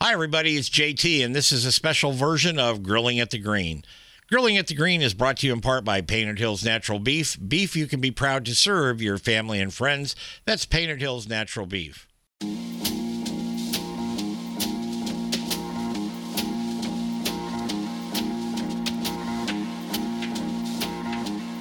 Hi, 0.02 0.12
everybody. 0.12 0.56
It's 0.56 0.68
JT, 0.68 1.24
and 1.24 1.34
this 1.34 1.52
is 1.52 1.64
a 1.64 1.72
special 1.72 2.12
version 2.12 2.58
of 2.58 2.82
Grilling 2.82 3.20
at 3.20 3.30
the 3.30 3.38
Green. 3.38 3.82
Grilling 4.30 4.58
at 4.58 4.66
the 4.66 4.74
Green 4.74 5.00
is 5.00 5.14
brought 5.14 5.38
to 5.38 5.46
you 5.46 5.54
in 5.54 5.62
part 5.62 5.86
by 5.86 6.02
Painted 6.02 6.38
Hills 6.38 6.62
Natural 6.62 6.98
Beef. 6.98 7.38
Beef 7.48 7.74
you 7.74 7.86
can 7.86 7.98
be 7.98 8.10
proud 8.10 8.44
to 8.44 8.54
serve 8.54 9.00
your 9.00 9.16
family 9.16 9.58
and 9.58 9.72
friends. 9.72 10.14
That's 10.44 10.66
Painted 10.66 11.00
Hills 11.00 11.26
Natural 11.26 11.64
Beef. 11.64 12.06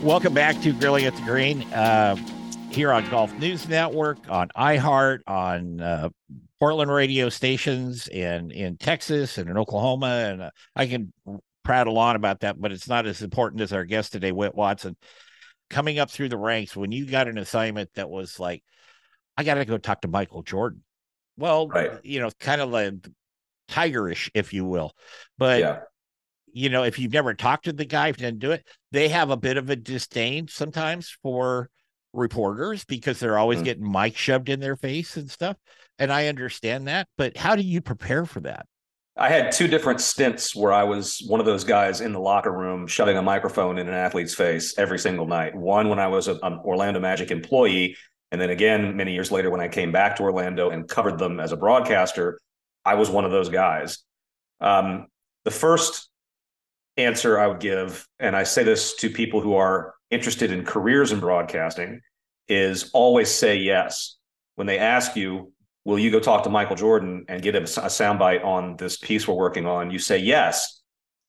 Welcome 0.04 0.34
back 0.34 0.60
to 0.64 0.74
Grilling 0.74 1.06
at 1.06 1.16
the 1.16 1.22
Green 1.22 1.64
uh, 1.72 2.18
here 2.70 2.92
on 2.92 3.10
Golf 3.10 3.34
News 3.36 3.70
Network, 3.70 4.18
on 4.30 4.50
iHeart, 4.58 5.20
on 5.26 5.80
uh, 5.80 6.10
Portland 6.60 6.92
radio 6.92 7.30
stations, 7.30 8.10
and 8.10 8.52
in 8.52 8.76
Texas 8.76 9.38
and 9.38 9.50
in 9.50 9.58
Oklahoma. 9.58 10.08
And 10.08 10.42
uh, 10.42 10.52
I 10.76 10.88
can 10.88 11.14
prattle 11.68 11.98
on 11.98 12.16
about 12.16 12.40
that, 12.40 12.60
but 12.60 12.72
it's 12.72 12.88
not 12.88 13.06
as 13.06 13.22
important 13.22 13.62
as 13.62 13.74
our 13.74 13.84
guest 13.84 14.14
today, 14.14 14.32
Whit 14.32 14.56
Watson. 14.56 14.96
Coming 15.70 16.00
up 16.00 16.10
through 16.10 16.30
the 16.30 16.38
ranks, 16.38 16.76
when 16.78 16.94
you 16.94 17.06
got 17.06 17.28
an 17.28 17.38
assignment 17.38 17.90
that 17.96 18.10
was 18.10 18.40
like, 18.40 18.64
I 19.36 19.44
got 19.44 19.56
to 19.56 19.66
go 19.66 19.78
talk 19.78 20.02
to 20.02 20.08
Michael 20.08 20.44
Jordan. 20.44 20.84
Well, 21.38 21.68
Right. 21.68 21.92
you 22.04 22.22
know, 22.22 22.30
kind 22.40 22.62
of 22.62 22.70
like 22.70 22.94
tigerish, 23.70 24.30
if 24.34 24.54
you 24.54 24.64
will. 24.64 24.94
But 25.38 25.60
yeah. 25.60 25.80
you 26.54 26.70
know, 26.70 26.84
if 26.84 26.98
you've 26.98 27.12
never 27.12 27.34
talked 27.34 27.66
to 27.66 27.74
the 27.74 27.86
guy, 27.86 28.08
if 28.08 28.20
you 28.20 28.26
didn't 28.26 28.40
do 28.40 28.52
it, 28.52 28.66
they 28.94 29.10
have 29.10 29.30
a 29.30 29.38
bit 29.38 29.58
of 29.58 29.70
a 29.70 29.76
disdain 29.76 30.48
sometimes 30.48 31.16
for 31.22 31.70
reporters 32.14 32.86
because 32.86 33.20
they're 33.20 33.38
always 33.38 33.60
Mhm. 33.60 33.66
getting 33.66 33.92
mic 33.92 34.16
shoved 34.16 34.48
in 34.48 34.62
their 34.62 34.78
face 34.78 35.18
and 35.18 35.30
stuff. 35.30 35.58
And 36.00 36.14
I 36.14 36.28
understand 36.28 36.88
that, 36.88 37.10
but 37.18 37.36
how 37.36 37.58
do 37.58 37.62
you 37.62 37.82
prepare 37.82 38.26
for 38.26 38.40
that? 38.40 38.66
I 39.20 39.30
had 39.30 39.52
two 39.52 39.68
different 39.68 40.00
stints 40.00 40.56
where 40.56 40.72
I 40.72 40.84
was 40.84 41.24
one 41.28 41.40
of 41.40 41.48
those 41.48 41.64
guys 41.64 42.02
in 42.02 42.14
the 42.14 42.20
locker 42.20 42.52
room 42.52 42.86
shoving 42.86 43.18
a 43.18 43.22
microphone 43.22 43.80
in 43.80 43.88
an 43.88 43.94
athlete's 43.94 44.36
face 44.36 44.78
every 44.78 45.00
single 45.00 45.26
night. 45.26 45.56
One 45.56 45.90
when 45.90 45.98
I 45.98 46.08
was 46.08 46.28
an 46.28 46.40
Orlando 46.44 47.00
Magic 47.00 47.32
employee, 47.32 47.98
and 48.32 48.40
then 48.40 48.52
again 48.52 48.96
many 48.96 49.14
years 49.14 49.32
later 49.32 49.50
when 49.50 49.62
I 49.62 49.70
came 49.70 49.92
back 49.92 50.18
to 50.18 50.24
Orlando 50.24 50.70
and 50.70 50.88
covered 50.88 51.18
them 51.18 51.40
as 51.40 51.52
a 51.52 51.58
broadcaster, 51.58 52.40
I 52.86 52.94
was 52.94 53.10
one 53.10 53.26
of 53.26 53.32
those 53.32 53.50
guys. 53.50 54.00
Um, 54.62 55.08
the 55.46 55.52
first 55.52 56.10
answer 56.96 57.40
I 57.40 57.48
would 57.48 57.60
give, 57.60 58.08
and 58.20 58.36
I 58.36 58.44
say 58.44 58.64
this 58.64 58.96
to 58.98 59.10
people 59.10 59.42
who 59.42 59.56
are 59.56 59.96
interested 60.12 60.52
in 60.52 60.64
careers 60.64 61.12
in 61.12 61.20
broadcasting, 61.20 62.02
is 62.48 62.92
always 62.94 63.32
say 63.32 63.58
yes. 63.58 64.18
When 64.56 64.68
they 64.68 64.78
ask 64.78 65.16
you, 65.16 65.54
will 65.88 65.98
you 65.98 66.12
go 66.12 66.20
talk 66.20 66.44
to 66.44 66.50
Michael 66.50 66.76
Jordan 66.76 67.24
and 67.30 67.42
get 67.42 67.56
him 67.56 67.64
a 67.64 67.66
soundbite 67.66 68.44
on 68.44 68.76
this 68.76 68.98
piece 68.98 69.26
we're 69.26 69.36
working 69.36 69.66
on? 69.66 69.90
You 69.90 70.00
say 70.00 70.18
yes. 70.18 70.82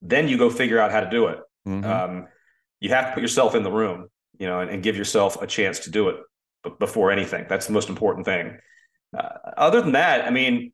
Then 0.03 0.27
you 0.27 0.37
go 0.37 0.51
figure 0.51 0.81
out 0.81 0.91
how 0.91 0.99
to 0.99 1.09
do 1.09 1.29
it. 1.29 1.39
Um, 1.85 2.27
you 2.81 2.89
have 2.89 3.07
to 3.07 3.13
put 3.13 3.23
yourself 3.23 3.55
in 3.55 3.63
the 3.63 3.71
room, 3.71 4.09
you 4.37 4.49
know, 4.49 4.59
and, 4.59 4.69
and 4.69 4.83
give 4.83 4.97
yourself 4.97 5.41
a 5.41 5.47
chance 5.47 5.79
to 5.81 5.91
do 5.91 6.09
it 6.09 6.17
b- 6.65 6.73
before 6.81 7.13
anything. 7.13 7.47
That's 7.49 7.67
the 7.67 7.73
most 7.73 7.89
important 7.89 8.27
thing. 8.27 8.59
Uh, 9.17 9.29
other 9.57 9.81
than 9.81 9.93
that, 9.93 10.27
I 10.27 10.31
mean, 10.31 10.73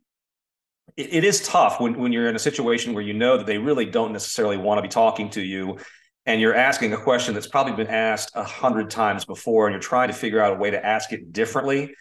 it, 0.96 1.16
it 1.16 1.24
is 1.24 1.46
tough 1.46 1.78
when 1.78 1.98
when 1.98 2.10
you're 2.10 2.28
in 2.28 2.36
a 2.36 2.46
situation 2.50 2.94
where 2.94 3.04
you 3.04 3.12
know 3.12 3.36
that 3.36 3.46
they 3.46 3.58
really 3.58 3.84
don't 3.84 4.12
necessarily 4.12 4.56
want 4.56 4.78
to 4.78 4.82
be 4.82 4.88
talking 4.88 5.28
to 5.30 5.42
you, 5.42 5.76
and 6.24 6.40
you're 6.40 6.54
asking 6.54 6.94
a 6.94 6.96
question 6.96 7.34
that's 7.34 7.48
probably 7.48 7.74
been 7.74 7.94
asked 7.94 8.30
a 8.34 8.44
hundred 8.44 8.88
times 8.88 9.26
before, 9.26 9.66
and 9.66 9.74
you're 9.74 9.82
trying 9.82 10.08
to 10.08 10.14
figure 10.14 10.40
out 10.40 10.54
a 10.54 10.56
way 10.56 10.70
to 10.70 10.84
ask 10.84 11.12
it 11.12 11.34
differently. 11.34 11.94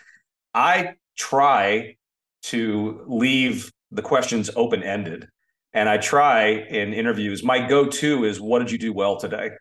I 0.54 0.94
try 1.18 1.96
to 2.44 3.04
leave 3.08 3.72
the 3.92 4.02
questions 4.02 4.50
open 4.56 4.84
ended. 4.84 5.28
And 5.74 5.90
I 5.90 5.98
try 5.98 6.50
in 6.50 6.94
interviews, 6.94 7.44
my 7.44 7.68
go 7.68 7.88
to 7.88 8.26
is, 8.26 8.40
What 8.40 8.60
did 8.60 8.72
you 8.72 8.78
do 8.78 8.94
well 8.94 9.18
today? 9.18 9.52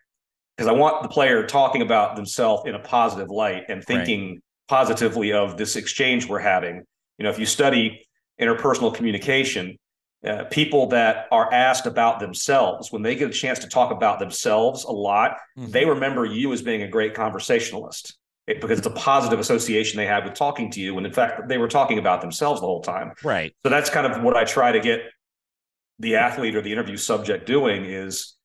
Because 0.55 0.67
I 0.67 0.73
want 0.73 1.01
the 1.01 1.09
player 1.09 1.45
talking 1.47 1.81
about 1.81 2.15
themselves 2.15 2.63
in 2.67 2.75
a 2.75 2.79
positive 2.79 3.29
light 3.29 3.63
and 3.69 3.83
thinking 3.83 4.41
positively 4.67 5.33
of 5.33 5.57
this 5.57 5.75
exchange 5.75 6.27
we're 6.27 6.39
having. 6.39 6.83
You 7.17 7.23
know, 7.23 7.29
if 7.29 7.39
you 7.39 7.45
study 7.45 8.07
interpersonal 8.39 8.93
communication, 8.93 9.77
uh, 10.25 10.45
people 10.45 10.87
that 10.87 11.27
are 11.31 11.51
asked 11.51 11.85
about 11.85 12.19
themselves, 12.19 12.91
when 12.91 13.01
they 13.01 13.15
get 13.15 13.29
a 13.29 13.33
chance 13.33 13.59
to 13.59 13.67
talk 13.67 13.91
about 13.91 14.19
themselves 14.19 14.83
a 14.83 14.91
lot, 14.91 15.37
Mhm. 15.57 15.71
they 15.71 15.85
remember 15.85 16.25
you 16.25 16.53
as 16.53 16.61
being 16.61 16.83
a 16.83 16.87
great 16.87 17.13
conversationalist 17.13 18.17
it- 18.47 18.61
because 18.61 18.77
it's 18.77 18.87
a 18.87 18.91
positive 18.91 19.39
association 19.39 19.97
they 19.97 20.05
have 20.05 20.23
with 20.25 20.33
talking 20.33 20.69
to 20.71 20.81
you. 20.81 20.97
And 20.97 21.05
in 21.05 21.13
fact, 21.13 21.47
they 21.47 21.57
were 21.57 21.67
talking 21.67 21.97
about 21.97 22.21
themselves 22.21 22.61
the 22.61 22.67
whole 22.67 22.81
time. 22.81 23.13
right. 23.23 23.53
So 23.63 23.69
that's 23.69 23.89
kind 23.89 24.05
of 24.05 24.21
what 24.23 24.35
I 24.35 24.43
try 24.43 24.71
to 24.71 24.79
get 24.79 25.01
the 25.99 26.15
athlete 26.15 26.55
or 26.55 26.61
the 26.61 26.71
interview 26.71 26.97
subject 26.97 27.45
doing 27.45 27.85
is 27.85 28.35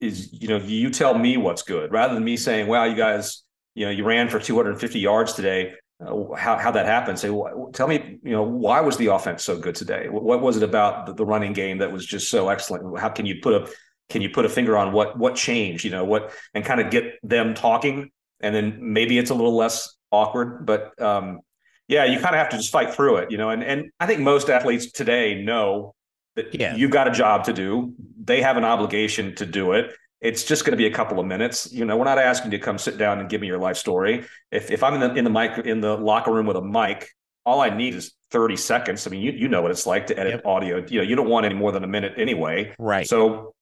is 0.00 0.32
you 0.32 0.48
know 0.48 0.56
you 0.58 0.90
tell 0.90 1.16
me 1.16 1.36
what's 1.36 1.62
good 1.62 1.92
rather 1.92 2.14
than 2.14 2.24
me 2.24 2.36
saying, 2.36 2.66
"Wow, 2.66 2.84
you 2.84 2.96
guys, 2.96 3.42
you 3.74 3.84
know, 3.86 3.90
you 3.90 4.04
ran 4.04 4.28
for 4.28 4.38
250 4.40 4.98
yards 4.98 5.32
today." 5.34 5.74
Uh, 6.04 6.34
how 6.34 6.58
how 6.58 6.70
that 6.72 6.86
happened? 6.86 7.18
Say, 7.18 7.30
well, 7.30 7.70
tell 7.72 7.86
me, 7.86 8.18
you 8.24 8.32
know, 8.32 8.42
why 8.42 8.80
was 8.80 8.96
the 8.96 9.06
offense 9.06 9.44
so 9.44 9.56
good 9.56 9.76
today? 9.76 10.08
What, 10.08 10.24
what 10.24 10.40
was 10.42 10.56
it 10.56 10.64
about 10.64 11.06
the, 11.06 11.14
the 11.14 11.24
running 11.24 11.52
game 11.52 11.78
that 11.78 11.92
was 11.92 12.04
just 12.04 12.28
so 12.30 12.48
excellent? 12.48 12.98
How 12.98 13.08
can 13.08 13.24
you 13.26 13.36
put 13.40 13.54
a 13.54 13.72
can 14.08 14.20
you 14.22 14.28
put 14.30 14.44
a 14.44 14.48
finger 14.48 14.76
on 14.76 14.92
what 14.92 15.16
what 15.16 15.36
changed? 15.36 15.84
You 15.84 15.92
know, 15.92 16.04
what 16.04 16.32
and 16.54 16.64
kind 16.64 16.80
of 16.80 16.90
get 16.90 17.04
them 17.22 17.54
talking, 17.54 18.10
and 18.42 18.54
then 18.54 18.78
maybe 18.80 19.18
it's 19.18 19.30
a 19.30 19.34
little 19.34 19.56
less 19.56 19.94
awkward, 20.10 20.66
but 20.66 21.00
um, 21.00 21.40
yeah, 21.88 22.04
you 22.04 22.18
kind 22.20 22.34
of 22.34 22.38
have 22.38 22.48
to 22.50 22.56
just 22.56 22.72
fight 22.72 22.94
through 22.94 23.16
it, 23.16 23.30
you 23.30 23.38
know. 23.38 23.50
And 23.50 23.62
and 23.62 23.90
I 24.00 24.06
think 24.06 24.20
most 24.20 24.50
athletes 24.50 24.90
today 24.92 25.42
know 25.42 25.94
that 26.36 26.54
Yeah. 26.54 26.74
you've 26.76 26.90
got 26.90 27.08
a 27.08 27.10
job 27.10 27.44
to 27.44 27.52
do. 27.52 27.94
They 28.24 28.40
have 28.42 28.56
an 28.56 28.64
obligation 28.64 29.34
to 29.36 29.46
do 29.46 29.72
it. 29.72 29.92
It's 30.20 30.44
just 30.44 30.64
going 30.64 30.70
to 30.72 30.76
be 30.76 30.86
a 30.86 30.90
couple 30.90 31.18
of 31.18 31.26
minutes. 31.26 31.72
You 31.72 31.84
know, 31.84 31.96
we're 31.96 32.04
not 32.04 32.18
asking 32.18 32.52
you 32.52 32.58
to 32.58 32.64
come 32.64 32.78
sit 32.78 32.96
down 32.96 33.18
and 33.18 33.28
give 33.28 33.40
me 33.40 33.48
your 33.48 33.58
life 33.58 33.76
story. 33.76 34.24
If 34.50 34.70
if 34.70 34.82
I'm 34.82 34.94
in 34.94 35.00
the 35.00 35.14
in 35.14 35.24
the 35.24 35.30
mic 35.30 35.58
in 35.66 35.80
the 35.80 35.96
locker 35.96 36.32
room 36.32 36.46
with 36.46 36.56
a 36.56 36.62
mic, 36.62 37.08
all 37.44 37.60
I 37.60 37.70
need 37.70 37.94
is 37.94 38.12
30 38.30 38.56
seconds. 38.56 39.06
I 39.06 39.10
mean, 39.10 39.20
you 39.20 39.32
you 39.32 39.48
know 39.48 39.60
what 39.62 39.70
it's 39.72 39.86
like 39.86 40.06
to 40.08 40.18
edit 40.18 40.34
Yep. 40.34 40.46
audio. 40.46 40.84
You 40.86 40.98
know, 40.98 41.04
you 41.04 41.16
don't 41.16 41.28
want 41.28 41.44
any 41.44 41.56
more 41.56 41.72
than 41.72 41.82
a 41.84 41.88
minute 41.88 42.14
anyway. 42.16 42.72
Right. 42.78 43.06
So 43.06 43.52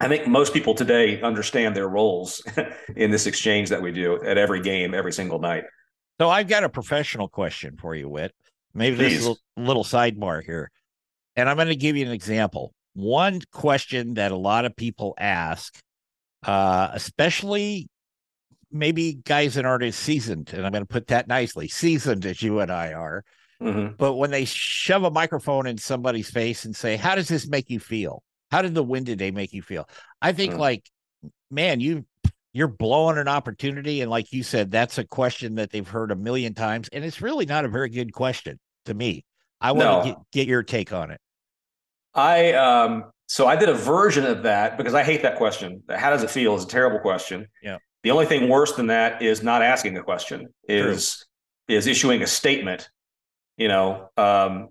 I 0.00 0.08
think 0.08 0.26
most 0.26 0.54
people 0.54 0.74
today 0.74 1.20
understand 1.20 1.76
their 1.76 1.88
roles 1.88 2.42
in 2.96 3.10
this 3.10 3.26
exchange 3.26 3.68
that 3.68 3.82
we 3.82 3.92
do 3.92 4.22
at 4.24 4.38
every 4.38 4.60
game, 4.62 4.94
every 4.94 5.12
single 5.12 5.38
night. 5.38 5.64
So 6.18 6.28
I've 6.30 6.48
got 6.48 6.64
a 6.64 6.68
professional 6.68 7.28
question 7.28 7.76
for 7.76 7.94
you, 7.94 8.08
Whit. 8.08 8.32
Maybe 8.72 8.96
this 8.96 9.14
is 9.14 9.26
a 9.26 9.34
little, 9.56 9.84
sidebar 9.84 10.42
here. 10.44 10.70
And 11.36 11.48
I'm 11.48 11.56
going 11.56 11.68
to 11.68 11.76
give 11.76 11.96
you 11.96 12.06
an 12.06 12.12
example. 12.12 12.72
One 12.94 13.40
question 13.52 14.14
that 14.14 14.32
a 14.32 14.36
lot 14.36 14.64
of 14.64 14.74
people 14.76 15.14
ask, 15.18 15.78
uh, 16.44 16.88
especially 16.92 17.88
maybe 18.70 19.14
guys 19.24 19.54
that 19.54 19.64
aren't 19.64 19.82
as 19.84 19.96
seasoned, 19.96 20.52
and 20.52 20.64
I'm 20.64 20.72
going 20.72 20.84
to 20.84 20.88
put 20.88 21.08
that 21.08 21.26
nicely, 21.28 21.68
seasoned 21.68 22.24
as 22.24 22.42
you 22.42 22.60
and 22.60 22.70
I 22.70 22.92
are, 22.92 23.24
Mhm. 23.60 23.96
but 23.98 24.14
when 24.14 24.30
they 24.30 24.44
shove 24.46 25.04
a 25.04 25.10
microphone 25.10 25.66
in 25.66 25.76
somebody's 25.76 26.30
face 26.30 26.64
and 26.64 26.74
say, 26.74 26.96
How 26.96 27.14
does 27.14 27.28
this 27.28 27.46
make 27.48 27.68
you 27.68 27.78
feel? 27.80 28.22
How 28.50 28.62
did 28.62 28.74
the 28.74 28.82
win 28.82 29.04
today 29.04 29.30
make 29.30 29.52
you 29.52 29.62
feel? 29.62 29.88
I 30.20 30.32
think 30.32 30.54
Mm. 30.54 30.58
like, 30.58 30.90
man, 31.50 31.80
you 31.80 32.04
you're 32.52 32.66
blowing 32.68 33.16
an 33.16 33.28
opportunity. 33.28 34.00
And 34.00 34.10
like 34.10 34.32
you 34.32 34.42
said, 34.42 34.72
that's 34.72 34.98
a 34.98 35.04
question 35.04 35.54
that 35.54 35.70
they've 35.70 35.86
heard 35.86 36.10
a 36.10 36.16
million 36.16 36.52
times. 36.52 36.88
And 36.92 37.04
it's 37.04 37.22
really 37.22 37.46
not 37.46 37.64
a 37.64 37.68
very 37.68 37.88
good 37.88 38.12
question 38.12 38.58
to 38.86 38.94
me. 38.94 39.24
I 39.60 39.70
want 39.70 39.84
No. 39.84 40.02
to 40.02 40.08
get, 40.08 40.18
get 40.32 40.48
your 40.48 40.64
take 40.64 40.92
on 40.92 41.12
it. 41.12 41.20
I 42.12 42.54
um 42.54 43.04
so 43.28 43.46
I 43.46 43.54
did 43.54 43.68
a 43.68 43.74
version 43.74 44.26
of 44.26 44.42
that 44.42 44.76
because 44.76 44.94
I 44.94 45.04
hate 45.04 45.22
that 45.22 45.36
question. 45.36 45.84
How 45.88 46.10
does 46.10 46.24
it 46.24 46.30
feel 46.30 46.56
is 46.56 46.64
a 46.64 46.66
terrible 46.66 46.98
question. 46.98 47.46
Yeah. 47.62 47.78
The 48.02 48.10
only 48.10 48.26
thing 48.26 48.48
worse 48.48 48.72
than 48.72 48.88
that 48.88 49.22
is 49.22 49.44
not 49.44 49.62
asking 49.62 49.96
a 49.96 50.02
question, 50.02 50.52
is 50.68 51.24
is 51.68 51.86
issuing 51.86 52.20
a 52.22 52.26
statement. 52.26 52.90
You 53.58 53.68
know, 53.68 54.08
um 54.16 54.70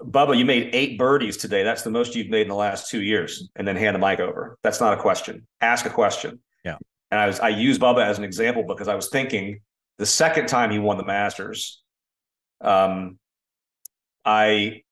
Bubba, 0.00 0.36
you 0.36 0.44
made 0.44 0.74
eight 0.74 0.98
birdies 0.98 1.36
today. 1.36 1.62
That's 1.62 1.82
the 1.82 1.90
most 1.90 2.14
you've 2.14 2.28
made 2.28 2.42
in 2.42 2.48
the 2.48 2.54
last 2.54 2.90
two 2.90 3.02
years, 3.02 3.48
and 3.56 3.66
then 3.66 3.76
hand 3.76 3.94
the 3.94 3.98
mic 3.98 4.20
over. 4.20 4.58
That's 4.62 4.80
not 4.80 4.98
a 4.98 5.00
question. 5.00 5.46
Ask 5.60 5.86
a 5.86 5.90
question. 5.90 6.40
Yeah. 6.64 6.76
And 7.10 7.20
I 7.20 7.26
was 7.26 7.40
I 7.40 7.48
use 7.48 7.78
Bubba 7.78 8.04
as 8.04 8.18
an 8.18 8.24
example 8.24 8.64
because 8.64 8.88
I 8.88 8.94
was 8.94 9.08
thinking 9.08 9.60
the 9.98 10.06
second 10.06 10.48
time 10.48 10.70
he 10.70 10.78
won 10.78 10.98
the 10.98 11.04
Masters, 11.04 11.82
um, 12.60 13.18
I 14.24 14.82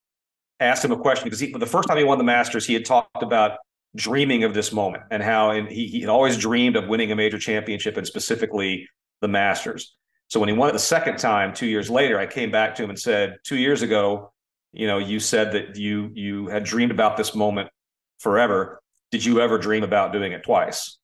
asked 0.61 0.85
him 0.85 0.93
a 0.93 0.97
question 0.97 1.25
because 1.25 1.41
he, 1.41 1.53
the 1.53 1.67
first 1.67 1.89
time 1.89 1.99
he 1.99 2.05
won 2.05 2.19
the 2.19 2.25
Masters, 2.25 2.65
he 2.65 2.73
had 2.73 2.85
talked 2.85 3.23
about 3.23 3.59
dreaming 3.97 4.45
of 4.45 4.55
this 4.55 4.73
moment 4.73 5.05
and 5.11 5.23
how 5.23 5.51
and 5.51 5.69
he, 5.69 5.87
he 5.87 6.01
had 6.01 6.09
always 6.09 6.37
dreamed 6.37 6.77
of 6.77 6.89
winning 6.89 7.13
a 7.13 7.17
major 7.17 7.39
championship 7.39 7.97
and 7.97 8.07
specifically 8.07 8.89
the 9.21 9.29
Masters. 9.29 9.95
So 10.29 10.41
when 10.41 10.49
he 10.49 10.55
won 10.55 10.71
it 10.71 10.73
the 10.73 10.79
second 10.79 11.19
time, 11.19 11.53
two 11.53 11.67
years 11.67 11.91
later, 11.91 12.19
I 12.19 12.27
came 12.27 12.51
back 12.51 12.75
to 12.77 12.83
him 12.83 12.91
and 12.91 12.99
said, 12.99 13.37
two 13.45 13.57
years 13.57 13.83
ago, 13.83 14.33
you 14.75 14.87
know, 14.87 14.99
you 14.99 15.21
said 15.21 15.53
that 15.53 15.77
you 15.77 16.11
you 16.15 16.49
had 16.49 16.65
dreamed 16.65 16.91
about 16.91 17.17
this 17.17 17.35
moment 17.35 17.69
forever. 18.19 18.81
Did 19.11 19.25
you 19.25 19.41
ever 19.41 19.59
dream 19.59 19.85
about 19.85 20.13
doing 20.13 20.33
it 20.33 20.43
twice? 20.45 20.99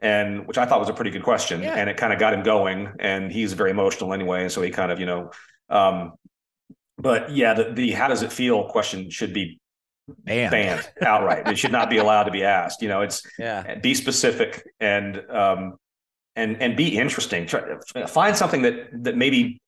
And 0.00 0.46
which 0.46 0.58
I 0.58 0.66
thought 0.66 0.80
was 0.80 0.88
a 0.88 0.92
pretty 0.94 1.10
good 1.10 1.22
question, 1.22 1.62
Yeah. 1.62 1.74
and 1.74 1.88
it 1.88 1.96
kind 1.96 2.12
of 2.12 2.18
got 2.18 2.34
him 2.34 2.42
going. 2.42 2.92
And 2.98 3.30
he's 3.32 3.52
very 3.54 3.70
emotional 3.70 4.12
anyway, 4.12 4.42
and 4.42 4.52
so 4.52 4.60
he 4.62 4.70
kind 4.70 4.90
of, 4.92 5.00
you 5.00 5.06
know, 5.06 5.30
um, 5.70 6.12
but 6.98 7.30
yeah, 7.30 7.54
the, 7.54 7.72
the 7.72 7.90
how 7.92 8.08
does 8.08 8.22
it 8.22 8.32
feel 8.32 8.68
question 8.68 9.10
should 9.10 9.32
be 9.32 9.58
banned, 10.24 10.50
banned 10.50 10.88
outright. 11.02 11.48
it 11.48 11.58
should 11.58 11.72
not 11.72 11.90
be 11.90 11.96
allowed 11.98 12.24
to 12.24 12.30
be 12.30 12.44
asked. 12.44 12.80
You 12.82 12.88
know, 12.88 13.00
it's 13.02 13.22
yeah, 13.38 13.74
be 13.76 13.94
specific 13.94 14.66
and 14.80 15.22
um, 15.30 15.76
and 16.36 16.60
and 16.62 16.76
be 16.76 16.96
interesting. 16.96 17.46
Try, 17.46 17.62
find 18.06 18.36
something 18.36 18.62
that 18.62 18.88
that 19.04 19.16
maybe 19.16 19.60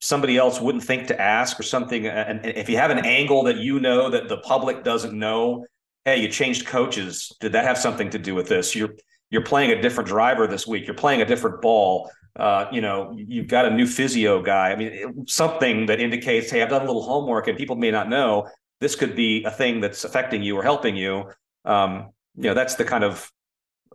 somebody 0.00 0.36
else 0.36 0.60
wouldn't 0.60 0.84
think 0.84 1.06
to 1.08 1.20
ask 1.20 1.60
or 1.60 1.62
something. 1.62 2.06
And 2.06 2.44
if 2.44 2.68
you 2.68 2.76
have 2.78 2.90
an 2.90 3.04
angle 3.04 3.44
that 3.44 3.58
you 3.58 3.80
know 3.80 4.10
that 4.10 4.28
the 4.28 4.38
public 4.38 4.82
doesn't 4.82 5.16
know, 5.16 5.66
hey, 6.04 6.20
you 6.20 6.28
changed 6.28 6.66
coaches. 6.66 7.34
Did 7.40 7.52
that 7.52 7.64
have 7.64 7.78
something 7.78 8.10
to 8.10 8.18
do 8.18 8.34
with 8.34 8.48
this? 8.48 8.74
You're 8.74 8.94
you're 9.30 9.44
playing 9.44 9.70
a 9.70 9.80
different 9.80 10.08
driver 10.08 10.46
this 10.46 10.66
week. 10.66 10.86
You're 10.86 10.94
playing 10.96 11.22
a 11.22 11.24
different 11.24 11.62
ball. 11.62 12.10
Uh, 12.34 12.66
you 12.72 12.80
know, 12.80 13.14
you've 13.16 13.46
got 13.46 13.66
a 13.66 13.70
new 13.70 13.86
physio 13.86 14.42
guy. 14.42 14.72
I 14.72 14.76
mean, 14.76 15.26
something 15.26 15.86
that 15.86 16.00
indicates, 16.00 16.50
hey, 16.50 16.62
I've 16.62 16.68
done 16.68 16.82
a 16.82 16.86
little 16.86 17.02
homework, 17.02 17.46
and 17.46 17.56
people 17.56 17.76
may 17.76 17.90
not 17.90 18.08
know 18.08 18.48
this 18.80 18.96
could 18.96 19.14
be 19.14 19.44
a 19.44 19.50
thing 19.50 19.80
that's 19.80 20.04
affecting 20.04 20.42
you 20.42 20.56
or 20.56 20.62
helping 20.62 20.96
you. 20.96 21.30
Um, 21.64 22.10
you 22.36 22.44
know, 22.44 22.54
that's 22.54 22.74
the 22.76 22.84
kind 22.84 23.04
of 23.04 23.30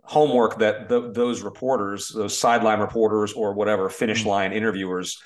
homework 0.04 0.58
that 0.60 0.88
the, 0.88 1.10
those 1.12 1.42
reporters, 1.42 2.08
those 2.08 2.38
sideline 2.38 2.80
reporters, 2.80 3.32
or 3.32 3.52
whatever 3.52 3.90
finish 3.90 4.22
mm. 4.22 4.26
line 4.26 4.52
interviewers 4.52 5.20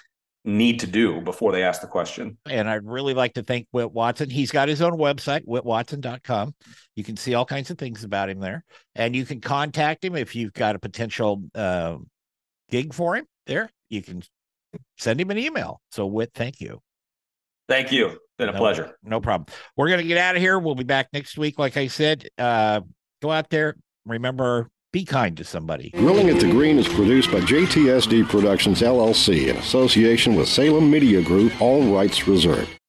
need 0.45 0.81
to 0.81 0.87
do 0.87 1.21
before 1.21 1.53
they 1.53 1.63
ask 1.63 1.81
the 1.81 1.87
question. 1.87 2.39
And 2.47 2.69
I'd 2.69 2.85
really 2.85 3.15
like 3.15 3.35
to 3.35 3.43
thank 3.43 3.67
Whit 3.73 3.93
Watson. 3.93 4.31
He's 4.31 4.51
got 4.51 4.69
his 4.69 4.81
own 4.81 4.93
website, 4.93 5.45
whitwatson.com. 5.47 6.55
You 6.97 7.05
can 7.05 7.17
see 7.17 7.35
all 7.35 7.45
kinds 7.45 7.71
of 7.71 7.79
things 7.79 8.05
about 8.05 8.31
him 8.31 8.41
there. 8.41 8.65
And 8.95 9.15
you 9.15 9.27
can 9.27 9.41
contact 9.41 10.05
him 10.05 10.17
if 10.17 10.35
you've 10.35 10.53
got 10.53 10.77
a 10.77 10.79
potential 10.79 11.43
uh, 11.55 11.97
gig 12.71 12.95
for 12.95 13.17
him 13.17 13.27
there. 13.47 13.71
You 13.91 14.03
can 14.03 14.23
send 14.99 15.21
him 15.21 15.31
an 15.31 15.39
email. 15.39 15.81
So, 15.93 16.07
Whit, 16.07 16.31
thank 16.35 16.61
you. 16.61 16.81
Thank 17.69 17.93
you. 17.93 18.19
Been 18.39 18.49
a 18.49 18.53
no, 18.53 18.59
pleasure. 18.59 18.97
No 19.03 19.21
problem. 19.21 19.55
We're 19.77 19.89
going 19.89 20.01
to 20.01 20.07
get 20.07 20.19
out 20.19 20.37
of 20.37 20.43
here. 20.43 20.59
We'll 20.59 20.75
be 20.75 20.85
back 20.85 21.09
next 21.13 21.37
week. 21.37 21.59
Like 21.59 21.77
I 21.77 21.89
said, 21.89 22.27
uh, 22.39 22.81
go 23.21 23.31
out 23.31 23.51
there. 23.51 23.77
Remember, 24.07 24.71
be 24.93 25.05
kind 25.05 25.37
to 25.37 25.45
somebody. 25.45 25.91
Grilling 25.91 26.29
at 26.31 26.41
the 26.41 26.51
Green 26.51 26.79
is 26.79 26.89
produced 26.89 27.31
by 27.31 27.41
JTSD 27.41 28.29
Productions 28.29 28.81
LLC 28.81 29.47
in 29.49 29.57
association 29.57 30.35
with 30.35 30.49
Salem 30.49 30.91
Media 30.91 31.23
Group, 31.23 31.61
all 31.61 31.95
rights 31.95 32.27
reserved. 32.27 32.80